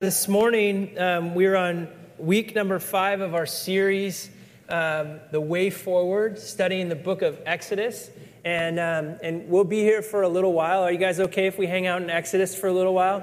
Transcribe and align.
This 0.00 0.28
morning, 0.28 0.98
um, 0.98 1.34
we're 1.34 1.56
on 1.56 1.86
week 2.16 2.54
number 2.54 2.78
five 2.78 3.20
of 3.20 3.34
our 3.34 3.44
series, 3.44 4.30
um, 4.70 5.20
The 5.30 5.42
Way 5.42 5.68
Forward, 5.68 6.38
studying 6.38 6.88
the 6.88 6.94
book 6.94 7.20
of 7.20 7.38
Exodus. 7.44 8.08
And, 8.42 8.80
um, 8.80 9.18
and 9.22 9.50
we'll 9.50 9.64
be 9.64 9.80
here 9.80 10.00
for 10.00 10.22
a 10.22 10.28
little 10.30 10.54
while. 10.54 10.84
Are 10.84 10.90
you 10.90 10.96
guys 10.96 11.20
okay 11.20 11.48
if 11.48 11.58
we 11.58 11.66
hang 11.66 11.86
out 11.86 12.00
in 12.00 12.08
Exodus 12.08 12.54
for 12.54 12.68
a 12.68 12.72
little 12.72 12.94
while? 12.94 13.22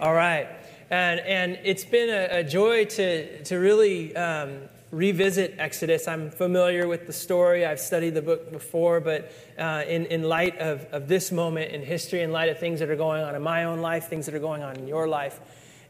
All 0.00 0.14
right. 0.14 0.46
And, 0.90 1.18
and 1.18 1.58
it's 1.64 1.84
been 1.84 2.08
a, 2.08 2.38
a 2.38 2.44
joy 2.44 2.84
to, 2.84 3.42
to 3.42 3.56
really 3.56 4.14
um, 4.14 4.60
revisit 4.92 5.56
Exodus. 5.58 6.06
I'm 6.06 6.30
familiar 6.30 6.86
with 6.86 7.08
the 7.08 7.12
story, 7.12 7.66
I've 7.66 7.80
studied 7.80 8.14
the 8.14 8.22
book 8.22 8.52
before, 8.52 9.00
but 9.00 9.32
uh, 9.58 9.82
in, 9.88 10.06
in 10.06 10.22
light 10.22 10.56
of, 10.58 10.84
of 10.92 11.08
this 11.08 11.32
moment 11.32 11.72
in 11.72 11.82
history, 11.82 12.22
in 12.22 12.30
light 12.30 12.48
of 12.48 12.60
things 12.60 12.78
that 12.78 12.90
are 12.90 12.94
going 12.94 13.24
on 13.24 13.34
in 13.34 13.42
my 13.42 13.64
own 13.64 13.80
life, 13.80 14.06
things 14.06 14.26
that 14.26 14.36
are 14.36 14.38
going 14.38 14.62
on 14.62 14.76
in 14.76 14.86
your 14.86 15.08
life, 15.08 15.40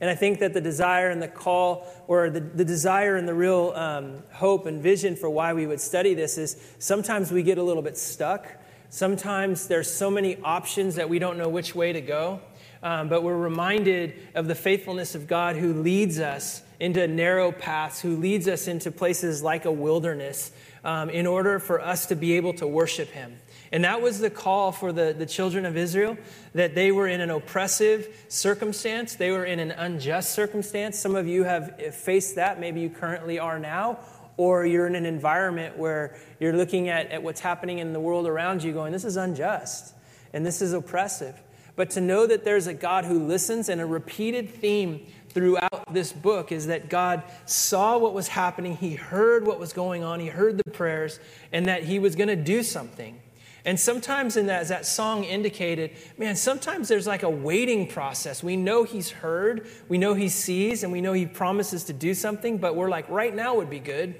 and 0.03 0.11
I 0.11 0.17
think 0.17 0.41
that 0.41 0.53
the 0.53 0.61
desire 0.61 1.11
and 1.11 1.23
the 1.23 1.29
call, 1.29 1.87
or 2.09 2.29
the, 2.29 2.41
the 2.41 2.65
desire 2.65 3.15
and 3.15 3.29
the 3.29 3.35
real 3.35 3.73
um, 3.77 4.25
hope 4.33 4.67
and 4.67 4.83
vision 4.83 5.15
for 5.15 5.31
why 5.31 5.53
we 5.53 5.65
would 5.65 5.81
study 5.81 6.13
this 6.13 6.39
is 6.39 6.57
sometimes 6.81 7.31
we 7.31 7.45
get 7.45 7.57
a 7.57 7.63
little 7.63 7.85
bit 7.85 7.97
stuck. 7.97 8.49
Sometimes 8.91 9.69
there's 9.69 9.89
so 9.89 10.11
many 10.11 10.39
options 10.43 10.97
that 10.97 11.09
we 11.09 11.21
don't 11.21 11.39
know 11.39 11.49
which 11.49 11.77
way 11.77 11.93
to 11.93 12.01
go. 12.01 12.41
Um, 12.83 13.09
but 13.09 13.23
we're 13.23 13.37
reminded 13.37 14.15
of 14.35 14.49
the 14.49 14.57
faithfulness 14.57 15.15
of 15.15 15.29
God 15.29 15.55
who 15.55 15.73
leads 15.73 16.19
us 16.19 16.65
into 16.81 17.07
narrow 17.07 17.53
paths, 17.53 18.01
who 18.01 18.17
leads 18.17 18.49
us 18.49 18.67
into 18.67 18.91
places 18.91 19.41
like 19.41 19.67
a 19.67 19.71
wilderness 19.71 20.51
um, 20.83 21.11
in 21.11 21.29
order 21.29 21.61
for 21.61 21.81
us 21.81 22.07
to 22.07 22.17
be 22.17 22.33
able 22.33 22.55
to 22.55 22.67
worship 22.67 23.09
Him. 23.11 23.37
And 23.73 23.85
that 23.85 24.03
was 24.03 24.19
the 24.19 24.29
call 24.29 24.71
for 24.71 24.93
the, 24.93 25.15
the 25.17 25.25
children 25.25 25.65
of 25.65 25.79
Israel 25.79 26.19
that 26.55 26.75
they 26.75 26.93
were 26.93 27.09
in 27.09 27.23
an 27.23 27.31
oppressive 27.31 28.25
circumstance, 28.29 29.17
they 29.17 29.31
were 29.31 29.47
in 29.47 29.59
an 29.59 29.71
unjust 29.71 30.33
circumstance. 30.33 30.99
Some 30.99 31.17
of 31.17 31.27
you 31.27 31.45
have 31.45 31.95
faced 31.95 32.37
that, 32.37 32.61
maybe 32.61 32.81
you 32.81 32.91
currently 32.91 33.39
are 33.39 33.59
now, 33.59 33.99
or 34.37 34.67
you're 34.67 34.87
in 34.87 34.95
an 34.95 35.07
environment 35.07 35.79
where 35.79 36.17
you're 36.39 36.53
looking 36.53 36.91
at, 36.91 37.11
at 37.11 37.23
what's 37.23 37.41
happening 37.41 37.79
in 37.79 37.95
the 37.95 38.01
world 38.01 38.27
around 38.27 38.63
you 38.63 38.73
going, 38.73 38.93
This 38.93 39.05
is 39.05 39.17
unjust 39.17 39.95
and 40.35 40.45
this 40.45 40.61
is 40.61 40.75
oppressive. 40.75 41.41
But 41.75 41.91
to 41.91 42.03
know 42.03 42.27
that 42.27 42.45
there's 42.45 42.67
a 42.67 42.75
God 42.75 43.07
who 43.07 43.27
listens 43.27 43.71
and 43.71 43.81
a 43.81 43.87
repeated 43.87 44.51
theme 44.51 45.07
throughout 45.31 45.93
this 45.95 46.13
book 46.13 46.53
is 46.53 46.67
that 46.67 46.91
God 46.91 47.23
saw 47.47 47.97
what 47.97 48.13
was 48.13 48.29
happening, 48.29 48.77
He 48.77 48.95
heard 48.95 49.47
what 49.47 49.59
was 49.59 49.73
going 49.73 50.05
on, 50.05 50.21
He 50.21 50.27
heard 50.27 50.59
the 50.59 50.71
prayers, 50.71 51.19
and 51.53 51.67
that 51.67 51.85
He 51.85 51.99
was 51.99 52.17
going 52.17 52.29
to 52.29 52.37
do 52.37 52.63
something. 52.63 53.22
And 53.65 53.79
sometimes, 53.79 54.37
in 54.37 54.47
that, 54.47 54.63
as 54.63 54.69
that 54.71 54.87
song 54.87 55.25
indicated, 55.25 55.93
man, 56.19 56.35
sometimes 56.35 56.89
there's 56.89 57.07
like 57.07 57.23
a 57.23 57.31
waiting 57.31 57.87
process. 57.87 58.43
We 58.43 58.57
know 58.57 58.83
He's 58.83 59.11
heard, 59.11 59.69
we 59.89 59.99
know 59.99 60.15
He 60.15 60.29
sees, 60.29 60.83
and 60.83 60.93
we 60.93 61.01
know 61.01 61.13
He 61.13 61.27
promises 61.27 61.85
to 61.85 61.93
do 61.93 62.15
something, 62.15 62.59
but 62.59 62.75
we're 62.75 62.91
like, 62.91 63.09
right 63.09 63.35
now 63.35 63.55
would 63.57 63.71
be 63.71 63.79
good. 63.79 64.17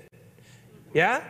Yeah? 0.95 1.25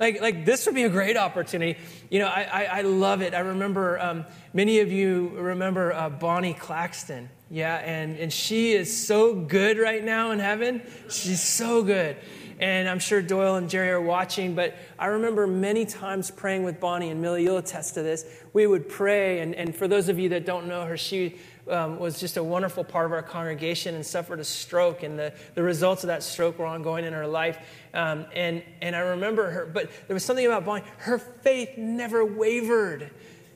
Like, 0.00 0.20
like 0.20 0.44
this 0.44 0.66
would 0.66 0.74
be 0.74 0.82
a 0.82 0.88
great 0.88 1.16
opportunity. 1.16 1.78
You 2.10 2.18
know, 2.18 2.26
I, 2.26 2.42
I, 2.42 2.64
I 2.64 2.80
love 2.80 3.22
it. 3.22 3.34
I 3.34 3.40
remember 3.40 4.00
um, 4.00 4.24
many 4.52 4.80
of 4.80 4.90
you 4.90 5.28
remember 5.36 5.92
uh, 5.92 6.10
Bonnie 6.10 6.54
Claxton. 6.54 7.28
Yeah, 7.48 7.76
and, 7.76 8.18
and 8.18 8.32
she 8.32 8.72
is 8.72 9.06
so 9.06 9.34
good 9.34 9.78
right 9.78 10.02
now 10.02 10.30
in 10.30 10.38
heaven. 10.38 10.82
She's 11.10 11.42
so 11.42 11.84
good. 11.84 12.16
And 12.62 12.88
I'm 12.88 13.00
sure 13.00 13.20
Doyle 13.20 13.56
and 13.56 13.68
Jerry 13.68 13.90
are 13.90 14.00
watching, 14.00 14.54
but 14.54 14.76
I 14.96 15.06
remember 15.06 15.48
many 15.48 15.84
times 15.84 16.30
praying 16.30 16.62
with 16.62 16.78
Bonnie, 16.78 17.10
and 17.10 17.20
Millie, 17.20 17.42
you'll 17.42 17.56
attest 17.56 17.94
to 17.94 18.04
this. 18.04 18.24
We 18.52 18.68
would 18.68 18.88
pray, 18.88 19.40
and, 19.40 19.52
and 19.56 19.74
for 19.74 19.88
those 19.88 20.08
of 20.08 20.16
you 20.16 20.28
that 20.28 20.46
don't 20.46 20.68
know 20.68 20.84
her, 20.84 20.96
she 20.96 21.38
um, 21.68 21.98
was 21.98 22.20
just 22.20 22.36
a 22.36 22.44
wonderful 22.44 22.84
part 22.84 23.06
of 23.06 23.10
our 23.10 23.22
congregation 23.22 23.96
and 23.96 24.06
suffered 24.06 24.38
a 24.38 24.44
stroke, 24.44 25.02
and 25.02 25.18
the, 25.18 25.34
the 25.56 25.62
results 25.64 26.04
of 26.04 26.06
that 26.06 26.22
stroke 26.22 26.60
were 26.60 26.66
ongoing 26.66 27.04
in 27.04 27.12
her 27.12 27.26
life. 27.26 27.58
Um, 27.94 28.26
and, 28.32 28.62
and 28.80 28.94
I 28.94 29.00
remember 29.00 29.50
her, 29.50 29.66
but 29.66 29.90
there 30.06 30.14
was 30.14 30.24
something 30.24 30.46
about 30.46 30.64
Bonnie, 30.64 30.84
her 30.98 31.18
faith 31.18 31.76
never 31.76 32.24
wavered 32.24 33.10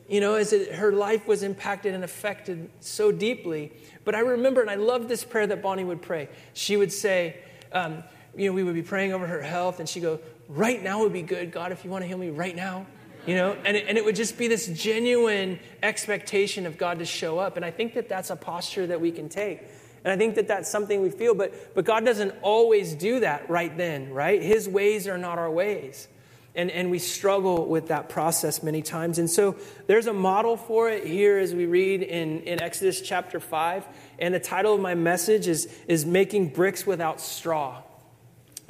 you 0.08 0.20
know, 0.20 0.34
as 0.34 0.52
it, 0.52 0.72
her 0.72 0.92
life 0.92 1.26
was 1.26 1.42
impacted 1.42 1.94
and 1.94 2.02
affected 2.04 2.70
so 2.78 3.10
deeply. 3.10 3.72
But 4.04 4.14
I 4.14 4.20
remember, 4.20 4.60
and 4.60 4.70
I 4.70 4.76
love 4.76 5.08
this 5.08 5.24
prayer 5.24 5.48
that 5.48 5.62
Bonnie 5.62 5.82
would 5.82 6.00
pray. 6.00 6.28
She 6.54 6.76
would 6.76 6.92
say, 6.92 7.38
um, 7.72 8.04
you 8.36 8.48
know, 8.48 8.52
we 8.52 8.62
would 8.62 8.74
be 8.74 8.82
praying 8.82 9.12
over 9.12 9.26
her 9.26 9.42
health, 9.42 9.80
and 9.80 9.88
she'd 9.88 10.00
go, 10.00 10.20
Right 10.48 10.80
now 10.80 11.00
would 11.00 11.12
be 11.12 11.22
good, 11.22 11.50
God, 11.50 11.72
if 11.72 11.84
you 11.84 11.90
want 11.90 12.04
to 12.04 12.08
heal 12.08 12.18
me 12.18 12.30
right 12.30 12.54
now. 12.54 12.86
You 13.26 13.34
know, 13.34 13.56
and 13.64 13.76
it, 13.76 13.86
and 13.88 13.98
it 13.98 14.04
would 14.04 14.14
just 14.14 14.38
be 14.38 14.46
this 14.46 14.68
genuine 14.68 15.58
expectation 15.82 16.64
of 16.64 16.78
God 16.78 17.00
to 17.00 17.04
show 17.04 17.40
up. 17.40 17.56
And 17.56 17.64
I 17.64 17.72
think 17.72 17.94
that 17.94 18.08
that's 18.08 18.30
a 18.30 18.36
posture 18.36 18.86
that 18.86 19.00
we 19.00 19.10
can 19.10 19.28
take. 19.28 19.62
And 20.04 20.12
I 20.12 20.16
think 20.16 20.36
that 20.36 20.46
that's 20.46 20.70
something 20.70 21.02
we 21.02 21.10
feel, 21.10 21.34
but, 21.34 21.74
but 21.74 21.84
God 21.84 22.04
doesn't 22.04 22.32
always 22.40 22.94
do 22.94 23.18
that 23.20 23.50
right 23.50 23.76
then, 23.76 24.12
right? 24.12 24.40
His 24.40 24.68
ways 24.68 25.08
are 25.08 25.18
not 25.18 25.38
our 25.38 25.50
ways. 25.50 26.06
And, 26.54 26.70
and 26.70 26.92
we 26.92 27.00
struggle 27.00 27.66
with 27.66 27.88
that 27.88 28.08
process 28.08 28.62
many 28.62 28.82
times. 28.82 29.18
And 29.18 29.28
so 29.28 29.56
there's 29.88 30.06
a 30.06 30.12
model 30.12 30.56
for 30.56 30.88
it 30.88 31.04
here 31.04 31.38
as 31.38 31.52
we 31.52 31.66
read 31.66 32.02
in, 32.02 32.42
in 32.42 32.62
Exodus 32.62 33.00
chapter 33.00 33.40
5. 33.40 33.84
And 34.20 34.32
the 34.32 34.38
title 34.38 34.74
of 34.74 34.80
my 34.80 34.94
message 34.94 35.48
is, 35.48 35.68
is 35.88 36.06
Making 36.06 36.50
Bricks 36.50 36.86
Without 36.86 37.20
Straw. 37.20 37.82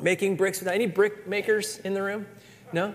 Making 0.03 0.37
bricks 0.37 0.61
without 0.61 0.75
any 0.75 0.87
brick 0.87 1.27
makers 1.27 1.79
in 1.79 1.95
the 1.95 2.03
room? 2.03 2.27
No? 2.73 2.95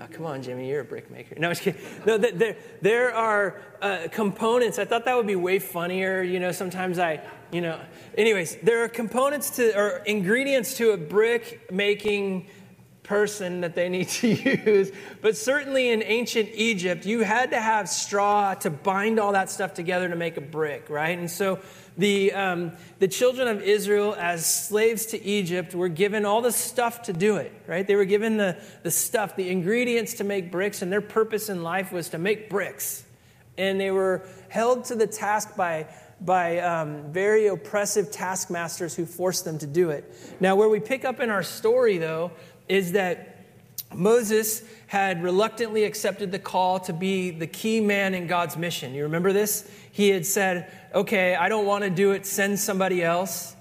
Oh, 0.00 0.06
come 0.12 0.26
on, 0.26 0.42
Jimmy, 0.42 0.68
you're 0.68 0.82
a 0.82 0.84
brick 0.84 1.10
maker. 1.10 1.34
No, 1.38 1.48
I'm 1.48 1.54
just 1.54 1.62
kidding. 1.62 1.80
No, 2.06 2.16
there, 2.18 2.56
there 2.80 3.12
are 3.12 3.60
uh, 3.82 4.06
components. 4.12 4.78
I 4.78 4.84
thought 4.84 5.04
that 5.06 5.16
would 5.16 5.26
be 5.26 5.34
way 5.34 5.58
funnier. 5.58 6.22
You 6.22 6.38
know, 6.38 6.52
sometimes 6.52 7.00
I, 7.00 7.20
you 7.50 7.60
know. 7.60 7.80
Anyways, 8.16 8.56
there 8.62 8.84
are 8.84 8.88
components 8.88 9.50
to, 9.56 9.76
or 9.76 9.98
ingredients 10.06 10.76
to 10.76 10.92
a 10.92 10.96
brick 10.96 11.72
making 11.72 12.46
person 13.02 13.62
that 13.62 13.74
they 13.74 13.88
need 13.88 14.08
to 14.08 14.28
use. 14.66 14.92
But 15.20 15.36
certainly 15.36 15.90
in 15.90 16.02
ancient 16.04 16.50
Egypt, 16.54 17.04
you 17.04 17.22
had 17.22 17.50
to 17.50 17.60
have 17.60 17.88
straw 17.88 18.54
to 18.54 18.70
bind 18.70 19.18
all 19.18 19.32
that 19.32 19.50
stuff 19.50 19.74
together 19.74 20.08
to 20.08 20.16
make 20.16 20.36
a 20.36 20.42
brick, 20.42 20.88
right? 20.90 21.18
And 21.18 21.30
so 21.30 21.58
the, 21.98 22.32
um, 22.32 22.72
the 23.00 23.08
children 23.08 23.48
of 23.48 23.60
Israel, 23.60 24.14
as 24.16 24.46
slaves 24.46 25.06
to 25.06 25.22
Egypt, 25.22 25.74
were 25.74 25.88
given 25.88 26.24
all 26.24 26.40
the 26.40 26.52
stuff 26.52 27.02
to 27.02 27.12
do 27.12 27.36
it, 27.36 27.52
right? 27.66 27.84
They 27.84 27.96
were 27.96 28.04
given 28.04 28.36
the, 28.36 28.56
the 28.84 28.90
stuff, 28.92 29.34
the 29.34 29.50
ingredients 29.50 30.14
to 30.14 30.24
make 30.24 30.52
bricks, 30.52 30.80
and 30.80 30.92
their 30.92 31.00
purpose 31.00 31.48
in 31.48 31.64
life 31.64 31.90
was 31.90 32.10
to 32.10 32.18
make 32.18 32.48
bricks. 32.48 33.04
And 33.58 33.80
they 33.80 33.90
were 33.90 34.24
held 34.48 34.84
to 34.86 34.94
the 34.94 35.08
task 35.08 35.56
by, 35.56 35.88
by 36.20 36.60
um, 36.60 37.12
very 37.12 37.48
oppressive 37.48 38.12
taskmasters 38.12 38.94
who 38.94 39.04
forced 39.04 39.44
them 39.44 39.58
to 39.58 39.66
do 39.66 39.90
it. 39.90 40.14
Now, 40.38 40.54
where 40.54 40.68
we 40.68 40.78
pick 40.78 41.04
up 41.04 41.18
in 41.18 41.30
our 41.30 41.42
story, 41.42 41.98
though, 41.98 42.30
is 42.68 42.92
that 42.92 43.37
Moses 43.94 44.62
had 44.86 45.22
reluctantly 45.22 45.84
accepted 45.84 46.32
the 46.32 46.38
call 46.38 46.80
to 46.80 46.92
be 46.92 47.30
the 47.30 47.46
key 47.46 47.80
man 47.80 48.14
in 48.14 48.26
God's 48.26 48.56
mission. 48.56 48.94
You 48.94 49.04
remember 49.04 49.32
this? 49.32 49.70
He 49.90 50.10
had 50.10 50.26
said, 50.26 50.70
Okay, 50.94 51.34
I 51.34 51.48
don't 51.48 51.66
want 51.66 51.84
to 51.84 51.90
do 51.90 52.12
it, 52.12 52.26
send 52.26 52.58
somebody 52.58 53.02
else. 53.02 53.54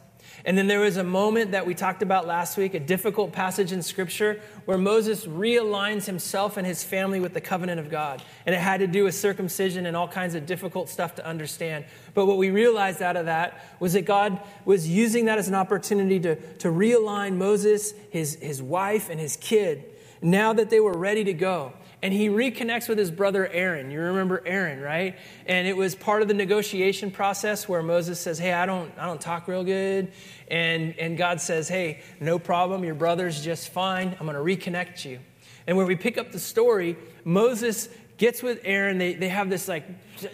And 0.47 0.57
then 0.57 0.67
there 0.67 0.79
was 0.79 0.95
a 0.95 1.03
moment 1.03 1.51
that 1.51 1.65
we 1.65 1.73
talked 1.73 2.01
about 2.01 2.25
last 2.25 2.55
week, 2.55 2.73
a 2.73 2.79
difficult 2.79 3.33
passage 3.33 3.73
in 3.73 3.81
Scripture, 3.81 4.39
where 4.63 4.77
Moses 4.77 5.25
realigns 5.25 6.05
himself 6.05 6.55
and 6.55 6.65
his 6.65 6.85
family 6.85 7.19
with 7.19 7.33
the 7.33 7.41
covenant 7.41 7.81
of 7.81 7.89
God. 7.89 8.23
And 8.45 8.55
it 8.55 8.59
had 8.59 8.79
to 8.79 8.87
do 8.87 9.03
with 9.03 9.13
circumcision 9.13 9.85
and 9.85 9.97
all 9.97 10.07
kinds 10.07 10.35
of 10.35 10.45
difficult 10.45 10.87
stuff 10.87 11.15
to 11.15 11.25
understand. 11.25 11.83
But 12.13 12.27
what 12.27 12.37
we 12.37 12.49
realized 12.49 13.01
out 13.01 13.17
of 13.17 13.25
that 13.25 13.61
was 13.81 13.91
that 13.91 14.05
God 14.05 14.39
was 14.63 14.87
using 14.87 15.25
that 15.25 15.37
as 15.37 15.49
an 15.49 15.55
opportunity 15.55 16.17
to, 16.21 16.35
to 16.59 16.69
realign 16.69 17.35
Moses, 17.35 17.93
his, 18.09 18.35
his 18.35 18.61
wife, 18.61 19.09
and 19.09 19.19
his 19.19 19.35
kid 19.35 19.83
now 20.21 20.53
that 20.53 20.69
they 20.69 20.79
were 20.79 20.97
ready 20.97 21.23
to 21.23 21.33
go 21.33 21.73
and 22.01 22.13
he 22.13 22.29
reconnects 22.29 22.87
with 22.87 22.97
his 22.97 23.09
brother 23.09 23.47
Aaron. 23.47 23.89
You 23.89 23.99
remember 23.99 24.43
Aaron, 24.45 24.81
right? 24.81 25.17
And 25.47 25.67
it 25.67 25.75
was 25.75 25.95
part 25.95 26.21
of 26.21 26.27
the 26.27 26.33
negotiation 26.33 27.09
process 27.09 27.67
where 27.67 27.81
Moses 27.81 28.19
says, 28.19 28.37
"Hey, 28.37 28.53
I 28.53 28.65
don't 28.65 28.91
I 28.97 29.05
don't 29.05 29.19
talk 29.19 29.47
real 29.47 29.63
good." 29.63 30.11
And 30.49 30.97
and 30.99 31.17
God 31.17 31.41
says, 31.41 31.67
"Hey, 31.67 32.01
no 32.19 32.37
problem. 32.37 32.83
Your 32.83 32.95
brother's 32.95 33.43
just 33.43 33.69
fine. 33.69 34.15
I'm 34.19 34.27
going 34.27 34.35
to 34.35 34.71
reconnect 34.71 35.05
you." 35.05 35.19
And 35.65 35.75
where 35.75 35.85
we 35.85 35.95
pick 35.95 36.17
up 36.17 36.31
the 36.31 36.39
story, 36.39 36.97
Moses 37.25 37.89
gets 38.17 38.41
with 38.41 38.61
Aaron. 38.63 38.97
They, 38.97 39.13
they 39.13 39.29
have 39.29 39.49
this 39.49 39.67
like, 39.67 39.85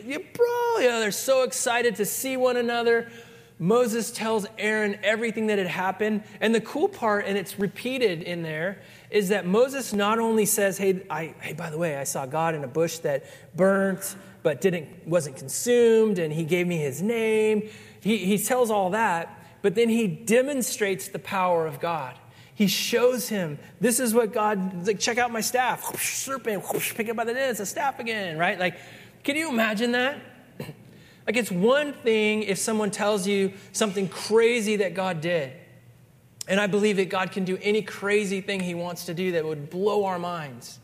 yeah, 0.06 0.18
bro, 0.33 0.45
know, 0.79 1.00
they're 1.00 1.12
so 1.12 1.44
excited 1.44 1.95
to 1.97 2.06
see 2.06 2.38
one 2.38 2.57
another. 2.57 3.12
Moses 3.63 4.12
tells 4.12 4.45
Aaron 4.57 5.00
everything 5.04 5.48
that 5.48 5.57
had 5.57 5.68
happened. 5.68 6.25
And 6.42 6.54
the 6.54 6.60
cool 6.60 6.89
part, 6.89 7.25
and 7.25 7.38
it's 7.38 7.57
repeated 7.57 8.21
in 8.21 8.44
there, 8.44 8.80
is 9.10 9.30
that 9.30 9.45
Moses 9.45 9.94
not 9.94 10.19
only 10.19 10.45
says, 10.45 10.77
hey, 10.77 11.06
I, 11.10 11.33
hey, 11.39 11.54
by 11.54 11.69
the 11.69 11.77
way, 11.77 11.95
I 11.95 12.04
saw 12.04 12.25
God 12.25 12.56
in 12.56 12.65
a 12.65 12.68
bush 12.68 12.98
that 13.00 13.24
burnt 13.56 14.18
but 14.42 14.60
didn't, 14.60 15.07
wasn't 15.07 15.38
consumed, 15.38 16.19
and 16.19 16.33
he 16.33 16.44
gave 16.44 16.68
me 16.68 16.77
his 16.77 17.01
name. 17.01 17.69
He, 18.01 18.18
he 18.18 18.38
tells 18.38 18.69
all 18.69 18.89
that, 18.89 19.42
but 19.62 19.75
then 19.75 19.88
he 19.88 20.07
demonstrates 20.07 21.07
the 21.07 21.19
power 21.19 21.65
of 21.65 21.80
God. 21.80 22.19
He 22.54 22.68
shows 22.68 23.30
him, 23.30 23.57
this 23.80 24.01
is 24.01 24.13
what 24.13 24.33
God, 24.33 24.86
like, 24.86 25.00
check 25.00 25.18
out 25.18 25.31
my 25.31 25.39
staff. 25.39 25.98
Serpent, 26.01 26.65
pick 26.95 27.07
it 27.07 27.12
up 27.12 27.15
by 27.15 27.24
the 27.24 27.31
end, 27.31 27.51
it's 27.51 27.62
a 27.62 27.65
staff 27.65 28.00
again, 28.00 28.38
right? 28.38 28.60
Like, 28.60 28.75
can 29.24 29.38
you 29.38 29.48
imagine 29.48 29.94
that? 29.94 30.19
Like 31.25 31.38
it's 31.38 31.52
one 31.52 31.94
thing 31.94 32.44
if 32.44 32.58
someone 32.58 32.92
tells 32.92 33.28
you 33.28 33.54
something 33.72 34.08
crazy 34.10 34.78
that 34.78 34.94
God 34.94 35.22
did. 35.22 35.54
And 36.48 36.60
I 36.60 36.68
believe 36.68 36.98
that 36.98 37.10
God 37.10 37.31
can 37.31 37.46
do 37.46 37.58
any 37.62 37.81
crazy 37.81 38.42
thing 38.42 38.60
He 38.60 38.75
wants 38.75 39.06
to 39.06 39.14
do 39.14 39.31
that 39.34 39.46
would 39.46 39.70
blow 39.70 40.06
our 40.06 40.20
minds. 40.20 40.80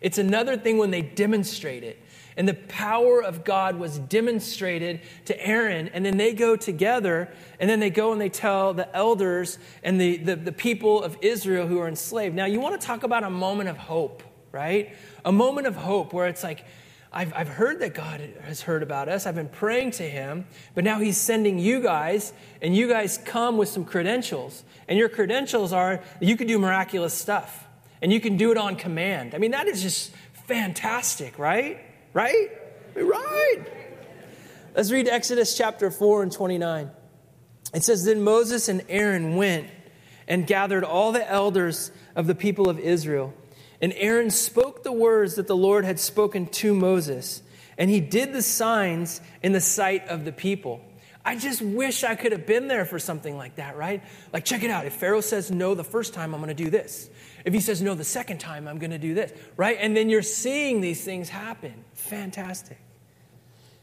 It's 0.00 0.18
another 0.18 0.56
thing 0.56 0.78
when 0.78 0.90
they 0.90 1.02
demonstrate 1.02 1.84
it. 1.84 2.02
And 2.36 2.46
the 2.46 2.54
power 2.54 3.22
of 3.22 3.44
God 3.44 3.76
was 3.76 3.98
demonstrated 3.98 5.00
to 5.24 5.46
Aaron. 5.46 5.88
And 5.88 6.04
then 6.04 6.18
they 6.18 6.34
go 6.34 6.54
together, 6.54 7.32
and 7.58 7.70
then 7.70 7.80
they 7.80 7.88
go 7.88 8.12
and 8.12 8.20
they 8.20 8.28
tell 8.28 8.74
the 8.74 8.94
elders 8.94 9.58
and 9.82 9.98
the, 9.98 10.18
the, 10.18 10.36
the 10.36 10.52
people 10.52 11.02
of 11.02 11.16
Israel 11.22 11.66
who 11.66 11.78
are 11.78 11.88
enslaved. 11.88 12.34
Now, 12.34 12.44
you 12.44 12.60
want 12.60 12.78
to 12.78 12.86
talk 12.86 13.04
about 13.04 13.24
a 13.24 13.30
moment 13.30 13.70
of 13.70 13.78
hope, 13.78 14.22
right? 14.52 14.94
A 15.24 15.32
moment 15.32 15.66
of 15.66 15.76
hope 15.76 16.12
where 16.12 16.26
it's 16.26 16.42
like, 16.42 16.64
I've, 17.16 17.32
I've 17.34 17.48
heard 17.48 17.78
that 17.78 17.94
God 17.94 18.20
has 18.42 18.60
heard 18.60 18.82
about 18.82 19.08
us. 19.08 19.26
I've 19.26 19.34
been 19.34 19.48
praying 19.48 19.92
to 19.92 20.02
Him, 20.02 20.44
but 20.74 20.84
now 20.84 20.98
He's 20.98 21.16
sending 21.16 21.58
you 21.58 21.80
guys, 21.80 22.34
and 22.60 22.76
you 22.76 22.88
guys 22.88 23.18
come 23.24 23.56
with 23.56 23.70
some 23.70 23.86
credentials. 23.86 24.64
And 24.86 24.98
your 24.98 25.08
credentials 25.08 25.72
are 25.72 26.02
you 26.20 26.36
can 26.36 26.46
do 26.46 26.58
miraculous 26.58 27.14
stuff, 27.14 27.66
and 28.02 28.12
you 28.12 28.20
can 28.20 28.36
do 28.36 28.52
it 28.52 28.58
on 28.58 28.76
command. 28.76 29.34
I 29.34 29.38
mean, 29.38 29.52
that 29.52 29.66
is 29.66 29.80
just 29.80 30.12
fantastic, 30.46 31.38
right? 31.38 31.80
Right? 32.12 32.50
Right. 32.94 33.64
Let's 34.74 34.92
read 34.92 35.08
Exodus 35.08 35.56
chapter 35.56 35.90
4 35.90 36.24
and 36.24 36.30
29. 36.30 36.90
It 37.72 37.82
says, 37.82 38.04
Then 38.04 38.20
Moses 38.20 38.68
and 38.68 38.84
Aaron 38.90 39.36
went 39.36 39.68
and 40.28 40.46
gathered 40.46 40.84
all 40.84 41.12
the 41.12 41.26
elders 41.30 41.90
of 42.14 42.26
the 42.26 42.34
people 42.34 42.68
of 42.68 42.78
Israel 42.78 43.32
and 43.80 43.92
Aaron 43.96 44.30
spoke 44.30 44.82
the 44.82 44.92
words 44.92 45.34
that 45.34 45.46
the 45.46 45.56
Lord 45.56 45.84
had 45.84 45.98
spoken 45.98 46.46
to 46.46 46.74
Moses, 46.74 47.42
and 47.76 47.90
he 47.90 48.00
did 48.00 48.32
the 48.32 48.42
signs 48.42 49.20
in 49.42 49.52
the 49.52 49.60
sight 49.60 50.08
of 50.08 50.24
the 50.24 50.32
people. 50.32 50.80
I 51.26 51.36
just 51.36 51.60
wish 51.60 52.04
I 52.04 52.14
could 52.14 52.30
have 52.30 52.46
been 52.46 52.68
there 52.68 52.84
for 52.84 53.00
something 53.00 53.36
like 53.36 53.56
that, 53.56 53.76
right? 53.76 54.00
Like, 54.32 54.44
check 54.44 54.62
it 54.62 54.70
out. 54.70 54.86
If 54.86 54.94
Pharaoh 54.94 55.20
says 55.20 55.50
no 55.50 55.74
the 55.74 55.82
first 55.82 56.14
time, 56.14 56.32
I'm 56.32 56.40
going 56.40 56.56
to 56.56 56.64
do 56.64 56.70
this. 56.70 57.10
If 57.44 57.52
he 57.52 57.58
says 57.58 57.82
no 57.82 57.96
the 57.96 58.04
second 58.04 58.38
time, 58.38 58.68
I'm 58.68 58.78
going 58.78 58.92
to 58.92 58.98
do 58.98 59.12
this, 59.12 59.32
right? 59.56 59.76
And 59.80 59.96
then 59.96 60.08
you're 60.08 60.22
seeing 60.22 60.80
these 60.80 61.04
things 61.04 61.28
happen. 61.28 61.84
Fantastic. 61.94 62.78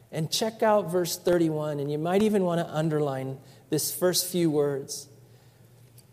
And 0.10 0.32
check 0.32 0.64
out 0.64 0.90
verse 0.90 1.18
31, 1.18 1.82
and 1.82 1.92
you 1.92 1.98
might 1.98 2.24
even 2.24 2.46
want 2.46 2.62
to 2.62 2.74
underline 2.74 3.40
this 3.70 3.94
first 3.94 4.28
few 4.28 4.50
words. 4.50 5.10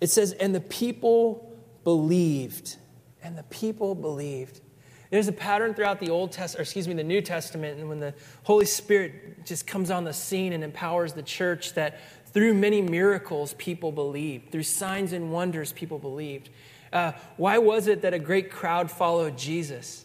It 0.01 0.11
says, 0.11 0.33
And 0.33 0.53
the 0.53 0.61
people 0.61 1.57
believed 1.85 2.77
and 3.23 3.37
the 3.37 3.43
people 3.45 3.95
believed. 3.95 4.61
There's 5.11 5.29
a 5.29 5.33
pattern 5.33 5.75
throughout 5.75 5.99
the 5.99 6.11
Old 6.11 6.31
Testament, 6.31 6.61
or 6.61 6.63
excuse 6.63 6.87
me, 6.87 6.95
the 6.95 7.03
New 7.03 7.21
Testament, 7.21 7.81
and 7.81 7.89
when 7.89 7.99
the 7.99 8.15
Holy 8.45 8.65
Spirit 8.65 9.45
just 9.45 9.67
comes 9.67 9.91
on 9.91 10.05
the 10.05 10.13
scene 10.13 10.53
and 10.53 10.63
empowers 10.63 11.15
the 11.15 11.23
church, 11.23 11.75
that 11.75 12.01
through 12.33 12.55
many 12.55 12.81
miracles, 12.81 13.55
people 13.59 13.91
believed. 13.91 14.53
Through 14.53 14.63
signs 14.63 15.13
and 15.13 15.33
wonders, 15.33 15.73
people 15.73 15.99
believed. 15.99 16.49
Uh, 16.93 17.13
why 17.37 17.59
was 17.59 17.89
it 17.89 18.03
that 18.03 18.15
a 18.15 18.21
great 18.21 18.53
crowd 18.53 18.89
followed 18.89 19.37
Jesus? 19.37 20.05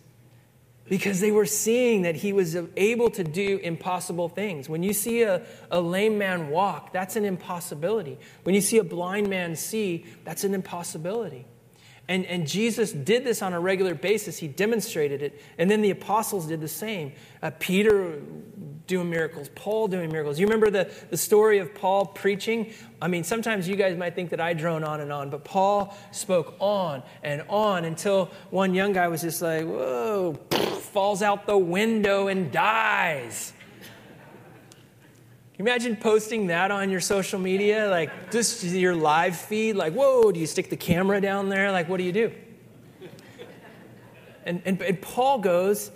Because 0.88 1.20
they 1.20 1.32
were 1.32 1.46
seeing 1.46 2.04
that 2.04 2.16
he 2.16 2.34
was 2.34 2.56
able 2.76 3.10
to 3.12 3.24
do 3.24 3.58
impossible 3.58 4.30
things. 4.30 4.70
When 4.70 4.82
you 4.82 4.94
see 4.94 5.22
a, 5.22 5.44
a 5.70 5.82
lame 5.82 6.18
man 6.18 6.50
walk, 6.50 6.94
that's 6.94 7.16
an 7.16 7.26
impossibility. 7.26 8.18
When 8.44 8.56
you 8.56 8.62
see 8.62 8.78
a 8.80 8.84
blind 8.84 9.30
man 9.30 9.56
see, 9.56 10.06
that's 10.24 10.44
an 10.44 10.54
impossibility. 10.54 11.46
And, 12.08 12.26
and 12.26 12.48
Jesus 12.48 12.92
did 12.92 13.24
this 13.24 13.42
on 13.42 13.54
a 13.54 13.60
regular 13.60 13.96
basis. 13.96 14.38
He 14.38 14.48
demonstrated 14.48 15.22
it. 15.22 15.42
And 15.58 15.70
then 15.70 15.82
the 15.82 15.90
apostles 15.90 16.46
did 16.46 16.62
the 16.62 16.68
same. 16.68 17.14
Uh, 17.42 17.52
Peter 17.60 18.22
doing 18.88 19.10
miracles, 19.10 19.50
Paul 19.56 19.88
doing 19.88 20.12
miracles. 20.12 20.40
You 20.40 20.46
remember 20.46 20.70
the, 20.70 20.92
the 21.10 21.18
story 21.18 21.58
of 21.58 21.74
Paul 21.74 22.06
preaching? 22.06 22.74
I 23.02 23.08
mean, 23.08 23.24
sometimes 23.24 23.68
you 23.68 23.76
guys 23.76 23.98
might 23.98 24.14
think 24.14 24.30
that 24.30 24.40
I 24.40 24.54
drone 24.54 24.84
on 24.84 25.02
and 25.02 25.12
on, 25.12 25.32
but 25.32 25.44
Paul 25.44 25.98
spoke 26.12 26.56
on 26.60 27.02
and 27.24 27.44
on 27.50 27.86
until 27.86 28.30
one 28.52 28.76
young 28.76 28.94
guy 28.94 29.08
was 29.08 29.22
just 29.22 29.42
like, 29.42 29.66
whoa, 29.66 30.34
falls 30.52 31.24
out 31.24 31.48
the 31.48 31.58
window 31.58 32.28
and 32.28 32.52
dies. 32.52 33.54
Can 35.56 35.66
you 35.66 35.72
imagine 35.72 35.96
posting 35.96 36.48
that 36.48 36.70
on 36.70 36.90
your 36.90 37.00
social 37.00 37.40
media? 37.40 37.90
Like, 37.90 38.30
just 38.30 38.62
your 38.62 38.94
live 38.94 39.38
feed? 39.38 39.78
Like, 39.78 39.94
whoa, 39.94 40.30
do 40.34 40.38
you 40.38 40.48
stick 40.48 40.70
the 40.70 40.76
camera 40.76 41.22
down 41.22 41.48
there? 41.48 41.72
Like, 41.72 41.88
what 41.88 41.96
do 41.96 42.04
you 42.04 42.12
do? 42.12 42.34
And, 44.44 44.62
and, 44.66 44.82
and 44.82 45.02
Paul 45.02 45.40
goes 45.40 45.92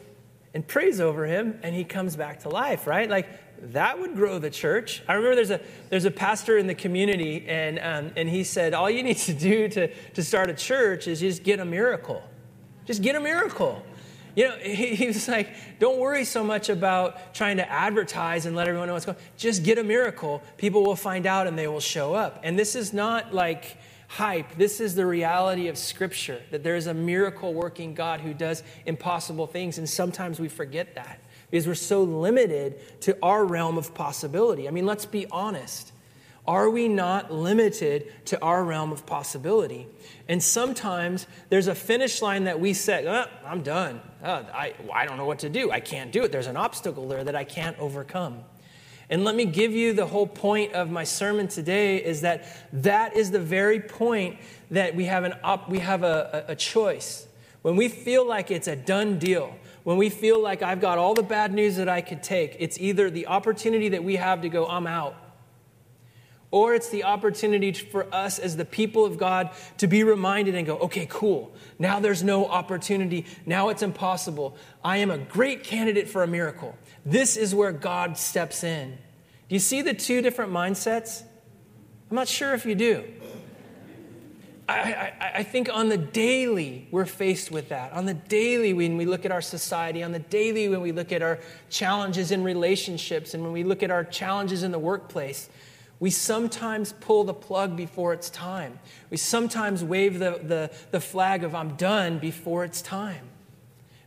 and 0.54 0.66
prays 0.66 1.02
over 1.02 1.26
him, 1.26 1.60
and 1.62 1.76
he 1.76 1.84
comes 1.84 2.16
back 2.16 2.40
to 2.44 2.50
life, 2.50 2.88
right? 2.88 3.10
Like, 3.10 3.28
that 3.74 4.00
would 4.00 4.16
grow 4.16 4.40
the 4.40 4.50
church. 4.50 5.04
I 5.10 5.16
remember 5.16 5.36
there's 5.36 5.52
a, 5.52 5.60
there's 5.90 6.06
a 6.06 6.12
pastor 6.12 6.58
in 6.58 6.66
the 6.66 6.74
community, 6.74 7.46
and, 7.46 7.80
um, 7.80 8.14
and 8.16 8.30
he 8.30 8.46
said, 8.46 8.74
All 8.74 8.90
you 8.90 9.04
need 9.04 9.18
to 9.18 9.34
do 9.34 9.68
to, 9.68 9.94
to 10.14 10.24
start 10.24 10.50
a 10.50 10.54
church 10.54 11.06
is 11.06 11.20
just 11.20 11.44
get 11.44 11.60
a 11.60 11.66
miracle. 11.66 12.24
Just 12.86 13.02
get 13.02 13.18
a 13.18 13.20
miracle. 13.20 13.84
You 14.40 14.48
know, 14.48 14.56
he, 14.56 14.96
he, 14.96 15.08
was 15.08 15.28
like, 15.28 15.50
don't 15.80 16.00
worry 16.00 16.24
so 16.24 16.46
much 16.46 16.70
about 16.70 17.34
trying 17.34 17.58
to 17.58 17.70
advertise 17.70 18.46
and 18.46 18.56
let 18.56 18.70
everyone 18.70 18.88
know 18.88 18.94
what's 18.94 19.06
going 19.06 19.18
on. 19.18 19.24
Just 19.36 19.64
get 19.64 19.78
a 19.78 19.84
miracle. 19.84 20.42
People 20.56 20.82
will 20.82 20.96
find 20.96 21.26
out 21.26 21.46
and 21.46 21.60
they 21.60 21.68
will 21.68 21.82
show 21.82 22.14
up. 22.14 22.40
And 22.42 22.58
this 22.58 22.74
is 22.74 22.94
not 22.94 23.34
like 23.34 23.76
hype. 24.08 24.56
This 24.56 24.80
is 24.80 24.96
the 24.96 25.06
reality 25.06 25.68
of 25.68 25.78
Scripture 25.78 26.42
that 26.52 26.64
there 26.64 26.78
is 26.78 26.88
a 26.88 26.94
miracle 26.94 27.54
working 27.54 27.94
God 27.94 28.22
who 28.22 28.34
does 28.34 28.64
impossible 28.86 29.46
things. 29.46 29.78
And 29.78 29.90
sometimes 29.90 30.40
we 30.40 30.48
forget 30.48 30.96
that 30.96 31.20
because 31.52 31.68
we're 31.68 31.76
so 31.76 32.04
limited 32.04 33.02
to 33.02 33.18
our 33.22 33.44
realm 33.44 33.78
of 33.78 33.94
possibility. 33.94 34.70
I 34.70 34.72
mean, 34.72 34.86
let's 34.86 35.06
be 35.06 35.28
honest. 35.32 35.92
Are 36.50 36.68
we 36.68 36.88
not 36.88 37.32
limited 37.32 38.12
to 38.26 38.42
our 38.42 38.64
realm 38.64 38.92
of 38.92 39.06
possibility? 39.06 39.86
And 40.28 40.42
sometimes 40.42 41.28
there's 41.50 41.68
a 41.68 41.76
finish 41.76 42.24
line 42.24 42.46
that 42.46 42.60
we 42.60 42.74
set, 42.74 43.06
oh, 43.06 43.26
I'm 43.46 43.62
done. 43.62 44.02
Oh, 44.24 44.48
I, 44.52 44.74
I 44.92 45.06
don't 45.06 45.18
know 45.18 45.28
what 45.28 45.38
to 45.40 45.50
do. 45.50 45.70
I 45.70 45.80
can't 45.80 46.12
do 46.12 46.24
it. 46.24 46.32
There's 46.32 46.48
an 46.48 46.58
obstacle 46.58 47.08
there 47.08 47.24
that 47.24 47.36
I 47.36 47.44
can't 47.44 47.78
overcome. 47.78 48.40
And 49.12 49.24
let 49.24 49.36
me 49.36 49.46
give 49.46 49.74
you 49.74 49.94
the 49.94 50.08
whole 50.08 50.26
point 50.26 50.74
of 50.74 50.90
my 50.90 51.04
sermon 51.04 51.50
today 51.50 52.04
is 52.04 52.22
that 52.22 52.48
that 52.74 53.16
is 53.16 53.30
the 53.30 53.40
very 53.40 53.80
point 53.80 54.40
that 54.72 54.96
we 54.96 55.06
have, 55.06 55.26
an 55.26 55.36
op- 55.44 55.70
we 55.70 55.78
have 55.78 56.02
a, 56.02 56.46
a, 56.48 56.54
a 56.54 56.56
choice. 56.56 57.28
When 57.62 57.76
we 57.76 57.90
feel 57.90 58.28
like 58.28 58.50
it's 58.50 58.68
a 58.68 58.76
done 58.76 59.20
deal, 59.20 59.56
when 59.84 59.98
we 59.98 60.10
feel 60.10 60.42
like 60.42 60.64
I've 60.64 60.82
got 60.82 60.98
all 60.98 61.14
the 61.14 61.22
bad 61.22 61.54
news 61.54 61.76
that 61.76 61.90
I 61.90 62.02
could 62.02 62.24
take, 62.24 62.56
it's 62.58 62.80
either 62.80 63.12
the 63.12 63.28
opportunity 63.28 63.90
that 63.90 64.04
we 64.04 64.16
have 64.16 64.42
to 64.42 64.50
go, 64.50 64.66
I'm 64.66 64.88
out 64.88 65.29
or 66.52 66.74
it's 66.74 66.90
the 66.90 67.04
opportunity 67.04 67.72
for 67.74 68.08
us 68.14 68.40
as 68.40 68.58
the 68.58 68.66
people 68.66 69.06
of 69.06 69.18
God 69.18 69.52
to 69.78 69.88
be 69.88 70.04
reminded 70.04 70.56
and 70.56 70.66
go, 70.66 70.78
okay, 70.80 71.06
cool. 71.10 71.54
Now 71.78 72.00
there's 72.00 72.24
no 72.24 72.48
opportunity. 72.48 73.26
Now 73.46 73.70
it's 73.70 73.84
impossible. 73.84 74.58
I 74.84 74.98
am 74.98 75.12
a 75.12 75.18
great 75.18 75.64
candidate 75.64 76.10
for 76.10 76.24
a 76.24 76.28
miracle. 76.28 76.76
This 77.06 77.38
is 77.38 77.54
where 77.54 77.72
God 77.72 78.18
steps 78.18 78.64
in. 78.64 78.98
Do 79.48 79.56
you 79.56 79.60
see 79.60 79.82
the 79.82 79.94
two 79.94 80.22
different 80.22 80.52
mindsets? 80.52 81.24
I'm 82.10 82.16
not 82.16 82.28
sure 82.28 82.54
if 82.54 82.66
you 82.66 82.76
do. 82.76 83.04
I, 84.68 84.74
I, 85.20 85.32
I, 85.38 85.44
think 85.44 85.68
on 85.74 85.90
the 85.90 85.98
daily, 85.98 86.88
we're 86.92 87.08
faced 87.08 87.50
with 87.50 87.70
that. 87.70 87.92
On 87.94 88.06
the 88.06 88.14
daily, 88.14 88.74
when 88.74 88.98
we 88.98 89.06
look 89.06 89.26
at 89.26 89.32
our 89.32 89.42
society, 89.42 90.04
on 90.04 90.12
the 90.12 90.20
daily, 90.20 90.70
when 90.70 90.82
we 90.82 90.92
look 90.92 91.12
at 91.12 91.24
our 91.24 91.40
challenges 91.72 92.30
in 92.30 92.44
relationships, 92.44 93.34
and 93.34 93.42
when 93.42 93.52
we 93.52 93.64
look 93.64 93.82
at 93.82 93.90
our 93.90 94.04
challenges 94.04 94.62
in 94.62 94.72
the 94.72 94.78
workplace, 94.78 95.50
we 96.00 96.10
sometimes 96.10 96.94
pull 96.94 97.26
the 97.26 97.34
plug 97.34 97.76
before 97.76 98.14
it's 98.14 98.30
time. 98.30 98.80
We 99.10 99.18
sometimes 99.18 99.84
wave 99.84 100.20
the, 100.20 100.40
the, 100.42 100.72
the 100.92 101.02
flag 101.02 101.44
of 101.44 101.54
I'm 101.54 101.76
done 101.76 102.20
before 102.20 102.64
it's 102.64 102.82
time. 102.82 103.28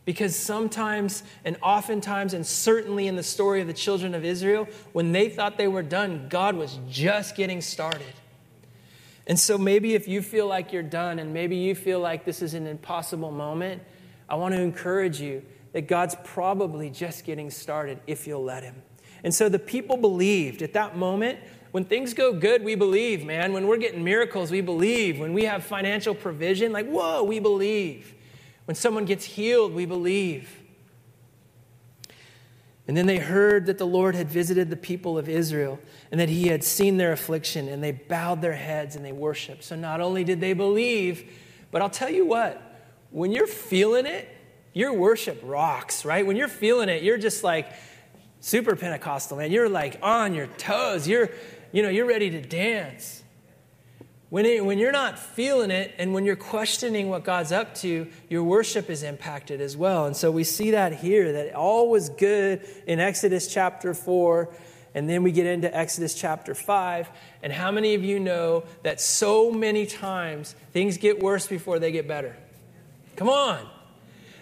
Because 0.05 0.35
sometimes, 0.35 1.23
and 1.45 1.55
oftentimes, 1.61 2.33
and 2.33 2.45
certainly 2.45 3.07
in 3.07 3.15
the 3.15 3.23
story 3.23 3.61
of 3.61 3.67
the 3.67 3.73
children 3.73 4.15
of 4.15 4.25
Israel, 4.25 4.67
when 4.91 5.11
they 5.11 5.29
thought 5.29 5.57
they 5.57 5.67
were 5.67 5.83
done, 5.83 6.27
God 6.29 6.55
was 6.55 6.79
just 6.89 7.35
getting 7.35 7.61
started. 7.61 8.13
And 9.27 9.39
so 9.39 9.57
maybe 9.57 9.93
if 9.93 10.07
you 10.07 10.21
feel 10.21 10.47
like 10.47 10.73
you're 10.73 10.83
done, 10.83 11.19
and 11.19 11.33
maybe 11.33 11.55
you 11.55 11.75
feel 11.75 11.99
like 11.99 12.25
this 12.25 12.41
is 12.41 12.53
an 12.53 12.67
impossible 12.67 13.31
moment, 13.31 13.81
I 14.27 14.35
want 14.35 14.53
to 14.55 14.61
encourage 14.61 15.21
you 15.21 15.43
that 15.71 15.87
God's 15.87 16.15
probably 16.23 16.89
just 16.89 17.23
getting 17.23 17.49
started 17.49 17.99
if 18.05 18.27
you'll 18.27 18.43
let 18.43 18.63
Him. 18.63 18.75
And 19.23 19.33
so 19.33 19.47
the 19.47 19.59
people 19.59 19.95
believed 19.95 20.61
at 20.61 20.73
that 20.73 20.97
moment 20.97 21.39
when 21.73 21.83
things 21.83 22.13
go 22.13 22.31
good, 22.33 22.63
we 22.63 22.75
believe, 22.75 23.25
man. 23.25 23.51
When 23.51 23.65
we're 23.65 23.77
getting 23.77 24.03
miracles, 24.03 24.51
we 24.51 24.61
believe. 24.61 25.19
When 25.19 25.33
we 25.33 25.45
have 25.45 25.63
financial 25.63 26.13
provision, 26.13 26.71
like, 26.71 26.87
whoa, 26.87 27.23
we 27.23 27.39
believe. 27.39 28.13
When 28.65 28.75
someone 28.75 29.05
gets 29.05 29.25
healed, 29.25 29.73
we 29.73 29.87
believe. 29.87 30.61
And 32.87 32.95
then 32.95 33.07
they 33.07 33.17
heard 33.17 33.65
that 33.65 33.79
the 33.79 33.87
Lord 33.87 34.13
had 34.13 34.29
visited 34.29 34.69
the 34.69 34.75
people 34.75 35.17
of 35.17 35.27
Israel 35.27 35.79
and 36.11 36.21
that 36.21 36.29
he 36.29 36.49
had 36.49 36.63
seen 36.63 36.97
their 36.97 37.11
affliction, 37.11 37.67
and 37.67 37.83
they 37.83 37.91
bowed 37.91 38.43
their 38.43 38.53
heads 38.53 38.95
and 38.95 39.03
they 39.03 39.11
worshiped. 39.11 39.63
So 39.63 39.75
not 39.75 39.99
only 39.99 40.23
did 40.23 40.39
they 40.39 40.53
believe, 40.53 41.27
but 41.71 41.81
I'll 41.81 41.89
tell 41.89 42.11
you 42.11 42.23
what, 42.23 42.61
when 43.09 43.31
you're 43.31 43.47
feeling 43.47 44.05
it, 44.05 44.29
your 44.73 44.93
worship 44.93 45.41
rocks, 45.43 46.05
right? 46.05 46.23
When 46.23 46.35
you're 46.35 46.47
feeling 46.47 46.89
it, 46.89 47.01
you're 47.01 47.17
just 47.17 47.43
like, 47.43 47.73
super 48.43 48.75
Pentecostal, 48.75 49.37
man. 49.37 49.51
You're 49.51 49.69
like 49.69 49.97
on 50.03 50.33
your 50.35 50.47
toes. 50.47 51.07
You're, 51.07 51.29
you 51.73 51.81
know, 51.81 51.89
you're 51.89 52.05
ready 52.05 52.29
to 52.29 52.41
dance. 52.41 53.23
When, 54.29 54.45
it, 54.45 54.65
when 54.65 54.79
you're 54.79 54.91
not 54.91 55.19
feeling 55.19 55.69
it 55.69 55.93
and 55.97 56.13
when 56.13 56.23
you're 56.23 56.35
questioning 56.35 57.09
what 57.09 57.23
God's 57.23 57.51
up 57.51 57.75
to, 57.75 58.07
your 58.29 58.43
worship 58.43 58.89
is 58.89 59.03
impacted 59.03 59.59
as 59.59 59.75
well. 59.75 60.05
And 60.05 60.15
so 60.15 60.31
we 60.31 60.43
see 60.43 60.71
that 60.71 60.93
here, 60.93 61.33
that 61.33 61.53
all 61.53 61.89
was 61.89 62.09
good 62.09 62.65
in 62.87 62.99
Exodus 62.99 63.51
chapter 63.51 63.93
4. 63.93 64.49
And 64.95 65.09
then 65.09 65.23
we 65.23 65.31
get 65.31 65.47
into 65.47 65.75
Exodus 65.75 66.13
chapter 66.13 66.55
5. 66.55 67.09
And 67.41 67.51
how 67.51 67.71
many 67.71 67.95
of 67.95 68.03
you 68.03 68.19
know 68.19 68.63
that 68.83 69.01
so 69.01 69.51
many 69.51 69.85
times 69.85 70.55
things 70.71 70.97
get 70.97 71.21
worse 71.21 71.47
before 71.47 71.79
they 71.79 71.91
get 71.91 72.07
better? 72.07 72.35
Come 73.15 73.29
on. 73.29 73.67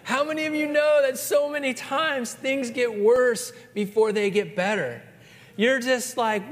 How 0.03 0.23
many 0.23 0.45
of 0.45 0.55
you 0.55 0.67
know 0.67 1.01
that 1.01 1.17
so 1.17 1.49
many 1.49 1.73
times 1.73 2.33
things 2.33 2.71
get 2.71 2.99
worse 2.99 3.53
before 3.73 4.11
they 4.11 4.29
get 4.29 4.55
better? 4.55 5.01
You're 5.55 5.79
just 5.79 6.17
like 6.17 6.43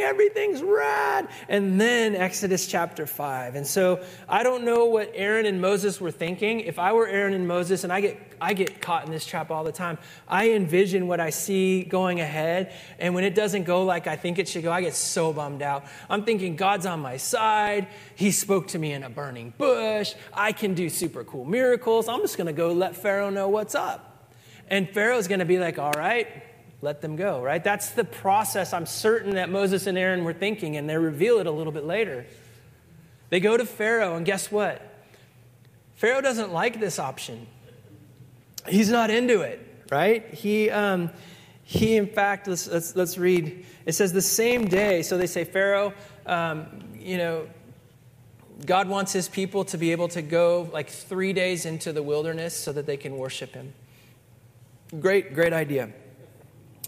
everything's 0.00 0.62
rad. 0.62 1.28
And 1.48 1.80
then 1.80 2.14
Exodus 2.14 2.66
chapter 2.66 3.06
5. 3.06 3.54
And 3.54 3.66
so 3.66 4.04
I 4.28 4.42
don't 4.42 4.64
know 4.64 4.86
what 4.86 5.10
Aaron 5.14 5.46
and 5.46 5.60
Moses 5.60 6.00
were 6.00 6.10
thinking. 6.10 6.60
If 6.60 6.78
I 6.78 6.92
were 6.92 7.06
Aaron 7.06 7.34
and 7.34 7.46
Moses, 7.46 7.84
and 7.84 7.92
I 7.92 8.00
get, 8.00 8.20
I 8.40 8.54
get 8.54 8.80
caught 8.80 9.04
in 9.06 9.10
this 9.10 9.26
trap 9.26 9.50
all 9.50 9.64
the 9.64 9.72
time, 9.72 9.98
I 10.26 10.50
envision 10.50 11.06
what 11.06 11.20
I 11.20 11.30
see 11.30 11.84
going 11.84 12.20
ahead. 12.20 12.72
And 12.98 13.14
when 13.14 13.24
it 13.24 13.34
doesn't 13.34 13.64
go 13.64 13.84
like 13.84 14.06
I 14.06 14.16
think 14.16 14.38
it 14.38 14.48
should 14.48 14.62
go, 14.62 14.72
I 14.72 14.80
get 14.80 14.94
so 14.94 15.32
bummed 15.32 15.62
out. 15.62 15.84
I'm 16.08 16.24
thinking, 16.24 16.56
God's 16.56 16.86
on 16.86 17.00
my 17.00 17.16
side. 17.16 17.88
He 18.14 18.30
spoke 18.30 18.68
to 18.68 18.78
me 18.78 18.92
in 18.92 19.02
a 19.02 19.10
burning 19.10 19.52
bush. 19.58 20.14
I 20.32 20.52
can 20.52 20.74
do 20.74 20.88
super 20.88 21.24
cool 21.24 21.44
miracles. 21.44 22.08
I'm 22.08 22.20
just 22.20 22.36
going 22.36 22.46
to 22.46 22.52
go 22.52 22.72
let 22.72 22.96
Pharaoh 22.96 23.30
know 23.30 23.48
what's 23.48 23.74
up. 23.74 24.30
And 24.70 24.88
Pharaoh's 24.88 25.28
going 25.28 25.38
to 25.38 25.46
be 25.46 25.58
like, 25.58 25.78
all 25.78 25.92
right, 25.92 26.28
let 26.80 27.00
them 27.00 27.16
go, 27.16 27.42
right? 27.42 27.62
That's 27.62 27.90
the 27.90 28.04
process 28.04 28.72
I'm 28.72 28.86
certain 28.86 29.34
that 29.34 29.50
Moses 29.50 29.86
and 29.86 29.98
Aaron 29.98 30.24
were 30.24 30.32
thinking, 30.32 30.76
and 30.76 30.88
they 30.88 30.96
reveal 30.96 31.38
it 31.38 31.46
a 31.46 31.50
little 31.50 31.72
bit 31.72 31.84
later. 31.84 32.26
They 33.30 33.40
go 33.40 33.56
to 33.56 33.66
Pharaoh, 33.66 34.16
and 34.16 34.24
guess 34.24 34.50
what? 34.50 34.80
Pharaoh 35.96 36.20
doesn't 36.20 36.52
like 36.52 36.78
this 36.78 36.98
option. 36.98 37.46
He's 38.68 38.90
not 38.90 39.10
into 39.10 39.40
it, 39.40 39.86
right? 39.90 40.32
He, 40.32 40.70
um, 40.70 41.10
he 41.64 41.96
in 41.96 42.06
fact, 42.06 42.46
let's, 42.46 42.68
let's, 42.68 42.94
let's 42.94 43.18
read. 43.18 43.66
It 43.84 43.92
says, 43.92 44.12
the 44.12 44.22
same 44.22 44.68
day, 44.68 45.02
so 45.02 45.18
they 45.18 45.26
say, 45.26 45.44
Pharaoh, 45.44 45.92
um, 46.26 46.66
you 46.96 47.18
know, 47.18 47.48
God 48.64 48.88
wants 48.88 49.12
his 49.12 49.28
people 49.28 49.64
to 49.66 49.78
be 49.78 49.92
able 49.92 50.08
to 50.08 50.22
go 50.22 50.68
like 50.72 50.88
three 50.88 51.32
days 51.32 51.66
into 51.66 51.92
the 51.92 52.02
wilderness 52.02 52.54
so 52.54 52.72
that 52.72 52.86
they 52.86 52.96
can 52.96 53.16
worship 53.16 53.54
him. 53.54 53.72
Great, 55.00 55.34
great 55.34 55.52
idea. 55.52 55.90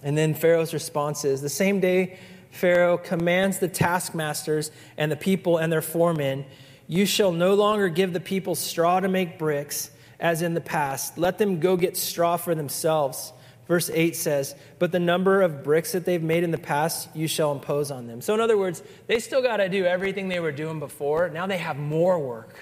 And 0.03 0.17
then 0.17 0.35
Pharaoh's 0.35 0.73
response 0.73 1.25
is 1.25 1.43
the 1.43 1.49
same 1.49 1.81
day 1.81 2.19
Pharaoh 2.51 2.99
commands 2.99 3.59
the 3.59 3.69
taskmasters 3.69 4.71
and 4.97 5.11
the 5.11 5.17
people 5.17 5.59
and 5.59 5.73
their 5.73 5.83
foremen, 5.83 6.45
You 6.89 7.07
shall 7.07 7.33
no 7.33 7.55
longer 7.55 7.89
give 7.89 8.13
the 8.13 8.21
people 8.21 8.55
straw 8.55 9.01
to 9.01 9.09
make 9.09 9.39
bricks, 9.39 9.91
as 10.19 10.43
in 10.43 10.55
the 10.55 10.61
past. 10.61 11.17
Let 11.17 11.39
them 11.39 11.61
go 11.61 11.77
get 11.77 11.97
straw 11.97 12.37
for 12.37 12.55
themselves. 12.55 13.33
Verse 13.67 13.89
8 13.89 14.17
says, 14.17 14.57
But 14.81 14.91
the 14.91 14.99
number 14.99 15.43
of 15.43 15.63
bricks 15.63 15.93
that 15.93 16.05
they've 16.05 16.23
made 16.23 16.43
in 16.43 16.51
the 16.51 16.59
past, 16.59 17.09
you 17.15 17.29
shall 17.29 17.53
impose 17.53 17.93
on 17.93 18.09
them. 18.09 18.21
So, 18.21 18.35
in 18.35 18.41
other 18.41 18.59
words, 18.59 18.83
they 19.07 19.21
still 19.21 19.43
got 19.43 19.59
to 19.59 19.69
do 19.69 19.85
everything 19.85 20.29
they 20.29 20.41
were 20.41 20.53
doing 20.53 20.81
before. 20.81 21.29
Now 21.31 21.47
they 21.47 21.59
have 21.59 21.79
more 21.79 22.19
work. 22.19 22.57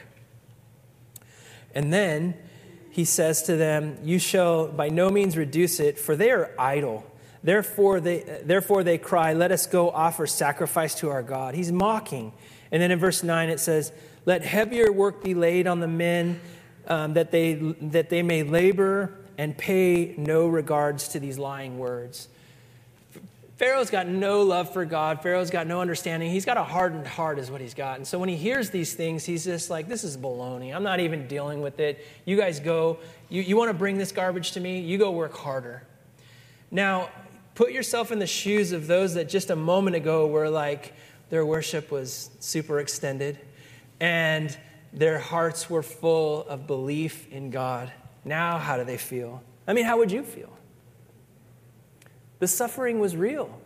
And 1.75 1.93
then 1.93 2.35
he 2.91 3.07
says 3.07 3.43
to 3.45 3.57
them, 3.57 3.97
You 4.03 4.19
shall 4.19 4.69
by 4.69 4.91
no 4.91 5.09
means 5.09 5.37
reduce 5.37 5.81
it, 5.81 5.99
for 5.99 6.15
they 6.15 6.31
are 6.31 6.55
idle. 6.59 7.07
Therefore 7.43 8.01
they, 8.01 8.41
therefore 8.45 8.83
they 8.85 8.99
cry, 8.99 9.33
Let 9.33 9.53
us 9.53 9.67
go 9.67 9.91
offer 9.91 10.27
sacrifice 10.27 10.95
to 10.97 11.11
our 11.11 11.23
God. 11.23 11.55
He's 11.55 11.73
mocking. 11.73 12.33
And 12.71 12.83
then 12.83 12.91
in 12.91 12.99
verse 12.99 13.23
9 13.23 13.49
it 13.49 13.61
says, 13.61 13.93
Let 14.27 14.43
heavier 14.45 14.93
work 14.93 15.23
be 15.23 15.35
laid 15.35 15.67
on 15.67 15.81
the 15.81 15.89
men 15.89 16.41
um, 16.87 17.15
that, 17.15 17.31
they, 17.31 17.55
that 17.55 18.09
they 18.11 18.23
may 18.23 18.43
labor 18.43 19.15
and 19.37 19.57
pay 19.57 20.15
no 20.17 20.49
regards 20.49 21.09
to 21.09 21.21
these 21.21 21.39
lying 21.39 21.79
words. 21.79 22.29
Pharaoh's 23.59 23.91
got 23.91 24.07
no 24.07 24.43
love 24.43 24.73
for 24.73 24.85
God. 24.85 25.21
Pharaoh's 25.21 25.51
got 25.51 25.67
no 25.67 25.81
understanding. 25.81 26.31
He's 26.31 26.45
got 26.45 26.57
a 26.57 26.63
hardened 26.63 27.09
heart, 27.09 27.41
is 27.41 27.51
what 27.51 27.61
he's 27.61 27.75
got. 27.75 27.97
And 27.97 28.07
so 28.07 28.17
when 28.17 28.29
he 28.29 28.37
hears 28.37 28.71
these 28.71 28.95
things, 28.95 29.25
he's 29.25 29.45
just 29.45 29.69
like, 29.69 29.89
This 29.89 30.05
is 30.05 30.17
baloney. 30.17 30.73
I'm 30.73 30.85
not 30.85 31.01
even 31.01 31.27
dealing 31.27 31.61
with 31.61 31.81
it. 31.81 32.07
You 32.25 32.37
guys 32.37 32.61
go. 32.61 32.99
You, 33.29 33.43
you 33.43 33.57
want 33.57 33.71
to 33.71 33.75
bring 33.75 33.99
this 33.99 34.13
garbage 34.13 34.53
to 34.53 34.61
me? 34.61 34.81
You 34.81 34.97
go 34.97 35.11
work 35.11 35.35
harder. 35.35 35.83
Now, 36.71 37.11
Put 37.59 37.73
yourself 37.73 38.13
in 38.13 38.21
the 38.21 38.27
shoes 38.29 38.71
of 38.71 38.87
those 38.87 39.15
that 39.15 39.29
just 39.29 39.51
a 39.51 39.57
moment 39.57 39.97
ago 39.97 40.29
were 40.29 40.49
like, 40.49 40.93
their 41.29 41.45
worship 41.45 41.91
was 41.91 42.31
super 42.39 42.79
extended 42.79 43.37
and 43.99 44.57
their 44.93 45.19
hearts 45.19 45.69
were 45.69 45.83
full 45.83 46.47
of 46.47 46.69
belief 46.69 47.27
in 47.33 47.51
God. 47.51 47.93
Now, 48.25 48.59
how 48.59 48.77
do 48.77 48.85
they 48.85 48.97
feel? 48.97 49.43
I 49.67 49.73
mean, 49.73 49.87
how 49.87 49.99
would 49.99 50.13
you 50.13 50.23
feel? 50.23 50.57
The 52.39 52.47
suffering 52.47 53.01
was 53.01 53.17
real. 53.17 53.61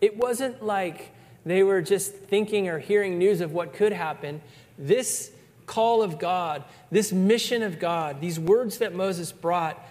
It 0.00 0.16
wasn't 0.16 0.64
like 0.64 1.10
they 1.44 1.64
were 1.64 1.82
just 1.82 2.14
thinking 2.14 2.68
or 2.68 2.78
hearing 2.78 3.18
news 3.18 3.40
of 3.40 3.50
what 3.50 3.72
could 3.72 3.92
happen. 3.92 4.42
This 4.78 5.32
call 5.66 6.04
of 6.04 6.20
God, 6.20 6.62
this 6.92 7.12
mission 7.12 7.64
of 7.64 7.80
God, 7.80 8.20
these 8.20 8.38
words 8.38 8.78
that 8.78 8.94
Moses 8.94 9.32
brought 9.32 9.84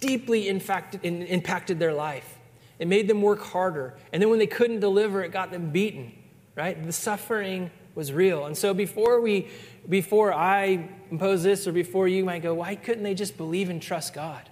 deeply 0.00 0.48
impacted 0.48 1.78
their 1.78 1.94
life. 1.94 2.34
It 2.78 2.86
made 2.86 3.08
them 3.08 3.22
work 3.22 3.42
harder. 3.42 3.96
And 4.12 4.22
then 4.22 4.30
when 4.30 4.38
they 4.38 4.46
couldn't 4.46 4.80
deliver, 4.80 5.22
it 5.22 5.32
got 5.32 5.50
them 5.50 5.70
beaten, 5.70 6.12
right? 6.54 6.80
The 6.84 6.92
suffering 6.92 7.70
was 7.94 8.12
real. 8.12 8.46
And 8.46 8.56
so 8.56 8.72
before 8.72 9.20
we 9.20 9.48
before 9.88 10.32
I 10.32 10.88
impose 11.10 11.42
this 11.42 11.66
or 11.66 11.72
before 11.72 12.06
you 12.06 12.24
might 12.24 12.42
go, 12.42 12.54
why 12.54 12.76
couldn't 12.76 13.02
they 13.02 13.14
just 13.14 13.36
believe 13.36 13.70
and 13.70 13.80
trust 13.80 14.14
God? 14.14 14.48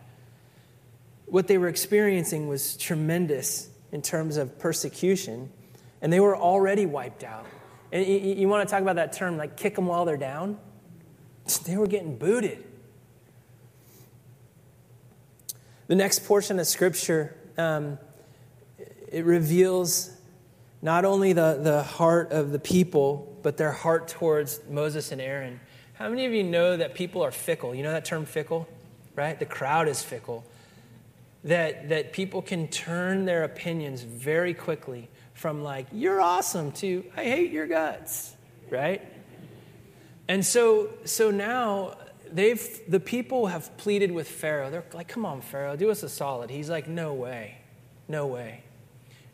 What 1.26 1.46
they 1.46 1.58
were 1.58 1.68
experiencing 1.68 2.48
was 2.48 2.76
tremendous 2.76 3.68
in 3.92 4.02
terms 4.02 4.36
of 4.36 4.58
persecution, 4.58 5.50
and 6.00 6.12
they 6.12 6.20
were 6.20 6.36
already 6.36 6.86
wiped 6.86 7.22
out. 7.22 7.46
And 7.92 8.06
you, 8.06 8.16
you 8.16 8.48
want 8.48 8.66
to 8.66 8.72
talk 8.72 8.82
about 8.82 8.96
that 8.96 9.12
term, 9.12 9.36
like 9.36 9.56
kick 9.56 9.76
them 9.76 9.86
while 9.86 10.04
they're 10.04 10.16
down? 10.16 10.58
They 11.64 11.76
were 11.76 11.86
getting 11.86 12.18
booted. 12.18 12.64
The 15.86 15.94
next 15.94 16.26
portion 16.26 16.58
of 16.58 16.66
scripture 16.66 17.36
um, 17.56 17.98
it 19.10 19.24
reveals 19.24 20.10
not 20.82 21.04
only 21.04 21.32
the, 21.32 21.58
the 21.62 21.82
heart 21.82 22.32
of 22.32 22.52
the 22.52 22.58
people, 22.58 23.36
but 23.42 23.56
their 23.56 23.72
heart 23.72 24.08
towards 24.08 24.60
Moses 24.68 25.12
and 25.12 25.20
Aaron. 25.20 25.60
How 25.94 26.08
many 26.08 26.26
of 26.26 26.32
you 26.32 26.42
know 26.42 26.76
that 26.76 26.94
people 26.94 27.22
are 27.22 27.30
fickle? 27.30 27.74
You 27.74 27.82
know 27.82 27.92
that 27.92 28.04
term 28.04 28.26
fickle, 28.26 28.68
right? 29.14 29.38
The 29.38 29.46
crowd 29.46 29.88
is 29.88 30.02
fickle. 30.02 30.44
That, 31.44 31.90
that 31.90 32.12
people 32.12 32.42
can 32.42 32.68
turn 32.68 33.24
their 33.24 33.44
opinions 33.44 34.02
very 34.02 34.52
quickly 34.52 35.08
from 35.34 35.62
like, 35.62 35.86
you're 35.92 36.20
awesome 36.20 36.72
to, 36.72 37.04
I 37.16 37.24
hate 37.24 37.52
your 37.52 37.66
guts, 37.66 38.34
right? 38.68 39.00
And 40.28 40.44
so, 40.44 40.90
so 41.04 41.30
now 41.30 41.96
they've, 42.32 42.80
the 42.88 43.00
people 43.00 43.46
have 43.46 43.76
pleaded 43.76 44.10
with 44.10 44.28
Pharaoh. 44.28 44.70
They're 44.70 44.84
like, 44.92 45.08
come 45.08 45.24
on, 45.24 45.40
Pharaoh, 45.40 45.76
do 45.76 45.90
us 45.90 46.02
a 46.02 46.08
solid. 46.08 46.50
He's 46.50 46.68
like, 46.68 46.88
no 46.88 47.14
way, 47.14 47.58
no 48.08 48.26
way. 48.26 48.62